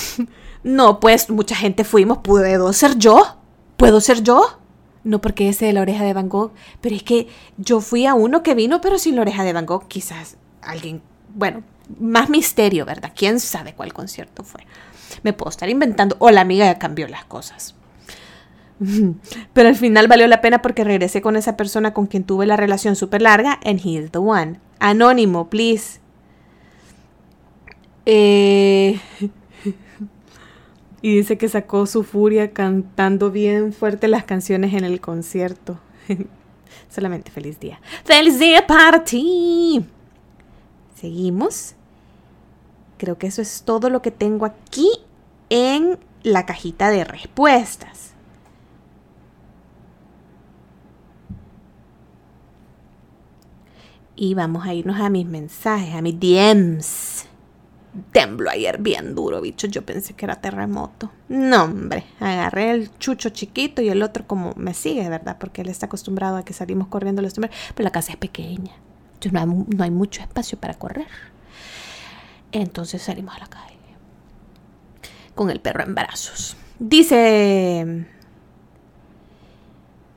no, 0.62 1.00
pues 1.00 1.28
mucha 1.28 1.56
gente 1.56 1.82
fuimos. 1.82 2.18
¿Puedo 2.18 2.72
ser 2.72 2.96
yo? 2.96 3.38
¿Puedo 3.76 4.00
ser 4.00 4.22
yo? 4.22 4.60
No 5.02 5.20
porque 5.20 5.48
ese 5.48 5.66
de 5.66 5.72
la 5.72 5.80
oreja 5.80 6.04
de 6.04 6.12
Van 6.12 6.28
Gogh, 6.28 6.52
pero 6.80 6.94
es 6.94 7.02
que 7.02 7.26
yo 7.56 7.80
fui 7.80 8.06
a 8.06 8.14
uno 8.14 8.44
que 8.44 8.54
vino 8.54 8.80
pero 8.80 9.00
sin 9.00 9.16
la 9.16 9.22
oreja 9.22 9.42
de 9.42 9.52
Van 9.52 9.66
Gogh. 9.66 9.88
Quizás 9.88 10.36
alguien, 10.62 11.02
bueno, 11.34 11.64
más 11.98 12.30
misterio, 12.30 12.86
¿verdad? 12.86 13.12
¿Quién 13.16 13.40
sabe 13.40 13.74
cuál 13.74 13.92
concierto 13.92 14.44
fue? 14.44 14.64
Me 15.24 15.32
puedo 15.32 15.50
estar 15.50 15.68
inventando 15.68 16.14
o 16.20 16.30
la 16.30 16.42
amiga 16.42 16.78
cambió 16.78 17.08
las 17.08 17.24
cosas. 17.24 17.74
Pero 19.52 19.68
al 19.68 19.74
final 19.74 20.06
valió 20.06 20.28
la 20.28 20.40
pena 20.40 20.62
porque 20.62 20.84
regresé 20.84 21.20
con 21.20 21.34
esa 21.34 21.56
persona 21.56 21.92
con 21.92 22.06
quien 22.06 22.22
tuve 22.22 22.46
la 22.46 22.56
relación 22.56 22.94
súper 22.94 23.22
larga 23.22 23.58
and 23.64 23.80
he 23.84 23.98
is 23.98 24.12
the 24.12 24.18
one. 24.18 24.60
Anónimo, 24.78 25.50
please. 25.50 26.01
Eh, 28.04 29.00
y 31.02 31.16
dice 31.16 31.38
que 31.38 31.48
sacó 31.48 31.86
su 31.86 32.02
furia 32.02 32.52
cantando 32.52 33.30
bien 33.30 33.72
fuerte 33.72 34.08
las 34.08 34.24
canciones 34.24 34.74
en 34.74 34.84
el 34.84 35.00
concierto. 35.00 35.78
Solamente 36.90 37.30
feliz 37.30 37.58
día. 37.60 37.80
¡Feliz 38.04 38.38
día 38.38 38.66
para 38.66 39.02
ti! 39.04 39.84
Seguimos. 40.94 41.74
Creo 42.98 43.18
que 43.18 43.26
eso 43.26 43.42
es 43.42 43.62
todo 43.64 43.90
lo 43.90 44.02
que 44.02 44.10
tengo 44.10 44.46
aquí 44.46 44.88
en 45.48 45.98
la 46.22 46.46
cajita 46.46 46.90
de 46.90 47.04
respuestas. 47.04 48.12
Y 54.14 54.34
vamos 54.34 54.66
a 54.66 54.74
irnos 54.74 55.00
a 55.00 55.08
mis 55.08 55.26
mensajes, 55.26 55.94
a 55.94 56.02
mis 56.02 56.18
DMs 56.20 57.26
tembló 58.12 58.50
ayer 58.50 58.78
bien 58.78 59.14
duro, 59.14 59.40
bicho. 59.40 59.66
Yo 59.66 59.84
pensé 59.84 60.14
que 60.14 60.24
era 60.24 60.36
terremoto. 60.36 61.10
No, 61.28 61.64
hombre. 61.64 62.04
Agarré 62.20 62.70
el 62.72 62.98
chucho 62.98 63.30
chiquito 63.30 63.82
y 63.82 63.88
el 63.88 64.02
otro 64.02 64.26
como 64.26 64.52
me 64.56 64.74
sigue, 64.74 65.08
¿verdad? 65.08 65.36
Porque 65.38 65.62
él 65.62 65.68
está 65.68 65.86
acostumbrado 65.86 66.36
a 66.36 66.44
que 66.44 66.52
salimos 66.52 66.88
corriendo 66.88 67.22
los 67.22 67.34
Pero 67.34 67.50
la 67.76 67.90
casa 67.90 68.12
es 68.12 68.18
pequeña. 68.18 68.72
Entonces 69.14 69.32
no 69.32 69.40
hay, 69.40 69.46
no 69.46 69.84
hay 69.84 69.90
mucho 69.90 70.22
espacio 70.22 70.58
para 70.58 70.74
correr. 70.74 71.06
Entonces 72.50 73.02
salimos 73.02 73.36
a 73.36 73.40
la 73.40 73.46
calle. 73.46 73.72
Con 75.34 75.50
el 75.50 75.60
perro 75.60 75.84
en 75.84 75.94
brazos. 75.94 76.56
Dice... 76.78 78.06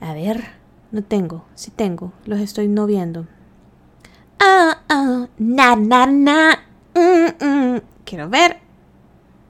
A 0.01 0.13
ver, 0.13 0.43
no 0.91 1.03
tengo. 1.03 1.45
Sí 1.55 1.71
tengo. 1.71 2.11
Los 2.25 2.39
estoy 2.39 2.67
no 2.67 2.85
viendo. 2.85 3.27
Ah, 4.39 4.81
ah, 4.89 5.27
na, 5.37 5.75
na, 5.75 6.05
na. 6.05 6.59
Mm, 6.95 7.45
mm. 7.45 7.81
Quiero 8.05 8.29
ver. 8.29 8.57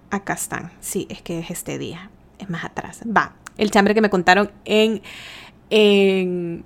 Acá 0.10 0.34
están. 0.34 0.72
Sí, 0.82 1.08
es 1.10 1.22
que 1.22 1.40
es 1.40 1.52
este 1.52 1.78
día. 1.78 2.10
Es 2.40 2.50
más 2.50 2.66
atrás. 2.66 3.02
Va. 3.06 3.34
El 3.58 3.72
chambre 3.72 3.94
que 3.94 4.02
me 4.02 4.10
contaron 4.10 4.52
en, 4.66 5.02
en 5.70 6.66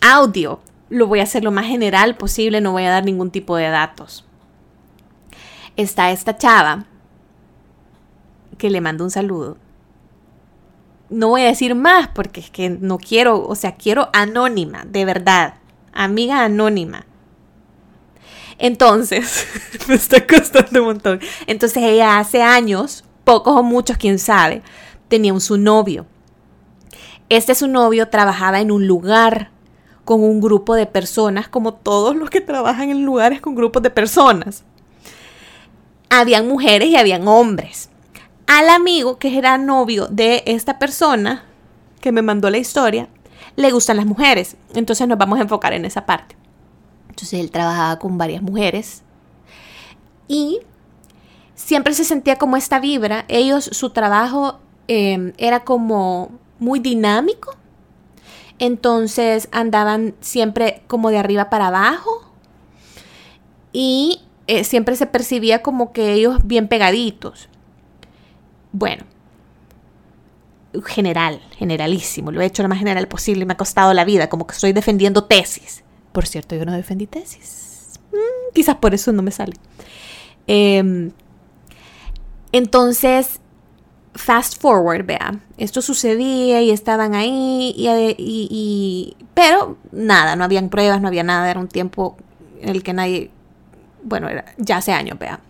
audio. 0.00 0.60
Lo 0.88 1.06
voy 1.06 1.20
a 1.20 1.24
hacer 1.24 1.44
lo 1.44 1.52
más 1.52 1.66
general 1.66 2.16
posible. 2.16 2.60
No 2.60 2.72
voy 2.72 2.84
a 2.84 2.90
dar 2.90 3.04
ningún 3.04 3.30
tipo 3.30 3.56
de 3.56 3.68
datos. 3.68 4.24
Está 5.76 6.10
esta 6.10 6.36
chava 6.36 6.86
que 8.56 8.70
le 8.70 8.80
mando 8.80 9.04
un 9.04 9.10
saludo. 9.10 9.58
No 11.10 11.28
voy 11.28 11.42
a 11.42 11.46
decir 11.46 11.74
más 11.74 12.08
porque 12.08 12.40
es 12.40 12.50
que 12.50 12.70
no 12.70 12.98
quiero, 12.98 13.46
o 13.46 13.54
sea, 13.54 13.76
quiero 13.76 14.08
anónima, 14.12 14.84
de 14.86 15.04
verdad. 15.04 15.54
Amiga 15.92 16.44
anónima 16.44 17.06
entonces, 18.58 19.46
me 19.88 19.94
está 19.94 20.26
costando 20.26 20.80
un 20.80 20.86
montón. 20.86 21.20
Entonces 21.46 21.82
ella 21.82 22.18
hace 22.18 22.42
años, 22.42 23.04
pocos 23.24 23.54
o 23.56 23.62
muchos, 23.62 23.96
quién 23.96 24.18
sabe, 24.18 24.62
tenía 25.08 25.32
un 25.32 25.40
su 25.40 25.58
novio. 25.58 26.06
Este 27.28 27.54
su 27.54 27.68
novio 27.68 28.08
trabajaba 28.08 28.60
en 28.60 28.70
un 28.70 28.86
lugar 28.86 29.50
con 30.04 30.22
un 30.22 30.40
grupo 30.40 30.74
de 30.74 30.86
personas, 30.86 31.48
como 31.48 31.74
todos 31.74 32.14
los 32.14 32.30
que 32.30 32.40
trabajan 32.40 32.90
en 32.90 33.04
lugares 33.04 33.40
con 33.40 33.56
grupos 33.56 33.82
de 33.82 33.90
personas. 33.90 34.64
Habían 36.08 36.46
mujeres 36.46 36.88
y 36.88 36.96
habían 36.96 37.26
hombres. 37.26 37.90
Al 38.46 38.70
amigo 38.70 39.18
que 39.18 39.36
era 39.36 39.58
novio 39.58 40.06
de 40.06 40.44
esta 40.46 40.78
persona 40.78 41.44
que 42.00 42.12
me 42.12 42.22
mandó 42.22 42.48
la 42.48 42.58
historia, 42.58 43.08
le 43.56 43.72
gustan 43.72 43.96
las 43.96 44.06
mujeres. 44.06 44.56
Entonces 44.74 45.08
nos 45.08 45.18
vamos 45.18 45.40
a 45.40 45.42
enfocar 45.42 45.72
en 45.72 45.84
esa 45.84 46.06
parte. 46.06 46.36
Entonces 47.16 47.40
él 47.40 47.50
trabajaba 47.50 47.98
con 47.98 48.18
varias 48.18 48.42
mujeres 48.42 49.02
y 50.28 50.60
siempre 51.54 51.94
se 51.94 52.04
sentía 52.04 52.36
como 52.36 52.58
esta 52.58 52.78
vibra. 52.78 53.24
Ellos, 53.28 53.70
su 53.72 53.88
trabajo 53.88 54.60
em, 54.86 55.32
era 55.38 55.64
como 55.64 56.30
muy 56.58 56.78
dinámico. 56.78 57.56
Entonces 58.58 59.48
andaban 59.50 60.14
siempre 60.20 60.82
como 60.88 61.08
de 61.08 61.16
arriba 61.16 61.48
para 61.48 61.68
abajo. 61.68 62.30
Y 63.72 64.20
eh, 64.46 64.64
siempre 64.64 64.94
se 64.94 65.06
percibía 65.06 65.62
como 65.62 65.94
que 65.94 66.12
ellos 66.12 66.40
bien 66.44 66.68
pegaditos. 66.68 67.48
Bueno, 68.72 69.04
general, 70.84 71.40
generalísimo. 71.56 72.30
Lo 72.30 72.42
he 72.42 72.44
hecho 72.44 72.62
lo 72.62 72.68
más 72.68 72.78
general 72.78 73.08
posible 73.08 73.44
y 73.44 73.46
me 73.46 73.54
ha 73.54 73.56
costado 73.56 73.94
la 73.94 74.04
vida, 74.04 74.28
como 74.28 74.46
que 74.46 74.52
estoy 74.52 74.74
defendiendo 74.74 75.24
tesis. 75.24 75.82
Por 76.16 76.26
cierto, 76.26 76.56
yo 76.56 76.64
no 76.64 76.72
defendí 76.72 77.06
tesis. 77.06 78.00
Mm, 78.10 78.54
quizás 78.54 78.76
por 78.76 78.94
eso 78.94 79.12
no 79.12 79.20
me 79.20 79.30
sale. 79.30 79.52
Em, 80.46 81.10
entonces, 82.52 83.38
fast 84.14 84.58
forward, 84.58 85.04
vea, 85.04 85.38
esto 85.58 85.82
sucedía 85.82 86.62
y 86.62 86.70
estaban 86.70 87.14
ahí, 87.14 87.74
y, 87.76 89.14
pero 89.34 89.76
nada, 89.92 90.36
no 90.36 90.44
habían 90.44 90.70
pruebas, 90.70 91.02
no 91.02 91.08
había 91.08 91.22
nada, 91.22 91.50
era 91.50 91.60
un 91.60 91.68
tiempo 91.68 92.16
en 92.62 92.70
el 92.70 92.82
que 92.82 92.94
nadie, 92.94 93.30
bueno, 94.02 94.30
era 94.30 94.46
ya 94.56 94.78
hace 94.78 94.94
años, 94.94 95.18
vea. 95.18 95.40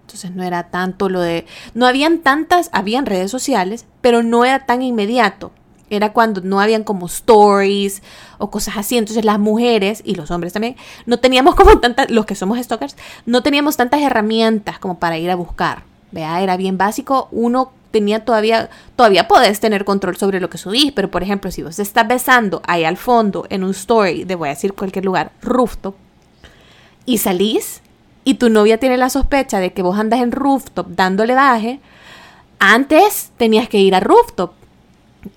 Entonces 0.00 0.32
no 0.32 0.42
era 0.42 0.64
tanto 0.64 1.08
lo 1.08 1.20
de, 1.20 1.46
no 1.74 1.86
habían 1.86 2.18
tantas, 2.22 2.70
habían 2.72 3.06
redes 3.06 3.30
sociales, 3.30 3.86
pero 4.00 4.24
no 4.24 4.44
era 4.44 4.66
tan 4.66 4.82
inmediato. 4.82 5.52
Era 5.90 6.12
cuando 6.12 6.40
no 6.40 6.60
habían 6.60 6.84
como 6.84 7.06
stories 7.06 8.02
o 8.38 8.50
cosas 8.50 8.76
así. 8.76 8.96
Entonces 8.96 9.24
las 9.24 9.38
mujeres 9.38 10.02
y 10.04 10.14
los 10.14 10.30
hombres 10.30 10.52
también 10.52 10.76
no 11.06 11.18
teníamos 11.18 11.54
como 11.54 11.78
tantas, 11.78 12.10
los 12.10 12.26
que 12.26 12.34
somos 12.34 12.58
stalkers, 12.58 12.96
no 13.26 13.42
teníamos 13.42 13.76
tantas 13.76 14.00
herramientas 14.00 14.78
como 14.78 14.98
para 14.98 15.18
ir 15.18 15.30
a 15.30 15.36
buscar. 15.36 15.82
Vea, 16.10 16.42
era 16.42 16.56
bien 16.56 16.78
básico. 16.78 17.28
Uno 17.30 17.72
tenía 17.90 18.24
todavía, 18.24 18.70
todavía 18.96 19.28
podés 19.28 19.60
tener 19.60 19.84
control 19.84 20.16
sobre 20.16 20.40
lo 20.40 20.50
que 20.50 20.58
subís, 20.58 20.92
pero 20.92 21.10
por 21.10 21.22
ejemplo, 21.22 21.50
si 21.50 21.62
vos 21.62 21.78
estás 21.78 22.06
besando 22.06 22.62
ahí 22.66 22.84
al 22.84 22.96
fondo 22.96 23.46
en 23.50 23.64
un 23.64 23.70
story 23.70 24.24
de 24.24 24.34
voy 24.34 24.48
a 24.48 24.52
decir 24.52 24.74
cualquier 24.74 25.04
lugar, 25.04 25.32
rooftop, 25.42 25.94
y 27.06 27.18
salís 27.18 27.80
y 28.24 28.34
tu 28.34 28.50
novia 28.50 28.78
tiene 28.78 28.98
la 28.98 29.08
sospecha 29.08 29.58
de 29.60 29.72
que 29.72 29.82
vos 29.82 29.98
andas 29.98 30.20
en 30.20 30.32
rooftop 30.32 30.88
dándole 30.88 31.34
baje, 31.34 31.80
antes 32.58 33.32
tenías 33.38 33.68
que 33.68 33.78
ir 33.78 33.94
a 33.94 34.00
rooftop 34.00 34.52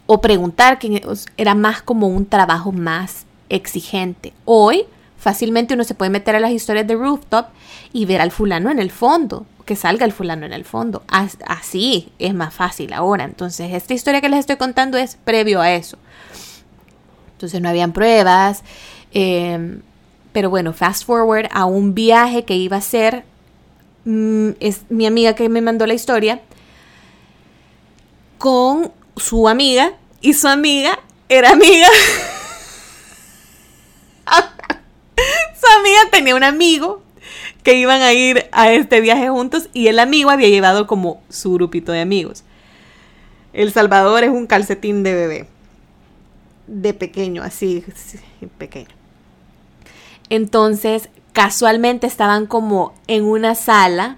o 0.06 0.22
preguntar, 0.22 0.80
que 0.80 1.02
era 1.38 1.56
más 1.56 1.82
como 1.82 2.08
un 2.08 2.26
trabajo 2.26 2.72
más 2.72 3.26
exigente. 3.50 4.34
Hoy 4.46 4.86
fácilmente 5.18 5.74
uno 5.74 5.84
se 5.84 5.94
puede 5.94 6.10
meter 6.10 6.36
a 6.36 6.40
las 6.40 6.52
historias 6.52 6.88
de 6.88 6.96
rooftop 6.96 7.48
y 7.94 8.06
ver 8.06 8.22
al 8.22 8.32
fulano 8.32 8.72
en 8.72 8.80
el 8.80 8.92
fondo, 8.92 9.46
que 9.66 9.76
salga 9.76 10.06
el 10.06 10.12
fulano 10.12 10.46
en 10.46 10.54
el 10.54 10.66
fondo. 10.66 11.04
Así 11.08 12.12
es 12.20 12.34
más 12.34 12.54
fácil 12.54 12.94
ahora. 12.94 13.26
Entonces, 13.26 13.74
esta 13.74 13.94
historia 13.94 14.22
que 14.22 14.30
les 14.30 14.40
estoy 14.40 14.56
contando 14.56 14.98
es 14.98 15.18
previo 15.24 15.62
a 15.62 15.72
eso. 15.74 15.98
Entonces 17.34 17.62
no 17.62 17.70
habían 17.70 17.92
pruebas. 17.92 18.64
Em, 19.14 19.82
pero 20.32 20.50
bueno, 20.50 20.74
fast 20.74 21.06
forward 21.06 21.48
a 21.52 21.66
un 21.66 21.94
viaje 21.94 22.46
que 22.46 22.56
iba 22.56 22.78
a 22.78 22.80
hacer. 22.80 23.24
Mm, 24.06 24.52
es 24.60 24.82
mi 24.90 25.06
amiga 25.06 25.34
que 25.34 25.50
me 25.50 25.62
mandó 25.62 25.86
la 25.86 25.94
historia. 25.94 26.42
Con 28.38 28.92
su 29.22 29.48
amiga. 29.48 29.94
Y 30.20 30.34
su 30.34 30.48
amiga 30.48 31.00
era 31.30 31.52
amiga. 31.52 31.88
su 34.26 35.80
amiga 35.80 36.00
tenía 36.12 36.36
un 36.36 36.44
amigo 36.44 37.02
que 37.64 37.76
iban 37.76 38.02
a 38.02 38.14
ir 38.14 38.50
a 38.52 38.72
este 38.72 39.02
viaje 39.02 39.30
juntos 39.30 39.70
y 39.74 39.88
el 39.88 40.00
amigo 40.00 40.30
había 40.30 40.50
llevado 40.50 40.88
como 40.88 41.22
su 41.30 41.54
grupito 41.54 41.92
de 41.92 42.02
amigos. 42.02 42.44
El 43.54 43.72
Salvador 43.72 44.24
es 44.24 44.30
un 44.30 44.48
calcetín 44.48 45.04
de 45.04 45.14
bebé. 45.14 45.48
De 46.68 46.94
pequeño, 46.94 47.44
así, 47.44 47.84
pequeño. 48.58 48.88
Entonces, 50.30 51.10
casualmente 51.34 52.08
estaban 52.08 52.48
como 52.48 52.94
en 53.08 53.26
una 53.26 53.56
sala 53.56 54.18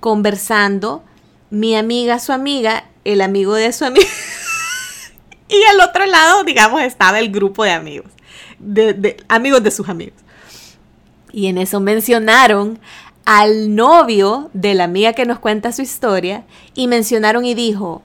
conversando 0.00 1.04
mi 1.50 1.76
amiga, 1.76 2.18
su 2.18 2.32
amiga, 2.32 2.84
el 3.04 3.20
amigo 3.20 3.54
de 3.54 3.72
su 3.72 3.84
amiga. 3.84 4.06
y 5.48 5.62
al 5.64 5.80
otro 5.80 6.06
lado, 6.06 6.44
digamos, 6.44 6.82
estaba 6.82 7.18
el 7.18 7.30
grupo 7.30 7.64
de 7.64 7.72
amigos. 7.72 8.10
de, 8.58 9.16
amigos 9.28 9.62
de 9.62 9.70
sus 9.70 9.88
amigos. 9.88 10.20
Y 11.32 11.46
en 11.46 11.58
eso 11.58 11.80
mencionaron 11.80 12.78
al 13.24 13.74
novio 13.74 14.50
de 14.52 14.74
la 14.74 14.84
amiga 14.84 15.12
que 15.12 15.24
nos 15.24 15.38
cuenta 15.38 15.72
su 15.72 15.82
historia 15.82 16.44
y 16.74 16.88
mencionaron 16.88 17.44
y 17.44 17.54
dijo, 17.54 18.02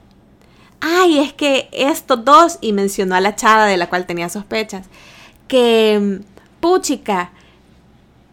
ay, 0.80 1.18
es 1.18 1.32
que 1.32 1.68
estos 1.72 2.24
dos, 2.24 2.58
y 2.60 2.72
mencionó 2.72 3.14
a 3.14 3.20
la 3.20 3.34
chava 3.34 3.66
de 3.66 3.76
la 3.76 3.88
cual 3.88 4.06
tenía 4.06 4.28
sospechas, 4.28 4.86
que, 5.48 6.20
puchica, 6.60 7.32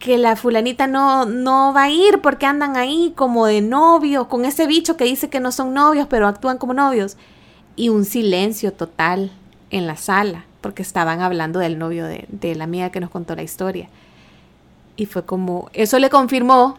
que 0.06 0.18
la 0.18 0.36
fulanita 0.36 0.86
no, 0.86 1.26
no 1.26 1.72
va 1.74 1.82
a 1.82 1.90
ir 1.90 2.20
porque 2.22 2.46
andan 2.46 2.76
ahí 2.76 3.12
como 3.16 3.44
de 3.46 3.60
novios, 3.60 4.28
con 4.28 4.44
ese 4.44 4.68
bicho 4.68 4.96
que 4.96 5.02
dice 5.02 5.28
que 5.28 5.40
no 5.40 5.50
son 5.50 5.74
novios, 5.74 6.06
pero 6.08 6.28
actúan 6.28 6.58
como 6.58 6.74
novios. 6.74 7.16
Y 7.74 7.88
un 7.88 8.04
silencio 8.04 8.72
total 8.72 9.32
en 9.72 9.88
la 9.88 9.96
sala, 9.96 10.44
porque 10.60 10.82
estaban 10.82 11.22
hablando 11.22 11.58
del 11.58 11.76
novio 11.76 12.06
de, 12.06 12.24
de 12.28 12.54
la 12.54 12.62
amiga 12.62 12.90
que 12.90 13.00
nos 13.00 13.10
contó 13.10 13.34
la 13.34 13.42
historia. 13.42 13.88
Y 14.94 15.06
fue 15.06 15.26
como, 15.26 15.70
eso 15.72 15.98
le 15.98 16.08
confirmó 16.08 16.78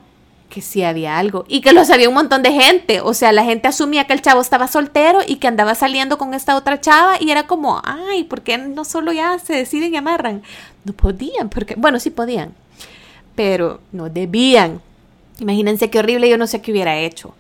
que 0.50 0.62
sí 0.62 0.84
había 0.84 1.18
algo 1.18 1.44
y 1.50 1.60
que 1.60 1.74
lo 1.74 1.84
sabía 1.84 2.08
un 2.08 2.16
montón 2.16 2.44
de 2.44 2.54
gente. 2.54 3.02
O 3.02 3.14
sea, 3.14 3.34
la 3.34 3.44
gente 3.44 3.68
asumía 3.68 4.08
que 4.08 4.14
el 4.14 4.22
chavo 4.22 4.40
estaba 4.40 4.70
soltero 4.70 5.20
y 5.28 5.36
que 5.36 5.50
andaba 5.50 5.76
saliendo 5.76 6.18
con 6.18 6.34
esta 6.34 6.56
otra 6.56 6.80
chava 6.80 7.18
y 7.20 7.30
era 7.30 7.46
como, 7.46 7.82
ay, 7.84 8.24
¿por 8.24 8.42
qué 8.42 8.58
no 8.58 8.86
solo 8.86 9.12
ya 9.12 9.38
se 9.38 9.54
deciden 9.54 9.94
y 9.94 9.98
amarran? 9.98 10.44
No 10.86 10.94
podían, 10.94 11.50
porque, 11.50 11.76
bueno, 11.76 12.00
sí 12.00 12.10
podían, 12.10 12.54
pero 13.38 13.80
no 13.94 14.10
debían. 14.10 14.82
Imagínense 15.40 15.90
qué 15.90 16.00
horrible, 16.00 16.30
yo 16.30 16.38
no 16.38 16.48
sé 16.48 16.62
qué 16.62 16.72
hubiera 16.72 16.98
hecho 16.98 17.34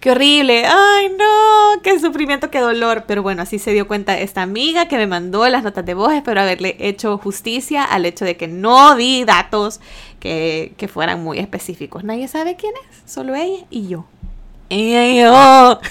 qué 0.00 0.12
horrible, 0.12 0.64
ay 0.66 1.08
no, 1.10 1.82
qué 1.82 1.98
sufrimiento, 1.98 2.50
qué 2.50 2.60
dolor. 2.60 3.04
Pero 3.06 3.22
bueno, 3.22 3.42
así 3.42 3.58
se 3.58 3.72
dio 3.72 3.88
cuenta 3.88 4.18
esta 4.18 4.42
amiga 4.42 4.88
que 4.88 4.96
me 4.96 5.06
mandó 5.06 5.48
las 5.48 5.62
notas 5.62 5.84
de 5.84 5.94
voz. 5.94 6.12
Espero 6.12 6.40
haberle 6.40 6.76
hecho 6.78 7.18
justicia 7.18 7.84
al 7.84 8.06
hecho 8.06 8.24
de 8.24 8.36
que 8.36 8.48
no 8.48 8.96
di 8.96 9.24
datos 9.24 9.80
que, 10.20 10.74
fueran 10.92 11.22
muy 11.22 11.38
específicos. 11.38 12.04
Nadie 12.04 12.28
sabe 12.28 12.56
quién 12.56 12.72
es, 12.90 13.10
solo 13.10 13.34
ella 13.34 13.64
y 13.70 13.88
yo. 13.88 14.06
Y 14.68 15.20
yo. 15.20 15.80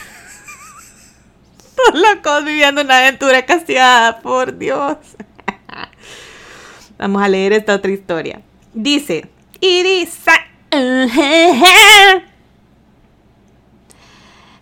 locos 1.93 2.43
viviendo 2.43 2.81
una 2.81 2.99
aventura 2.99 3.45
castigada, 3.45 4.19
por 4.19 4.57
Dios. 4.57 4.97
Vamos 6.97 7.21
a 7.21 7.27
leer 7.27 7.53
esta 7.53 7.75
otra 7.75 7.91
historia. 7.91 8.41
Dice, 8.77 9.27
Irisa. 9.59 10.33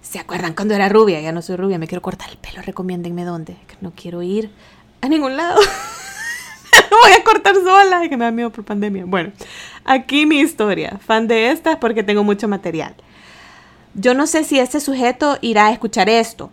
¿Se 0.01 0.19
acuerdan 0.19 0.53
cuando 0.53 0.73
era 0.73 0.87
rubia? 0.87 1.19
Ya 1.19 1.33
no 1.33 1.41
soy 1.41 1.57
rubia, 1.57 1.77
me 1.77 1.85
quiero 1.89 2.01
cortar 2.01 2.29
el 2.29 2.37
pelo, 2.37 2.61
recomiéndenme 2.61 3.25
dónde. 3.25 3.57
no 3.81 3.91
quiero 3.93 4.21
ir 4.23 4.51
a 5.01 5.09
ningún 5.09 5.35
lado. 5.35 5.59
voy 7.03 7.11
a 7.11 7.25
cortar 7.25 7.55
sola, 7.55 8.07
que 8.07 8.15
me 8.15 8.23
da 8.23 8.31
miedo 8.31 8.51
por 8.51 8.63
pandemia. 8.63 9.03
Bueno, 9.05 9.33
aquí 9.83 10.25
mi 10.25 10.39
historia. 10.39 10.97
Fan 11.05 11.27
de 11.27 11.51
esta 11.51 11.81
porque 11.81 12.01
tengo 12.01 12.23
mucho 12.23 12.47
material. 12.47 12.95
Yo 13.95 14.13
no 14.13 14.27
sé 14.27 14.45
si 14.45 14.59
este 14.59 14.79
sujeto 14.79 15.37
irá 15.41 15.67
a 15.67 15.73
escuchar 15.73 16.07
esto, 16.07 16.51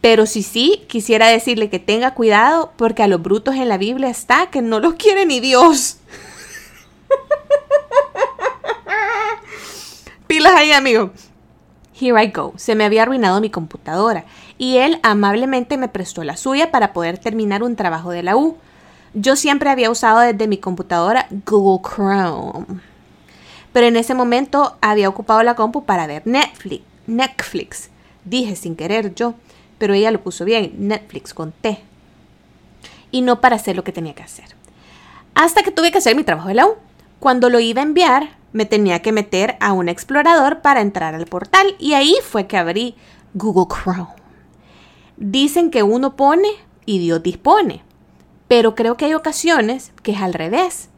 pero 0.00 0.24
si 0.24 0.42
sí, 0.42 0.84
quisiera 0.88 1.26
decirle 1.26 1.68
que 1.68 1.78
tenga 1.78 2.14
cuidado 2.14 2.72
porque 2.78 3.02
a 3.02 3.06
los 3.06 3.20
brutos 3.20 3.54
en 3.56 3.68
la 3.68 3.76
Biblia 3.76 4.08
está 4.08 4.46
que 4.46 4.62
no 4.62 4.80
los 4.80 4.94
quiere 4.94 5.26
ni 5.26 5.40
Dios. 5.40 5.98
Pilas 10.26 10.54
ahí, 10.54 10.72
amigo. 10.72 11.10
Here 11.98 12.22
I 12.22 12.28
go. 12.28 12.52
Se 12.56 12.74
me 12.74 12.84
había 12.84 13.02
arruinado 13.02 13.40
mi 13.40 13.50
computadora 13.50 14.24
y 14.58 14.78
él 14.78 14.98
amablemente 15.02 15.76
me 15.76 15.88
prestó 15.88 16.24
la 16.24 16.36
suya 16.36 16.70
para 16.70 16.92
poder 16.92 17.18
terminar 17.18 17.62
un 17.62 17.76
trabajo 17.76 18.10
de 18.10 18.22
la 18.22 18.36
U. 18.36 18.56
Yo 19.14 19.36
siempre 19.36 19.70
había 19.70 19.90
usado 19.90 20.20
desde 20.20 20.48
mi 20.48 20.58
computadora 20.58 21.26
Google 21.46 21.88
Chrome. 21.88 22.66
Pero 23.72 23.86
en 23.86 23.96
ese 23.96 24.14
momento 24.14 24.76
había 24.80 25.08
ocupado 25.08 25.42
la 25.42 25.54
compu 25.54 25.84
para 25.84 26.06
ver 26.06 26.22
Netflix. 26.26 26.82
Netflix. 27.06 27.90
Dije 28.24 28.56
sin 28.56 28.76
querer 28.76 29.14
yo, 29.14 29.34
pero 29.78 29.94
ella 29.94 30.10
lo 30.10 30.22
puso 30.22 30.44
bien, 30.44 30.74
Netflix 30.78 31.34
con 31.34 31.52
T. 31.52 31.82
Y 33.10 33.22
no 33.22 33.40
para 33.40 33.56
hacer 33.56 33.76
lo 33.76 33.84
que 33.84 33.92
tenía 33.92 34.14
que 34.14 34.22
hacer. 34.22 34.46
Hasta 35.34 35.62
que 35.62 35.70
tuve 35.70 35.90
que 35.90 35.98
hacer 35.98 36.16
mi 36.16 36.24
trabajo 36.24 36.48
de 36.48 36.54
la 36.54 36.66
U. 36.66 36.76
Cuando 37.22 37.50
lo 37.50 37.60
iba 37.60 37.82
a 37.82 37.84
enviar, 37.84 38.30
me 38.52 38.66
tenía 38.66 39.00
que 39.00 39.12
meter 39.12 39.56
a 39.60 39.72
un 39.74 39.88
explorador 39.88 40.60
para 40.60 40.80
entrar 40.80 41.14
al 41.14 41.26
portal 41.26 41.76
y 41.78 41.92
ahí 41.92 42.16
fue 42.20 42.48
que 42.48 42.56
abrí 42.56 42.96
Google 43.32 43.72
Chrome. 43.72 44.08
Dicen 45.16 45.70
que 45.70 45.84
uno 45.84 46.16
pone 46.16 46.48
y 46.84 46.98
Dios 46.98 47.22
dispone, 47.22 47.84
pero 48.48 48.74
creo 48.74 48.96
que 48.96 49.04
hay 49.04 49.14
ocasiones 49.14 49.92
que 50.02 50.10
es 50.10 50.20
al 50.20 50.34
revés. 50.34 50.88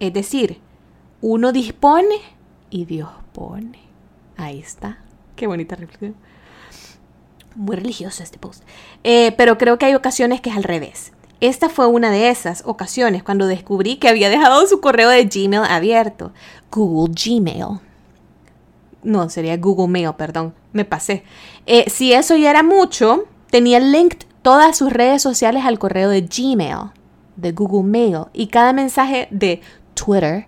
Es 0.00 0.14
decir, 0.14 0.62
uno 1.20 1.52
dispone 1.52 2.16
y 2.70 2.86
Dios 2.86 3.10
pone. 3.34 3.80
Ahí 4.38 4.60
está. 4.60 5.00
Qué 5.36 5.46
bonita 5.46 5.76
reflexión. 5.76 6.14
Muy 7.54 7.76
religioso 7.76 8.22
este 8.22 8.38
post. 8.38 8.64
Eh, 9.02 9.34
pero 9.36 9.58
creo 9.58 9.76
que 9.76 9.84
hay 9.84 9.94
ocasiones 9.94 10.40
que 10.40 10.48
es 10.48 10.56
al 10.56 10.64
revés. 10.64 11.12
Esta 11.40 11.68
fue 11.68 11.86
una 11.86 12.10
de 12.10 12.28
esas 12.28 12.62
ocasiones 12.64 13.22
cuando 13.22 13.46
descubrí 13.46 13.96
que 13.96 14.08
había 14.08 14.30
dejado 14.30 14.66
su 14.66 14.80
correo 14.80 15.08
de 15.08 15.24
Gmail 15.24 15.64
abierto. 15.68 16.32
Google 16.70 17.14
Gmail. 17.14 17.80
No, 19.02 19.28
sería 19.28 19.56
Google 19.56 19.88
Mail, 19.88 20.14
perdón. 20.16 20.54
Me 20.72 20.84
pasé. 20.84 21.24
Eh, 21.66 21.84
si 21.90 22.12
eso 22.12 22.36
ya 22.36 22.50
era 22.50 22.62
mucho, 22.62 23.24
tenía 23.50 23.78
linked 23.78 24.26
todas 24.42 24.76
sus 24.76 24.92
redes 24.92 25.22
sociales 25.22 25.64
al 25.64 25.78
correo 25.78 26.08
de 26.08 26.22
Gmail, 26.22 26.90
de 27.36 27.52
Google 27.52 27.88
Mail, 27.88 28.26
y 28.32 28.46
cada 28.48 28.72
mensaje 28.72 29.28
de 29.30 29.60
Twitter, 29.94 30.46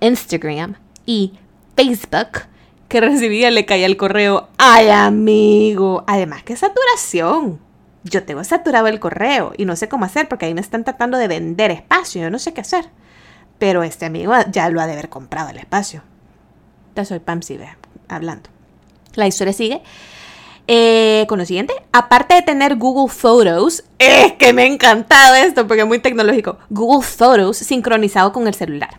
Instagram 0.00 0.76
y 1.06 1.32
Facebook 1.76 2.46
que 2.88 3.00
recibía 3.00 3.50
le 3.50 3.66
caía 3.66 3.86
el 3.86 3.96
correo. 3.96 4.48
¡Ay, 4.56 4.88
amigo! 4.88 6.04
Además, 6.06 6.44
qué 6.44 6.54
saturación. 6.54 7.58
Yo 8.04 8.24
tengo 8.24 8.44
saturado 8.44 8.86
el 8.86 9.00
correo 9.00 9.52
y 9.56 9.64
no 9.64 9.76
sé 9.76 9.88
cómo 9.88 10.04
hacer 10.04 10.28
porque 10.28 10.46
ahí 10.46 10.54
me 10.54 10.60
están 10.60 10.84
tratando 10.84 11.18
de 11.18 11.28
vender 11.28 11.70
espacio. 11.70 12.22
Yo 12.22 12.30
no 12.30 12.38
sé 12.38 12.52
qué 12.52 12.60
hacer. 12.60 12.86
Pero 13.58 13.82
este 13.82 14.04
amigo 14.06 14.34
ya 14.50 14.68
lo 14.68 14.80
ha 14.80 14.86
de 14.86 14.92
haber 14.92 15.08
comprado 15.08 15.48
el 15.50 15.58
espacio. 15.58 16.02
Ya 16.94 17.04
soy 17.04 17.18
Pam 17.18 17.42
Sigue 17.42 17.68
hablando. 18.08 18.50
La 19.14 19.26
historia 19.26 19.52
sigue. 19.52 19.82
Eh, 20.66 21.26
con 21.28 21.38
lo 21.38 21.44
siguiente, 21.44 21.74
aparte 21.92 22.34
de 22.34 22.42
tener 22.42 22.76
Google 22.76 23.12
Photos, 23.12 23.84
es 23.98 24.32
que 24.32 24.54
me 24.54 24.62
ha 24.62 24.66
encantado 24.66 25.34
esto 25.34 25.66
porque 25.66 25.82
es 25.82 25.86
muy 25.86 25.98
tecnológico. 25.98 26.58
Google 26.70 27.06
Photos 27.06 27.58
sincronizado 27.58 28.32
con 28.32 28.46
el 28.46 28.54
celular. 28.54 28.98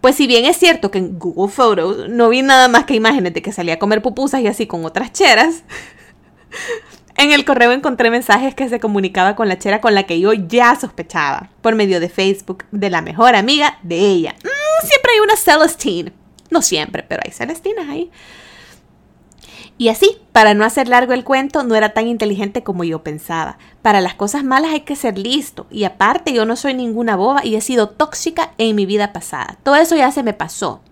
Pues 0.00 0.16
si 0.16 0.26
bien 0.26 0.46
es 0.46 0.56
cierto 0.56 0.90
que 0.90 0.98
en 0.98 1.18
Google 1.18 1.52
Photos 1.52 2.08
no 2.08 2.30
vi 2.30 2.42
nada 2.42 2.68
más 2.68 2.84
que 2.84 2.94
imágenes 2.94 3.34
de 3.34 3.42
que 3.42 3.52
salía 3.52 3.74
a 3.74 3.78
comer 3.78 4.02
pupusas 4.02 4.40
y 4.40 4.46
así 4.46 4.66
con 4.66 4.84
otras 4.84 5.12
cheras, 5.12 5.64
en 7.16 7.32
el 7.32 7.44
correo 7.44 7.72
encontré 7.72 8.10
mensajes 8.10 8.54
que 8.54 8.68
se 8.68 8.80
comunicaba 8.80 9.36
con 9.36 9.48
la 9.48 9.58
chera 9.58 9.80
con 9.80 9.94
la 9.94 10.04
que 10.04 10.20
yo 10.20 10.32
ya 10.32 10.74
sospechaba, 10.78 11.50
por 11.60 11.74
medio 11.74 12.00
de 12.00 12.08
Facebook, 12.08 12.64
de 12.70 12.90
la 12.90 13.02
mejor 13.02 13.34
amiga 13.36 13.78
de 13.82 13.98
ella. 13.98 14.34
Mm, 14.42 14.86
siempre 14.86 15.12
hay 15.12 15.20
una 15.20 15.36
Celestine. 15.36 16.12
No 16.50 16.62
siempre, 16.62 17.02
pero 17.02 17.22
hay 17.24 17.32
Celestinas 17.32 17.88
ahí. 17.88 18.10
Y 19.78 19.88
así, 19.88 20.18
para 20.32 20.54
no 20.54 20.64
hacer 20.64 20.86
largo 20.86 21.12
el 21.12 21.24
cuento, 21.24 21.64
no 21.64 21.74
era 21.74 21.92
tan 21.92 22.06
inteligente 22.06 22.62
como 22.62 22.84
yo 22.84 23.02
pensaba. 23.02 23.58
Para 23.80 24.00
las 24.00 24.14
cosas 24.14 24.44
malas 24.44 24.72
hay 24.72 24.82
que 24.82 24.96
ser 24.96 25.18
listo. 25.18 25.66
Y 25.70 25.84
aparte, 25.84 26.32
yo 26.32 26.44
no 26.44 26.56
soy 26.56 26.74
ninguna 26.74 27.16
boba 27.16 27.44
y 27.44 27.56
he 27.56 27.60
sido 27.60 27.88
tóxica 27.88 28.52
en 28.58 28.76
mi 28.76 28.86
vida 28.86 29.12
pasada. 29.12 29.56
Todo 29.62 29.76
eso 29.76 29.96
ya 29.96 30.12
se 30.12 30.22
me 30.22 30.34
pasó. 30.34 30.82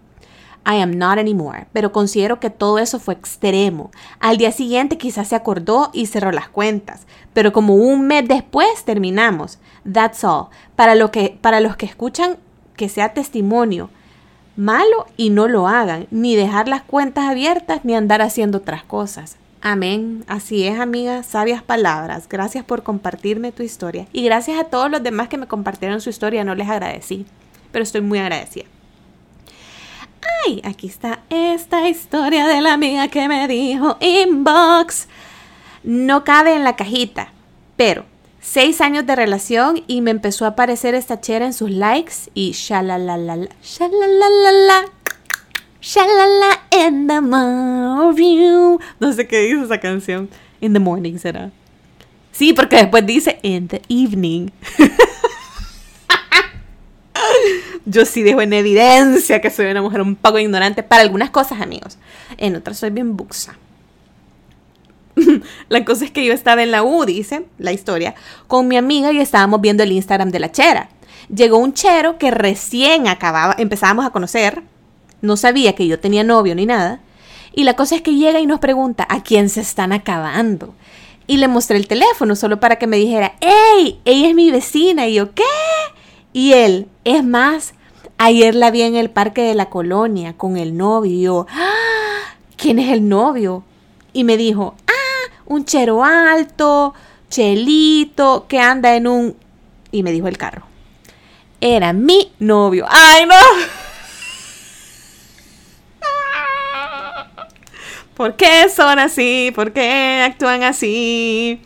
I 0.66 0.80
am 0.80 0.98
not 0.98 1.18
anymore, 1.18 1.66
pero 1.72 1.92
considero 1.92 2.38
que 2.38 2.50
todo 2.50 2.78
eso 2.78 3.00
fue 3.00 3.14
extremo. 3.14 3.90
Al 4.18 4.36
día 4.36 4.52
siguiente 4.52 4.98
quizás 4.98 5.28
se 5.28 5.36
acordó 5.36 5.90
y 5.92 6.06
cerró 6.06 6.32
las 6.32 6.48
cuentas, 6.48 7.06
pero 7.32 7.52
como 7.52 7.74
un 7.74 8.06
mes 8.06 8.28
después 8.28 8.84
terminamos. 8.84 9.58
That's 9.90 10.22
all. 10.24 10.46
Para, 10.76 10.94
lo 10.94 11.10
que, 11.10 11.38
para 11.40 11.60
los 11.60 11.76
que 11.76 11.86
escuchan, 11.86 12.36
que 12.76 12.88
sea 12.88 13.14
testimonio 13.14 13.90
malo 14.56 15.06
y 15.16 15.30
no 15.30 15.48
lo 15.48 15.68
hagan, 15.68 16.06
ni 16.10 16.36
dejar 16.36 16.68
las 16.68 16.82
cuentas 16.82 17.24
abiertas 17.24 17.84
ni 17.84 17.94
andar 17.94 18.20
haciendo 18.20 18.58
otras 18.58 18.84
cosas. 18.84 19.36
Amén. 19.62 20.24
Así 20.26 20.66
es, 20.66 20.78
amiga. 20.78 21.22
Sabias 21.22 21.62
palabras. 21.62 22.28
Gracias 22.28 22.64
por 22.64 22.82
compartirme 22.82 23.52
tu 23.52 23.62
historia. 23.62 24.06
Y 24.12 24.24
gracias 24.24 24.58
a 24.58 24.64
todos 24.64 24.90
los 24.90 25.02
demás 25.02 25.28
que 25.28 25.36
me 25.36 25.46
compartieron 25.46 26.00
su 26.00 26.08
historia. 26.08 26.44
No 26.44 26.54
les 26.54 26.68
agradecí, 26.68 27.26
pero 27.70 27.82
estoy 27.82 28.00
muy 28.00 28.18
agradecida. 28.18 28.64
¡Ay! 30.44 30.60
Aquí 30.64 30.86
está 30.86 31.20
esta 31.30 31.88
historia 31.88 32.46
de 32.46 32.60
la 32.60 32.72
amiga 32.72 33.08
que 33.08 33.28
me 33.28 33.46
dijo 33.48 33.96
inbox. 34.00 35.08
No 35.82 36.24
cabe 36.24 36.54
en 36.54 36.64
la 36.64 36.76
cajita, 36.76 37.32
pero 37.76 38.04
seis 38.40 38.80
años 38.80 39.06
de 39.06 39.16
relación 39.16 39.82
y 39.86 40.00
me 40.00 40.10
empezó 40.10 40.44
a 40.44 40.48
aparecer 40.48 40.94
esta 40.94 41.20
chera 41.20 41.46
en 41.46 41.52
sus 41.52 41.70
likes 41.70 42.14
y 42.34 42.52
shalalalala, 42.52 43.48
shalalalala, 43.62 44.84
shalala 45.80 46.60
in 46.86 47.06
the 47.06 47.20
morning. 47.20 48.78
No 48.98 49.12
sé 49.12 49.26
qué 49.26 49.40
dice 49.40 49.64
esa 49.64 49.78
canción. 49.78 50.28
In 50.60 50.72
the 50.74 50.78
morning 50.78 51.16
será. 51.16 51.50
Sí, 52.32 52.52
porque 52.52 52.76
después 52.76 53.04
dice 53.06 53.38
in 53.42 53.68
the 53.68 53.82
evening. 53.88 54.50
Yo 57.86 58.04
sí 58.04 58.22
dejo 58.22 58.42
en 58.42 58.52
evidencia 58.52 59.40
que 59.40 59.50
soy 59.50 59.66
una 59.66 59.82
mujer 59.82 60.02
un 60.02 60.16
poco 60.16 60.38
ignorante 60.38 60.82
para 60.82 61.02
algunas 61.02 61.30
cosas, 61.30 61.60
amigos. 61.60 61.98
En 62.36 62.56
otras 62.56 62.78
soy 62.78 62.90
bien 62.90 63.16
buxa. 63.16 63.56
la 65.68 65.84
cosa 65.84 66.04
es 66.04 66.10
que 66.10 66.24
yo 66.24 66.32
estaba 66.32 66.62
en 66.62 66.70
la 66.70 66.82
U, 66.82 67.04
dice 67.04 67.46
la 67.58 67.72
historia, 67.72 68.14
con 68.46 68.68
mi 68.68 68.76
amiga 68.76 69.12
y 69.12 69.20
estábamos 69.20 69.60
viendo 69.60 69.82
el 69.82 69.92
Instagram 69.92 70.30
de 70.30 70.40
la 70.40 70.52
chera. 70.52 70.88
Llegó 71.34 71.58
un 71.58 71.74
chero 71.74 72.18
que 72.18 72.30
recién 72.30 73.08
acababa, 73.08 73.54
empezábamos 73.58 74.04
a 74.04 74.10
conocer, 74.10 74.62
no 75.22 75.36
sabía 75.36 75.74
que 75.74 75.86
yo 75.86 76.00
tenía 76.00 76.24
novio 76.24 76.54
ni 76.54 76.66
nada, 76.66 77.00
y 77.52 77.64
la 77.64 77.74
cosa 77.74 77.96
es 77.96 78.02
que 78.02 78.14
llega 78.14 78.40
y 78.40 78.46
nos 78.46 78.60
pregunta, 78.60 79.06
¿a 79.08 79.22
quién 79.22 79.48
se 79.48 79.60
están 79.60 79.92
acabando? 79.92 80.74
Y 81.26 81.36
le 81.36 81.48
mostré 81.48 81.76
el 81.76 81.86
teléfono 81.86 82.36
solo 82.36 82.60
para 82.60 82.76
que 82.76 82.86
me 82.86 82.96
dijera, 82.96 83.34
¡Ey! 83.40 84.00
Ella 84.04 84.28
es 84.28 84.34
mi 84.34 84.50
vecina. 84.50 85.06
Y 85.06 85.14
yo, 85.14 85.32
¿qué? 85.32 85.44
Y 86.32 86.52
él, 86.52 86.88
es 87.04 87.24
más, 87.24 87.74
ayer 88.18 88.54
la 88.54 88.70
vi 88.70 88.82
en 88.82 88.94
el 88.94 89.10
parque 89.10 89.42
de 89.42 89.54
la 89.54 89.68
colonia 89.68 90.36
con 90.36 90.56
el 90.56 90.76
novio. 90.76 91.12
Y 91.12 91.22
yo, 91.22 91.46
¡Ah! 91.50 92.36
¿quién 92.56 92.78
es 92.78 92.92
el 92.92 93.08
novio? 93.08 93.64
Y 94.12 94.24
me 94.24 94.36
dijo, 94.36 94.74
ah, 94.86 95.32
un 95.46 95.64
chero 95.64 96.04
alto, 96.04 96.94
chelito, 97.28 98.46
que 98.48 98.60
anda 98.60 98.94
en 98.94 99.06
un... 99.06 99.36
Y 99.90 100.02
me 100.02 100.12
dijo 100.12 100.28
el 100.28 100.38
carro. 100.38 100.62
Era 101.60 101.92
mi 101.92 102.32
novio. 102.38 102.86
¡Ay, 102.88 103.26
no! 103.26 103.34
¿Por 108.14 108.36
qué 108.36 108.68
son 108.68 108.98
así? 108.98 109.50
¿Por 109.54 109.72
qué 109.72 110.22
actúan 110.26 110.62
así? 110.62 111.62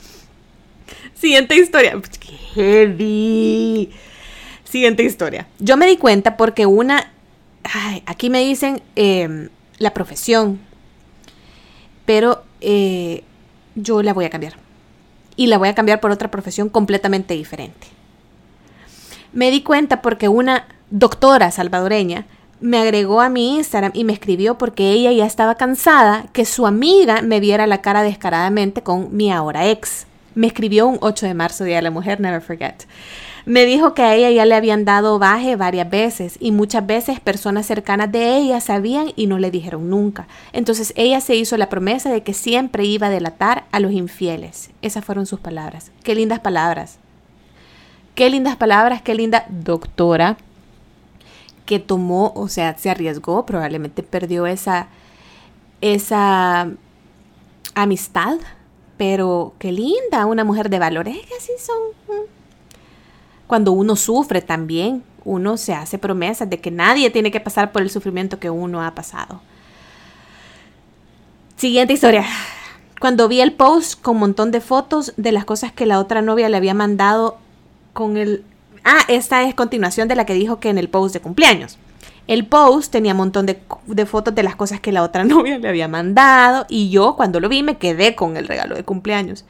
Siguiente 1.15 1.57
historia. 1.57 2.01
¡Qué 2.21 2.33
heavy! 2.55 3.91
Siguiente 4.75 5.05
historia. 5.05 5.47
Yo 5.61 5.77
me 5.77 5.87
di 5.87 5.97
cuenta 5.97 6.37
porque 6.37 6.67
una, 6.67 7.13
aquí 8.07 8.29
me 8.29 8.41
dicen 8.41 8.83
em, 8.97 9.49
la 9.79 9.95
profesión, 9.95 10.59
pero 12.05 12.43
eh, 12.61 13.23
yo 13.77 14.03
la 14.03 14.13
voy 14.13 14.25
a 14.25 14.31
cambiar. 14.31 14.55
Y 15.37 15.47
la 15.47 15.59
voy 15.59 15.69
a 15.69 15.77
cambiar 15.77 16.01
por 16.01 16.11
otra 16.11 16.29
profesión 16.29 16.71
completamente 16.71 17.35
diferente. 17.35 17.87
Me 19.33 19.53
di 19.53 19.63
cuenta 19.63 20.03
porque 20.03 20.27
una 20.27 20.67
doctora 20.91 21.53
salvadoreña 21.53 22.27
me 22.61 22.79
agregó 22.79 23.21
a 23.21 23.29
mi 23.29 23.55
Instagram 23.55 23.93
y 23.95 24.03
me 24.03 24.13
escribió 24.13 24.59
porque 24.59 24.91
ella 24.91 25.13
ya 25.13 25.25
estaba 25.25 25.55
cansada 25.55 26.27
que 26.33 26.45
su 26.45 26.67
amiga 26.67 27.23
me 27.23 27.39
viera 27.39 27.69
la 27.69 27.81
cara 27.81 28.03
descaradamente 28.03 28.83
con 28.83 29.17
mi 29.17 29.31
ahora 29.31 29.69
ex. 29.69 30.09
Me 30.35 30.49
escribió 30.49 30.89
un 30.89 30.99
8 31.01 31.27
de 31.27 31.35
marzo, 31.35 31.63
Día 31.63 31.77
de 31.77 31.83
la 31.83 31.93
Mujer, 31.93 32.19
never 32.19 32.41
forget. 32.41 32.87
Me 33.47 33.67
dijo 33.67 33.93
que 33.93 34.03
a 34.03 34.15
ella 34.15 34.31
ya 34.31 34.47
le 34.47 34.55
habían 34.55 34.87
dado 34.87 35.19
baje 35.19 35.55
varias 35.57 35.91
veces 35.91 36.37
y 36.41 36.51
muchas 36.51 36.87
veces 36.87 37.21
personas 37.21 37.67
cercanas 37.67 38.11
de 38.11 38.39
ella 38.39 38.61
sabían 38.61 39.13
y 39.17 39.27
no 39.27 39.39
le 39.39 39.51
dijeron 39.51 39.91
nunca. 39.91 40.27
Entonces 40.53 40.95
ella 40.97 41.21
se 41.21 41.37
hizo 41.37 41.59
la 41.59 41.69
promesa 41.69 42.11
de 42.11 42.23
que 42.23 42.33
siempre 42.33 42.85
iba 42.85 43.09
a 43.09 43.11
delatar 43.11 43.65
a 43.71 43.81
los 43.81 43.93
infieles. 43.93 44.71
Esas 44.81 45.05
fueron 45.05 45.27
sus 45.27 45.41
palabras. 45.41 45.93
Qué 46.03 46.15
lindas 46.15 46.41
palabras. 46.41 46.99
Qué 48.15 48.31
lindas 48.31 48.57
palabras, 48.57 49.03
qué 49.03 49.15
linda 49.15 49.45
doctora 49.51 50.39
que 51.67 51.79
tomó, 51.81 52.33
o 52.35 52.49
sea, 52.49 52.79
se 52.79 52.91
arriesgó, 52.91 53.45
probablemente 53.45 54.03
perdió 54.03 54.47
esa 54.47 54.89
esa 55.81 56.71
amistad, 57.75 58.39
pero 58.97 59.53
qué 59.59 59.71
linda, 59.71 60.25
una 60.25 60.45
mujer 60.45 60.71
de 60.71 60.79
valores, 60.79 61.17
que 61.27 61.35
así 61.35 61.53
son. 61.59 62.25
Cuando 63.47 63.73
uno 63.73 63.97
sufre 63.97 64.41
también, 64.41 65.03
uno 65.25 65.57
se 65.57 65.75
hace 65.75 65.99
promesas 65.99 66.49
de 66.49 66.61
que 66.61 66.71
nadie 66.71 67.11
tiene 67.11 67.31
que 67.31 67.41
pasar 67.41 67.73
por 67.73 67.83
el 67.83 67.91
sufrimiento 67.91 68.39
que 68.39 68.51
uno 68.51 68.83
ha 68.83 68.95
pasado. 68.95 69.41
Siguiente 71.57 71.93
historia. 71.93 72.25
Cuando 73.01 73.29
vi 73.29 73.41
el 73.41 73.53
post 73.53 74.01
con 74.01 74.17
un 74.17 74.21
montón 74.21 74.51
de 74.51 74.61
fotos 74.61 75.13
de 75.17 75.33
las 75.33 75.45
cosas 75.45 75.73
que 75.73 75.87
la 75.87 75.99
otra 75.99 76.23
novia 76.23 76.49
le 76.49 76.57
había 76.57 76.75
mandado 76.75 77.39
con 77.93 78.17
el... 78.17 78.45
Ah, 78.85 79.01
esta 79.09 79.43
es 79.45 79.55
continuación 79.55 80.09
de 80.09 80.15
la 80.15 80.27
que 80.27 80.35
dijo 80.35 80.61
que 80.61 80.69
en 80.69 80.79
el 80.79 80.89
post 80.89 81.15
de 81.15 81.21
cumpleaños. 81.21 81.79
El 82.27 82.47
post 82.47 82.91
tenía 82.91 83.13
un 83.13 83.19
montón 83.19 83.47
de, 83.47 83.61
de, 83.87 84.07
fotos 84.07 84.35
de 84.35 84.43
las 84.43 84.57
cosas 84.57 84.81
que 84.81 84.93
la 84.93 85.03
otra 85.03 85.25
novia 85.25 85.59
le 85.59 85.69
había 85.69 85.89
mandado 85.89 86.67
y 86.69 86.91
yo 86.91 87.17
cuando 87.17 87.41
lo 87.41 87.49
vi 87.49 87.63
me 87.63 87.77
quedé 87.77 88.15
con 88.15 88.37
el 88.37 88.49
regalo 88.49 88.75
de 88.75 88.85
cumpleaños. 88.85 89.45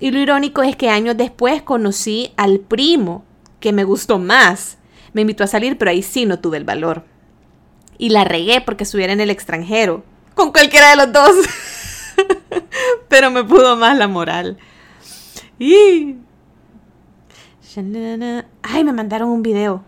Y 0.00 0.10
lo 0.10 0.18
irónico 0.18 0.62
es 0.62 0.76
que 0.76 0.90
años 0.90 1.16
después 1.16 1.62
conocí 1.62 2.32
al 2.36 2.60
primo 2.60 3.24
que 3.60 3.72
me 3.72 3.84
gustó 3.84 4.18
más. 4.18 4.78
Me 5.12 5.22
invitó 5.22 5.44
a 5.44 5.48
salir, 5.48 5.78
pero 5.78 5.90
ahí 5.90 6.02
sí 6.02 6.26
no 6.26 6.38
tuve 6.38 6.56
el 6.56 6.64
valor. 6.64 7.04
Y 7.98 8.10
la 8.10 8.24
regué 8.24 8.60
porque 8.60 8.84
estuviera 8.84 9.12
en 9.12 9.20
el 9.20 9.30
extranjero. 9.30 10.04
Con 10.34 10.52
cualquiera 10.52 10.90
de 10.90 10.96
los 10.96 11.12
dos. 11.12 11.36
pero 13.08 13.30
me 13.30 13.44
pudo 13.44 13.76
más 13.76 13.96
la 13.96 14.08
moral. 14.08 14.58
Y... 15.58 16.16
Ay, 18.62 18.84
me 18.84 18.92
mandaron 18.92 19.30
un 19.30 19.42
video. 19.42 19.84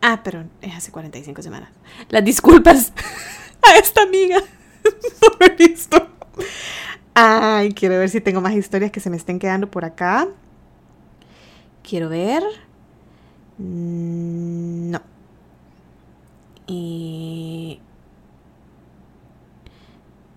Ah, 0.00 0.20
pero 0.22 0.44
es 0.62 0.74
hace 0.74 0.92
45 0.92 1.42
semanas. 1.42 1.70
Las 2.08 2.24
disculpas 2.24 2.92
a 3.62 3.76
esta 3.78 4.02
amiga 4.02 4.42
por 5.38 5.54
esto. 5.58 6.08
Ay, 7.20 7.72
quiero 7.72 7.98
ver 7.98 8.08
si 8.08 8.20
tengo 8.20 8.40
más 8.40 8.52
historias 8.54 8.92
que 8.92 9.00
se 9.00 9.10
me 9.10 9.16
estén 9.16 9.40
quedando 9.40 9.68
por 9.68 9.84
acá. 9.84 10.28
Quiero 11.82 12.08
ver. 12.08 12.44
Mm, 13.58 14.90
no. 14.92 15.02
Y. 16.68 17.80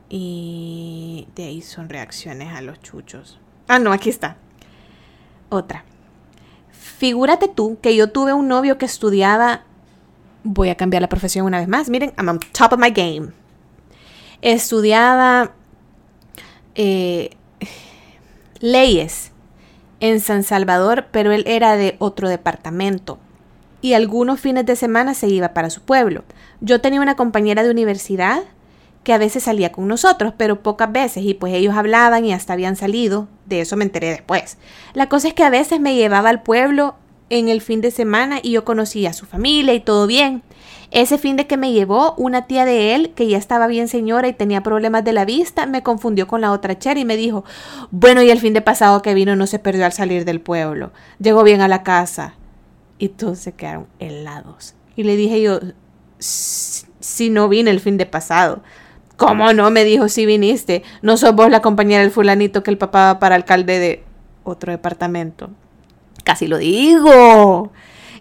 Y 0.10 1.28
de 1.36 1.44
ahí 1.44 1.62
son 1.62 1.88
reacciones 1.88 2.52
a 2.52 2.62
los 2.62 2.80
chuchos. 2.80 3.40
Ah, 3.68 3.78
no, 3.78 3.94
aquí 3.94 4.10
está. 4.10 4.38
Otra. 5.50 5.86
Figúrate 6.72 7.48
tú 7.48 7.78
que 7.80 7.96
yo 7.96 8.12
tuve 8.12 8.34
un 8.34 8.48
novio 8.48 8.80
que 8.80 8.88
estudiaba. 8.88 9.66
Voy 10.44 10.70
a 10.70 10.76
cambiar 10.76 11.04
la 11.04 11.10
profesión 11.10 11.46
una 11.46 11.60
vez 11.60 11.68
más. 11.68 11.92
Miren, 11.92 12.12
I'm 12.18 12.28
on 12.28 12.40
top 12.40 12.74
of 12.74 12.80
my 12.80 12.90
game. 12.90 13.34
Estudiaba 14.42 15.54
eh, 16.76 17.32
leyes 18.60 19.32
en 20.00 20.20
San 20.20 20.44
Salvador, 20.44 21.08
pero 21.12 21.32
él 21.32 21.44
era 21.48 21.76
de 21.76 21.96
otro 22.00 22.30
departamento. 22.30 23.20
Y 23.82 23.94
algunos 23.94 24.40
fines 24.40 24.66
de 24.66 24.76
semana 24.76 25.14
se 25.14 25.28
iba 25.28 25.54
para 25.54 25.70
su 25.70 25.82
pueblo. 25.82 26.24
Yo 26.60 26.82
tenía 26.82 27.02
una 27.02 27.16
compañera 27.16 27.64
de 27.64 27.72
universidad 27.72 28.44
que 29.04 29.14
a 29.14 29.18
veces 29.18 29.44
salía 29.44 29.72
con 29.72 29.88
nosotros, 29.88 30.34
pero 30.38 30.62
pocas 30.62 30.92
veces, 30.92 31.24
y 31.24 31.34
pues 31.34 31.54
ellos 31.54 31.76
hablaban 31.76 32.24
y 32.26 32.34
hasta 32.34 32.54
habían 32.54 32.76
salido, 32.76 33.28
de 33.48 33.62
eso 33.62 33.76
me 33.76 33.84
enteré 33.84 34.10
después. 34.10 34.58
La 34.94 35.10
cosa 35.10 35.30
es 35.30 35.34
que 35.34 35.44
a 35.44 35.50
veces 35.50 35.80
me 35.80 35.96
llevaba 35.96 36.30
al 36.30 36.44
pueblo 36.44 36.96
en 37.30 37.50
el 37.50 37.62
fin 37.62 37.82
de 37.82 37.92
semana 37.92 38.40
y 38.44 38.52
yo 38.52 38.66
conocía 38.66 39.10
a 39.10 39.14
su 39.14 39.26
familia 39.26 39.74
y 39.74 39.80
todo 39.80 40.06
bien. 40.06 40.44
Ese 40.92 41.18
fin 41.18 41.38
de 41.38 41.48
que 41.48 41.56
me 41.56 41.72
llevó, 41.72 42.14
una 42.18 42.48
tía 42.48 42.66
de 42.66 42.94
él, 42.94 43.14
que 43.16 43.28
ya 43.28 43.38
estaba 43.38 43.68
bien 43.68 43.88
señora 43.88 44.28
y 44.28 44.34
tenía 44.34 44.62
problemas 44.62 45.06
de 45.06 45.14
la 45.14 45.24
vista, 45.24 45.66
me 45.66 45.84
confundió 45.84 46.28
con 46.28 46.42
la 46.42 46.52
otra 46.52 46.78
chera 46.78 47.00
y 47.00 47.06
me 47.06 47.16
dijo, 47.16 47.46
bueno, 47.92 48.22
y 48.22 48.30
el 48.30 48.40
fin 48.40 48.54
de 48.54 48.62
pasado 48.62 49.02
que 49.02 49.14
vino 49.14 49.38
no 49.38 49.48
se 49.48 49.58
perdió 49.58 49.86
al 49.86 49.94
salir 49.94 50.26
del 50.26 50.42
pueblo, 50.42 50.92
llegó 51.20 51.44
bien 51.44 51.62
a 51.62 51.70
la 51.70 51.84
casa. 51.84 52.36
Y 52.98 53.10
todos 53.10 53.40
se 53.40 53.54
quedaron 53.54 53.88
helados. 54.00 54.76
Y 54.96 55.04
le 55.04 55.16
dije 55.16 55.42
yo, 55.42 55.60
si 56.20 57.30
no 57.30 57.50
vine 57.50 57.72
el 57.72 57.80
fin 57.80 57.98
de 57.98 58.06
pasado. 58.06 58.62
¿Cómo 59.18 59.54
no? 59.54 59.72
Me 59.72 59.84
dijo, 59.84 60.10
si 60.10 60.26
viniste. 60.26 60.84
No 61.02 61.18
sos 61.18 61.36
vos 61.36 61.50
la 61.50 61.62
compañera 61.62 62.02
del 62.02 62.12
fulanito 62.12 62.64
que 62.64 62.72
el 62.72 62.78
papá 62.78 63.14
va 63.14 63.20
para 63.20 63.36
alcalde 63.36 63.80
de 63.80 64.04
otro 64.44 64.72
departamento. 64.72 65.50
Casi 66.24 66.48
lo 66.48 66.58
digo. 66.58 67.72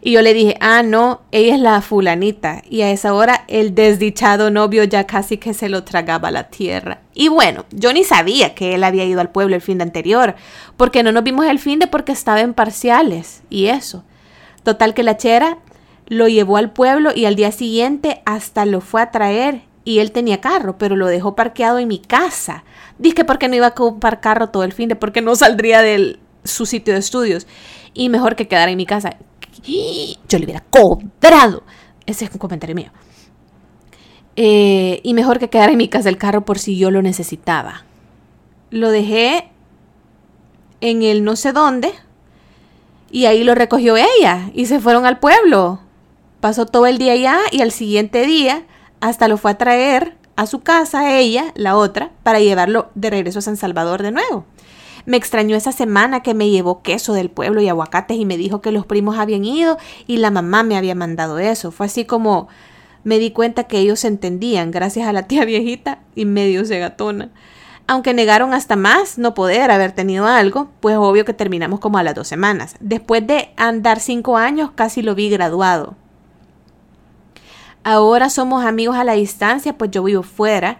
Y 0.02 0.12
yo 0.12 0.22
le 0.22 0.32
dije, 0.32 0.56
ah, 0.60 0.82
no, 0.82 1.20
ella 1.30 1.54
es 1.54 1.60
la 1.60 1.80
fulanita. 1.82 2.62
Y 2.68 2.82
a 2.82 2.90
esa 2.90 3.12
hora 3.12 3.44
el 3.48 3.74
desdichado 3.74 4.50
novio 4.50 4.84
ya 4.84 5.06
casi 5.06 5.36
que 5.36 5.52
se 5.52 5.68
lo 5.68 5.84
tragaba 5.84 6.30
la 6.30 6.48
tierra. 6.48 7.00
Y 7.12 7.28
bueno, 7.28 7.66
yo 7.70 7.92
ni 7.92 8.04
sabía 8.04 8.54
que 8.54 8.74
él 8.74 8.84
había 8.84 9.04
ido 9.04 9.20
al 9.20 9.30
pueblo 9.30 9.54
el 9.54 9.60
fin 9.60 9.78
de 9.78 9.84
anterior, 9.84 10.36
porque 10.76 11.02
no 11.02 11.12
nos 11.12 11.22
vimos 11.22 11.46
el 11.46 11.58
fin 11.58 11.78
de 11.78 11.86
porque 11.86 12.12
estaba 12.12 12.40
en 12.40 12.54
parciales 12.54 13.42
y 13.50 13.66
eso. 13.66 14.04
Total 14.62 14.94
que 14.94 15.02
la 15.02 15.18
chera 15.18 15.58
lo 16.06 16.28
llevó 16.28 16.56
al 16.56 16.72
pueblo 16.72 17.10
y 17.14 17.26
al 17.26 17.36
día 17.36 17.52
siguiente 17.52 18.22
hasta 18.24 18.64
lo 18.64 18.80
fue 18.80 19.02
a 19.02 19.10
traer 19.10 19.62
y 19.84 19.98
él 19.98 20.12
tenía 20.12 20.40
carro, 20.40 20.78
pero 20.78 20.96
lo 20.96 21.06
dejó 21.06 21.34
parqueado 21.34 21.78
en 21.78 21.88
mi 21.88 21.98
casa. 21.98 22.64
Dije 22.98 23.24
porque 23.24 23.48
no 23.48 23.56
iba 23.56 23.68
a 23.68 23.74
comprar 23.74 24.20
carro 24.20 24.48
todo 24.48 24.64
el 24.64 24.72
fin 24.72 24.88
de 24.88 24.96
porque 24.96 25.20
no 25.20 25.36
saldría 25.36 25.82
de 25.82 26.18
su 26.44 26.64
sitio 26.64 26.94
de 26.94 27.00
estudios 27.00 27.46
y 27.92 28.08
mejor 28.08 28.34
que 28.34 28.48
quedara 28.48 28.70
en 28.70 28.76
mi 28.76 28.86
casa. 28.86 29.16
Yo 30.28 30.38
le 30.38 30.44
hubiera 30.44 30.64
cobrado. 30.70 31.62
Ese 32.06 32.24
es 32.24 32.30
un 32.32 32.38
comentario 32.38 32.74
mío. 32.74 32.90
Eh, 34.36 35.00
y 35.02 35.14
mejor 35.14 35.38
que 35.38 35.50
quedara 35.50 35.72
en 35.72 35.78
mi 35.78 35.88
casa 35.88 36.08
el 36.08 36.18
carro 36.18 36.44
por 36.44 36.58
si 36.58 36.78
yo 36.78 36.90
lo 36.90 37.02
necesitaba. 37.02 37.84
Lo 38.70 38.90
dejé 38.90 39.50
en 40.80 41.02
el 41.02 41.24
no 41.24 41.36
sé 41.36 41.52
dónde 41.52 41.92
y 43.10 43.26
ahí 43.26 43.44
lo 43.44 43.54
recogió 43.54 43.96
ella 43.96 44.50
y 44.54 44.66
se 44.66 44.80
fueron 44.80 45.04
al 45.04 45.18
pueblo. 45.18 45.80
Pasó 46.40 46.64
todo 46.64 46.86
el 46.86 46.98
día 46.98 47.12
allá 47.12 47.38
y 47.50 47.60
al 47.60 47.72
siguiente 47.72 48.24
día 48.24 48.64
hasta 49.00 49.28
lo 49.28 49.36
fue 49.36 49.50
a 49.50 49.58
traer 49.58 50.16
a 50.36 50.46
su 50.46 50.60
casa 50.60 51.18
ella, 51.18 51.52
la 51.54 51.76
otra, 51.76 52.12
para 52.22 52.40
llevarlo 52.40 52.90
de 52.94 53.10
regreso 53.10 53.40
a 53.40 53.42
San 53.42 53.58
Salvador 53.58 54.02
de 54.02 54.12
nuevo. 54.12 54.46
Me 55.06 55.16
extrañó 55.16 55.56
esa 55.56 55.72
semana 55.72 56.22
que 56.22 56.34
me 56.34 56.50
llevó 56.50 56.82
queso 56.82 57.12
del 57.12 57.30
pueblo 57.30 57.60
y 57.60 57.68
aguacates 57.68 58.16
y 58.16 58.24
me 58.24 58.36
dijo 58.36 58.60
que 58.60 58.72
los 58.72 58.86
primos 58.86 59.18
habían 59.18 59.44
ido 59.44 59.78
y 60.06 60.18
la 60.18 60.30
mamá 60.30 60.62
me 60.62 60.76
había 60.76 60.94
mandado 60.94 61.38
eso. 61.38 61.70
Fue 61.70 61.86
así 61.86 62.04
como 62.04 62.48
me 63.02 63.18
di 63.18 63.30
cuenta 63.30 63.64
que 63.64 63.78
ellos 63.78 64.04
entendían 64.04 64.70
gracias 64.70 65.08
a 65.08 65.12
la 65.12 65.24
tía 65.24 65.44
viejita 65.46 66.00
y 66.14 66.24
medio 66.24 66.64
segatona. 66.64 67.30
Aunque 67.86 68.14
negaron 68.14 68.54
hasta 68.54 68.76
más 68.76 69.18
no 69.18 69.34
poder 69.34 69.70
haber 69.72 69.90
tenido 69.90 70.26
algo, 70.26 70.70
pues 70.78 70.96
obvio 70.96 71.24
que 71.24 71.34
terminamos 71.34 71.80
como 71.80 71.98
a 71.98 72.04
las 72.04 72.14
dos 72.14 72.28
semanas. 72.28 72.76
Después 72.78 73.26
de 73.26 73.52
andar 73.56 73.98
cinco 73.98 74.36
años 74.36 74.70
casi 74.74 75.02
lo 75.02 75.16
vi 75.16 75.28
graduado. 75.28 75.96
Ahora 77.82 78.30
somos 78.30 78.64
amigos 78.64 78.96
a 78.96 79.04
la 79.04 79.14
distancia, 79.14 79.76
pues 79.76 79.90
yo 79.90 80.04
vivo 80.04 80.22
fuera. 80.22 80.78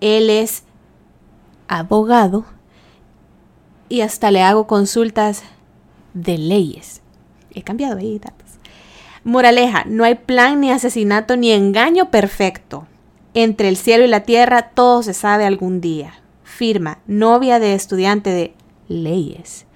Él 0.00 0.30
es 0.30 0.62
abogado 1.66 2.44
y 3.88 4.00
hasta 4.00 4.30
le 4.30 4.42
hago 4.42 4.66
consultas 4.66 5.42
de 6.14 6.38
leyes. 6.38 7.02
He 7.54 7.62
cambiado 7.62 7.98
ahí 7.98 8.18
datos. 8.18 8.46
Moraleja, 9.24 9.84
no 9.86 10.04
hay 10.04 10.14
plan 10.14 10.60
ni 10.60 10.70
asesinato 10.70 11.36
ni 11.36 11.52
engaño 11.52 12.10
perfecto. 12.10 12.86
Entre 13.34 13.68
el 13.68 13.76
cielo 13.76 14.04
y 14.04 14.08
la 14.08 14.20
tierra 14.20 14.70
todo 14.70 15.02
se 15.02 15.14
sabe 15.14 15.44
algún 15.44 15.80
día. 15.80 16.14
Firma, 16.44 16.98
novia 17.06 17.58
de 17.58 17.74
estudiante 17.74 18.30
de 18.30 18.54
leyes. 18.88 19.66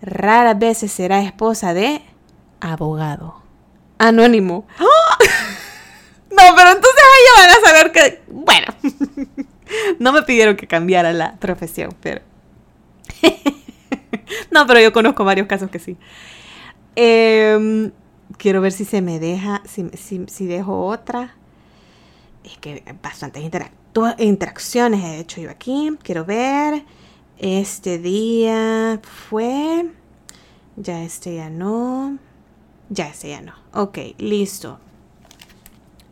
Raras 0.00 0.58
veces 0.58 0.92
será 0.92 1.22
esposa 1.22 1.74
de 1.74 2.02
abogado. 2.60 3.42
Anónimo. 3.98 4.66
¡Ah! 4.78 5.18
No, 6.30 6.42
pero 6.54 6.68
entonces 6.68 7.02
ellos 7.18 7.36
van 7.36 7.50
a 7.50 7.68
saber 7.68 7.90
que... 7.90 8.22
Bueno, 8.28 8.66
no 9.98 10.12
me 10.12 10.22
pidieron 10.22 10.56
que 10.56 10.68
cambiara 10.68 11.12
la 11.12 11.34
profesión, 11.36 11.96
pero 12.00 12.20
no, 14.50 14.66
pero 14.66 14.80
yo 14.80 14.92
conozco 14.92 15.24
varios 15.24 15.46
casos 15.46 15.70
que 15.70 15.78
sí. 15.78 15.96
Em, 16.96 17.92
quiero 18.36 18.60
ver 18.60 18.72
si 18.72 18.84
se 18.84 19.00
me 19.02 19.18
deja, 19.18 19.62
si, 19.66 20.46
dejo 20.46 20.86
otra. 20.86 21.34
Es 22.44 22.58
que 22.58 22.82
bastantes 23.02 23.42
interacciones 24.18 25.04
he 25.04 25.18
hecho 25.20 25.40
yo 25.40 25.50
aquí. 25.50 25.96
Quiero 26.02 26.24
ver. 26.24 26.84
Este 27.38 27.98
día 27.98 29.00
fue. 29.02 29.90
Ya 30.76 31.02
este 31.02 31.36
ya 31.36 31.50
no. 31.50 32.18
Ya 32.88 33.08
este 33.08 33.28
ya 33.30 33.42
no. 33.42 33.54
Ok, 33.72 33.98
listo. 34.18 34.78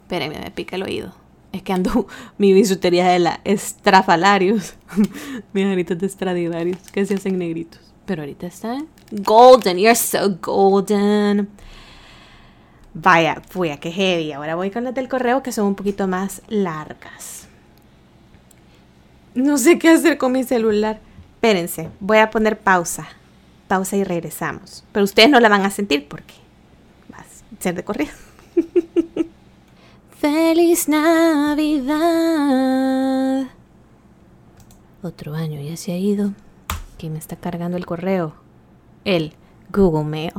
Espérenme, 0.02 0.38
me 0.38 0.50
pica 0.50 0.76
el 0.76 0.82
oído. 0.82 1.25
Es 1.56 1.62
que 1.62 1.72
ando 1.72 2.06
mi 2.38 2.52
bisutería 2.52 3.08
de 3.08 3.18
la 3.18 3.40
Estrafalarios. 3.44 4.74
Mis 5.54 5.64
aritos 5.64 5.98
de 5.98 6.08
Stradivarius 6.08 6.78
que 6.92 7.06
se 7.06 7.14
hacen 7.14 7.38
negritos. 7.38 7.80
Pero 8.04 8.22
ahorita 8.22 8.46
están 8.46 8.88
golden. 9.10 9.78
You're 9.78 9.96
so 9.96 10.36
golden. 10.40 11.48
Vaya, 12.92 13.42
fui 13.48 13.70
a 13.70 13.78
que 13.78 13.90
heavy. 13.90 14.32
Ahora 14.32 14.54
voy 14.54 14.70
con 14.70 14.84
las 14.84 14.94
del 14.94 15.08
correo 15.08 15.42
que 15.42 15.50
son 15.50 15.66
un 15.66 15.74
poquito 15.74 16.06
más 16.06 16.42
largas. 16.48 17.48
No 19.34 19.56
sé 19.56 19.78
qué 19.78 19.88
hacer 19.88 20.18
con 20.18 20.32
mi 20.32 20.44
celular. 20.44 21.00
Espérense, 21.34 21.88
voy 22.00 22.18
a 22.18 22.30
poner 22.30 22.58
pausa. 22.58 23.08
Pausa 23.66 23.96
y 23.96 24.04
regresamos. 24.04 24.84
Pero 24.92 25.04
ustedes 25.04 25.30
no 25.30 25.40
la 25.40 25.48
van 25.48 25.64
a 25.64 25.70
sentir 25.70 26.06
porque 26.06 26.34
va 27.12 27.18
a 27.18 27.62
ser 27.62 27.74
de 27.74 27.82
corrido. 27.82 28.12
Feliz 30.20 30.88
Navidad. 30.88 31.96
Otro 35.02 35.34
año 35.34 35.60
ya 35.60 35.76
se 35.76 35.92
ha 35.92 35.98
ido. 35.98 36.32
¿Quién 36.98 37.12
me 37.12 37.18
está 37.18 37.36
cargando 37.36 37.76
el 37.76 37.84
correo? 37.84 38.34
El 39.04 39.34
Google 39.70 40.04
Mail. 40.04 40.32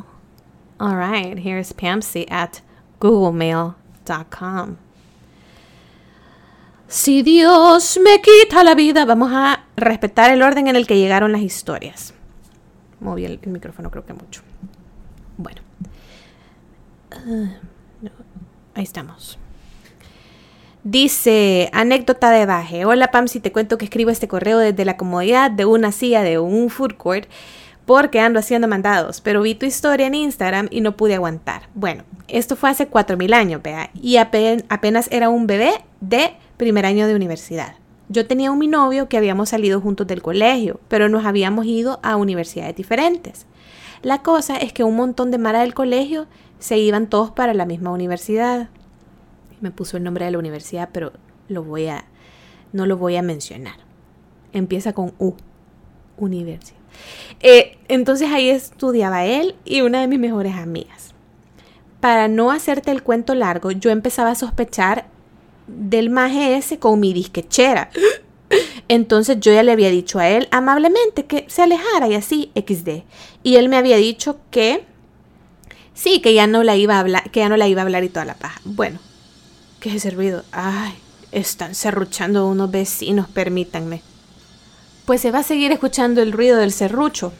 All 0.79 0.97
right, 0.97 1.37
here's 1.37 1.73
Pamsi 1.73 2.25
at 2.29 2.61
googlemail.com. 2.99 4.77
Si 6.87 7.21
Dios 7.21 7.99
me 8.03 8.19
quita 8.21 8.63
la 8.63 8.73
vida, 8.73 9.05
vamos 9.05 9.31
a 9.31 9.65
respetar 9.75 10.31
el 10.31 10.41
orden 10.41 10.67
en 10.67 10.75
el 10.75 10.87
que 10.87 10.97
llegaron 10.97 11.31
las 11.31 11.41
historias. 11.41 12.15
Moví 12.99 13.25
el, 13.25 13.39
micrófono 13.45 13.91
creo 13.91 14.05
que 14.05 14.13
mucho. 14.13 14.41
Bueno. 15.37 15.61
Ah, 17.11 17.59
ahí 18.73 18.83
estamos. 18.83 19.37
Dice, 20.89 21.69
anécdota 21.73 22.31
de 22.31 22.45
baje. 22.45 22.85
Hola 22.85 23.11
Pam, 23.11 23.27
si 23.27 23.41
te 23.41 23.51
cuento 23.51 23.77
que 23.77 23.83
escribo 23.83 24.09
este 24.09 24.29
correo 24.29 24.57
desde 24.57 24.85
la 24.85 24.95
comodidad 24.95 25.51
de 25.51 25.65
una 25.65 25.91
silla 25.91 26.23
de 26.23 26.39
un 26.39 26.69
food 26.69 26.93
court 26.93 27.25
porque 27.85 28.21
ando 28.21 28.39
haciendo 28.39 28.69
mandados, 28.69 29.19
pero 29.19 29.41
vi 29.41 29.53
tu 29.53 29.65
historia 29.65 30.07
en 30.07 30.15
Instagram 30.15 30.69
y 30.71 30.79
no 30.79 30.95
pude 30.95 31.15
aguantar. 31.15 31.63
Bueno, 31.75 32.05
esto 32.29 32.55
fue 32.55 32.69
hace 32.69 32.89
4.000 32.89 33.33
años, 33.33 33.61
vea, 33.61 33.89
y 34.01 34.15
apenas 34.15 35.09
era 35.11 35.27
un 35.27 35.45
bebé 35.45 35.71
de 35.99 36.31
primer 36.55 36.85
año 36.85 37.05
de 37.05 37.15
universidad. 37.15 37.75
Yo 38.07 38.25
tenía 38.25 38.49
un 38.49 38.59
mi 38.59 38.67
novio 38.67 39.09
que 39.09 39.17
habíamos 39.17 39.49
salido 39.49 39.81
juntos 39.81 40.07
del 40.07 40.21
colegio, 40.21 40.79
pero 40.87 41.09
nos 41.09 41.25
habíamos 41.25 41.65
ido 41.65 41.99
a 42.01 42.15
universidades 42.15 42.77
diferentes. 42.77 43.45
La 44.03 44.21
cosa 44.21 44.55
es 44.55 44.71
que 44.71 44.85
un 44.85 44.95
montón 44.95 45.31
de 45.31 45.37
Mara 45.37 45.59
del 45.59 45.73
colegio 45.73 46.27
se 46.59 46.77
iban 46.77 47.07
todos 47.07 47.31
para 47.31 47.53
la 47.53 47.65
misma 47.65 47.91
universidad 47.91 48.69
me 49.61 49.71
puso 49.71 49.97
el 49.97 50.03
nombre 50.03 50.25
de 50.25 50.31
la 50.31 50.39
universidad, 50.39 50.89
pero 50.91 51.13
lo 51.47 51.63
voy 51.63 51.87
a, 51.87 52.05
no 52.73 52.85
lo 52.85 52.97
voy 52.97 53.15
a 53.15 53.21
mencionar. 53.21 53.75
Empieza 54.53 54.93
con 54.93 55.13
U, 55.19 55.33
universidad. 56.17 56.77
Eh, 57.41 57.77
entonces 57.87 58.29
ahí 58.31 58.49
estudiaba 58.49 59.25
él 59.25 59.55
y 59.65 59.81
una 59.81 60.01
de 60.01 60.07
mis 60.07 60.19
mejores 60.19 60.55
amigas. 60.55 61.13
Para 61.99 62.27
no 62.27 62.51
hacerte 62.51 62.91
el 62.91 63.03
cuento 63.03 63.35
largo, 63.35 63.71
yo 63.71 63.89
empezaba 63.89 64.31
a 64.31 64.35
sospechar 64.35 65.05
del 65.67 66.09
maje 66.09 66.55
ese 66.55 66.79
con 66.79 66.99
mi 66.99 67.13
disquechera. 67.13 67.89
Entonces 68.87 69.39
yo 69.39 69.51
ya 69.51 69.63
le 69.63 69.71
había 69.71 69.89
dicho 69.89 70.19
a 70.19 70.29
él 70.29 70.47
amablemente 70.51 71.25
que 71.25 71.45
se 71.47 71.63
alejara 71.63 72.07
y 72.07 72.15
así 72.15 72.51
XD. 72.55 73.03
Y 73.43 73.55
él 73.55 73.69
me 73.69 73.77
había 73.77 73.97
dicho 73.97 74.39
que 74.51 74.85
sí, 75.93 76.21
que 76.21 76.33
ya 76.33 76.47
no 76.47 76.63
la 76.63 76.75
iba 76.75 76.95
a 76.95 76.99
hablar, 76.99 77.29
que 77.31 77.41
ya 77.41 77.49
no 77.49 77.57
la 77.57 77.67
iba 77.67 77.81
a 77.81 77.85
hablar 77.85 78.03
y 78.03 78.09
toda 78.09 78.25
la 78.25 78.35
paja. 78.35 78.61
Bueno, 78.63 78.99
¿Qué 79.79 79.89
es 79.89 79.95
ese 79.95 80.11
ruido? 80.11 80.43
Ay, 80.51 80.93
están 81.31 81.75
serruchando 81.75 82.47
unos 82.47 82.71
vecinos, 82.71 83.27
permítanme. 83.27 84.01
Pues 85.05 85.21
se 85.21 85.31
va 85.31 85.39
a 85.39 85.43
seguir 85.43 85.71
escuchando 85.71 86.21
el 86.21 86.31
ruido 86.31 86.57
del 86.57 86.71
serrucho. 86.71 87.31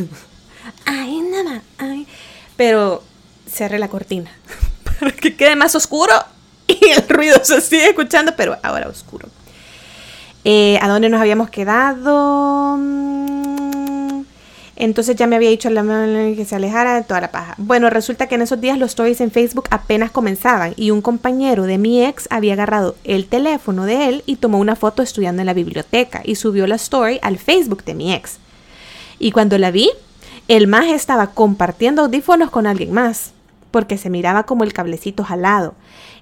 ay, 0.84 1.20
nada, 1.22 1.62
ay. 1.78 2.06
Pero 2.56 3.02
cerré 3.46 3.78
la 3.78 3.88
cortina 3.88 4.30
para 4.84 5.10
que 5.10 5.36
quede 5.36 5.56
más 5.56 5.74
oscuro 5.74 6.12
y 6.66 6.78
el 6.88 7.08
ruido 7.08 7.42
se 7.42 7.60
sigue 7.60 7.88
escuchando, 7.88 8.34
pero 8.36 8.56
ahora 8.62 8.88
oscuro. 8.88 9.28
Eh, 10.44 10.78
¿A 10.82 10.88
dónde 10.88 11.08
nos 11.08 11.20
habíamos 11.20 11.48
quedado? 11.48 12.76
Entonces 14.76 15.14
ya 15.16 15.26
me 15.26 15.36
había 15.36 15.50
dicho 15.50 15.70
la 15.70 15.82
que 16.34 16.44
se 16.44 16.56
alejara 16.56 16.96
de 16.96 17.02
toda 17.02 17.20
la 17.20 17.30
paja. 17.30 17.54
Bueno, 17.58 17.90
resulta 17.90 18.26
que 18.26 18.34
en 18.34 18.42
esos 18.42 18.60
días 18.60 18.78
los 18.78 18.90
stories 18.90 19.20
en 19.20 19.30
Facebook 19.30 19.68
apenas 19.70 20.10
comenzaban 20.10 20.74
y 20.76 20.90
un 20.90 21.00
compañero 21.00 21.64
de 21.64 21.78
mi 21.78 22.04
ex 22.04 22.26
había 22.30 22.54
agarrado 22.54 22.96
el 23.04 23.26
teléfono 23.26 23.84
de 23.84 24.08
él 24.08 24.22
y 24.26 24.36
tomó 24.36 24.58
una 24.58 24.74
foto 24.74 25.02
estudiando 25.02 25.42
en 25.42 25.46
la 25.46 25.54
biblioteca 25.54 26.22
y 26.24 26.34
subió 26.34 26.66
la 26.66 26.74
story 26.74 27.20
al 27.22 27.38
Facebook 27.38 27.84
de 27.84 27.94
mi 27.94 28.12
ex. 28.12 28.38
Y 29.18 29.30
cuando 29.30 29.58
la 29.58 29.70
vi, 29.70 29.90
el 30.48 30.66
más 30.66 30.86
estaba 30.86 31.28
compartiendo 31.28 32.02
audífonos 32.02 32.50
con 32.50 32.66
alguien 32.66 32.92
más, 32.92 33.32
porque 33.70 33.96
se 33.96 34.10
miraba 34.10 34.44
como 34.44 34.64
el 34.64 34.72
cablecito 34.72 35.24
jalado. 35.24 35.74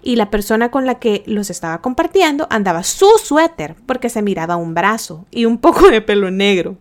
Y 0.03 0.16
la 0.16 0.30
persona 0.30 0.70
con 0.70 0.86
la 0.86 0.96
que 0.96 1.22
los 1.26 1.50
estaba 1.50 1.80
compartiendo 1.80 2.46
andaba 2.50 2.82
su 2.82 3.07
suéter, 3.22 3.76
porque 3.86 4.09
se 4.09 4.22
miraba 4.22 4.57
un 4.57 4.74
brazo 4.74 5.24
y 5.30 5.44
un 5.44 5.59
poco 5.59 5.90
de 5.90 6.00
pelo 6.00 6.30
negro. 6.30 6.76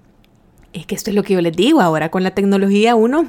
Es 0.73 0.85
que 0.85 0.95
esto 0.95 1.09
es 1.09 1.15
lo 1.15 1.23
que 1.23 1.33
yo 1.33 1.41
les 1.41 1.55
digo 1.55 1.81
ahora 1.81 2.09
con 2.09 2.23
la 2.23 2.31
tecnología 2.31 2.95
uno. 2.95 3.27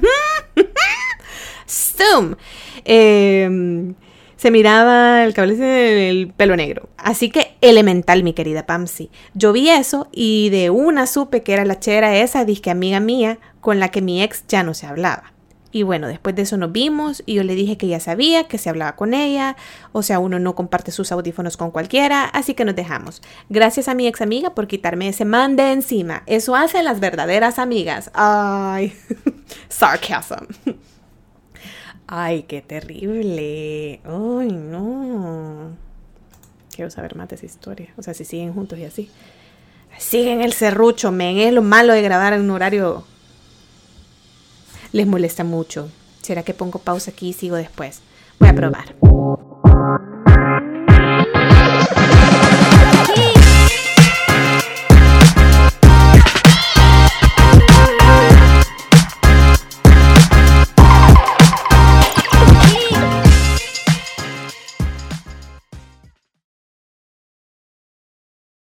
Zoom. 1.67 2.35
Em, 2.85 3.95
se 4.37 4.51
miraba 4.51 5.23
el 5.23 5.33
cable 5.33 5.55
del 5.55 6.33
pelo 6.35 6.55
negro. 6.55 6.89
Así 6.97 7.29
que 7.29 7.55
elemental, 7.61 8.23
mi 8.23 8.33
querida 8.33 8.65
Pamsi. 8.65 9.09
Yo 9.33 9.53
vi 9.53 9.69
eso 9.69 10.07
y 10.11 10.49
de 10.49 10.69
una 10.69 11.07
supe 11.07 11.43
que 11.43 11.53
era 11.53 11.65
la 11.65 11.79
chera 11.79 12.17
esa 12.17 12.45
disque 12.45 12.69
amiga 12.69 12.99
mía 12.99 13.39
con 13.61 13.79
la 13.79 13.89
que 13.89 14.01
mi 14.01 14.21
ex 14.21 14.45
ya 14.47 14.63
no 14.63 14.73
se 14.73 14.85
hablaba. 14.85 15.32
Y 15.73 15.81
bueno, 15.81 16.07
después 16.07 16.35
de 16.35 16.43
eso 16.43 16.55
nos 16.55 16.71
vimos 16.71 17.23
y 17.25 17.33
yo 17.33 17.43
le 17.43 17.55
dije 17.55 17.77
que 17.77 17.87
ya 17.87 17.99
sabía 17.99 18.47
que 18.47 18.59
se 18.59 18.69
hablaba 18.69 18.95
con 18.95 19.15
ella, 19.15 19.57
o 19.91 20.03
sea, 20.03 20.19
uno 20.19 20.37
no 20.37 20.53
comparte 20.53 20.91
sus 20.91 21.11
audífonos 21.11 21.57
con 21.57 21.71
cualquiera, 21.71 22.25
así 22.25 22.53
que 22.53 22.63
nos 22.63 22.75
dejamos. 22.75 23.23
Gracias 23.49 23.87
a 23.87 23.95
mi 23.95 24.05
ex 24.05 24.21
amiga 24.21 24.53
por 24.53 24.67
quitarme 24.67 25.09
ese 25.09 25.25
man 25.25 25.55
de 25.55 25.71
encima. 25.71 26.21
Eso 26.27 26.55
hacen 26.55 26.85
las 26.85 26.99
verdaderas 26.99 27.57
amigas. 27.57 28.11
Ay, 28.13 28.93
sarcasm. 29.67 30.45
Ay, 32.05 32.43
qué 32.43 32.61
terrible. 32.61 33.99
Ay, 34.03 34.51
no. 34.51 35.71
Quiero 36.75 36.91
saber 36.91 37.15
más 37.15 37.29
de 37.29 37.35
esa 37.35 37.47
historia. 37.47 37.91
O 37.97 38.03
sea, 38.03 38.13
si 38.13 38.25
siguen 38.25 38.53
juntos 38.53 38.77
y 38.77 38.85
así. 38.85 39.09
Siguen 39.97 40.41
el 40.41 40.53
serrucho, 40.53 41.11
men. 41.11 41.39
Es 41.39 41.51
lo 41.51 41.63
malo 41.63 41.93
de 41.93 42.03
grabar 42.03 42.33
en 42.33 42.41
un 42.41 42.51
horario 42.51 43.05
les 44.93 45.07
molesta 45.07 45.43
mucho. 45.43 45.89
¿Será 46.21 46.43
que 46.43 46.53
pongo 46.53 46.79
pausa 46.79 47.11
aquí 47.11 47.29
y 47.29 47.33
sigo 47.33 47.57
después? 47.57 47.99
Voy 48.39 48.47
a 48.47 48.55
probar. 48.55 48.95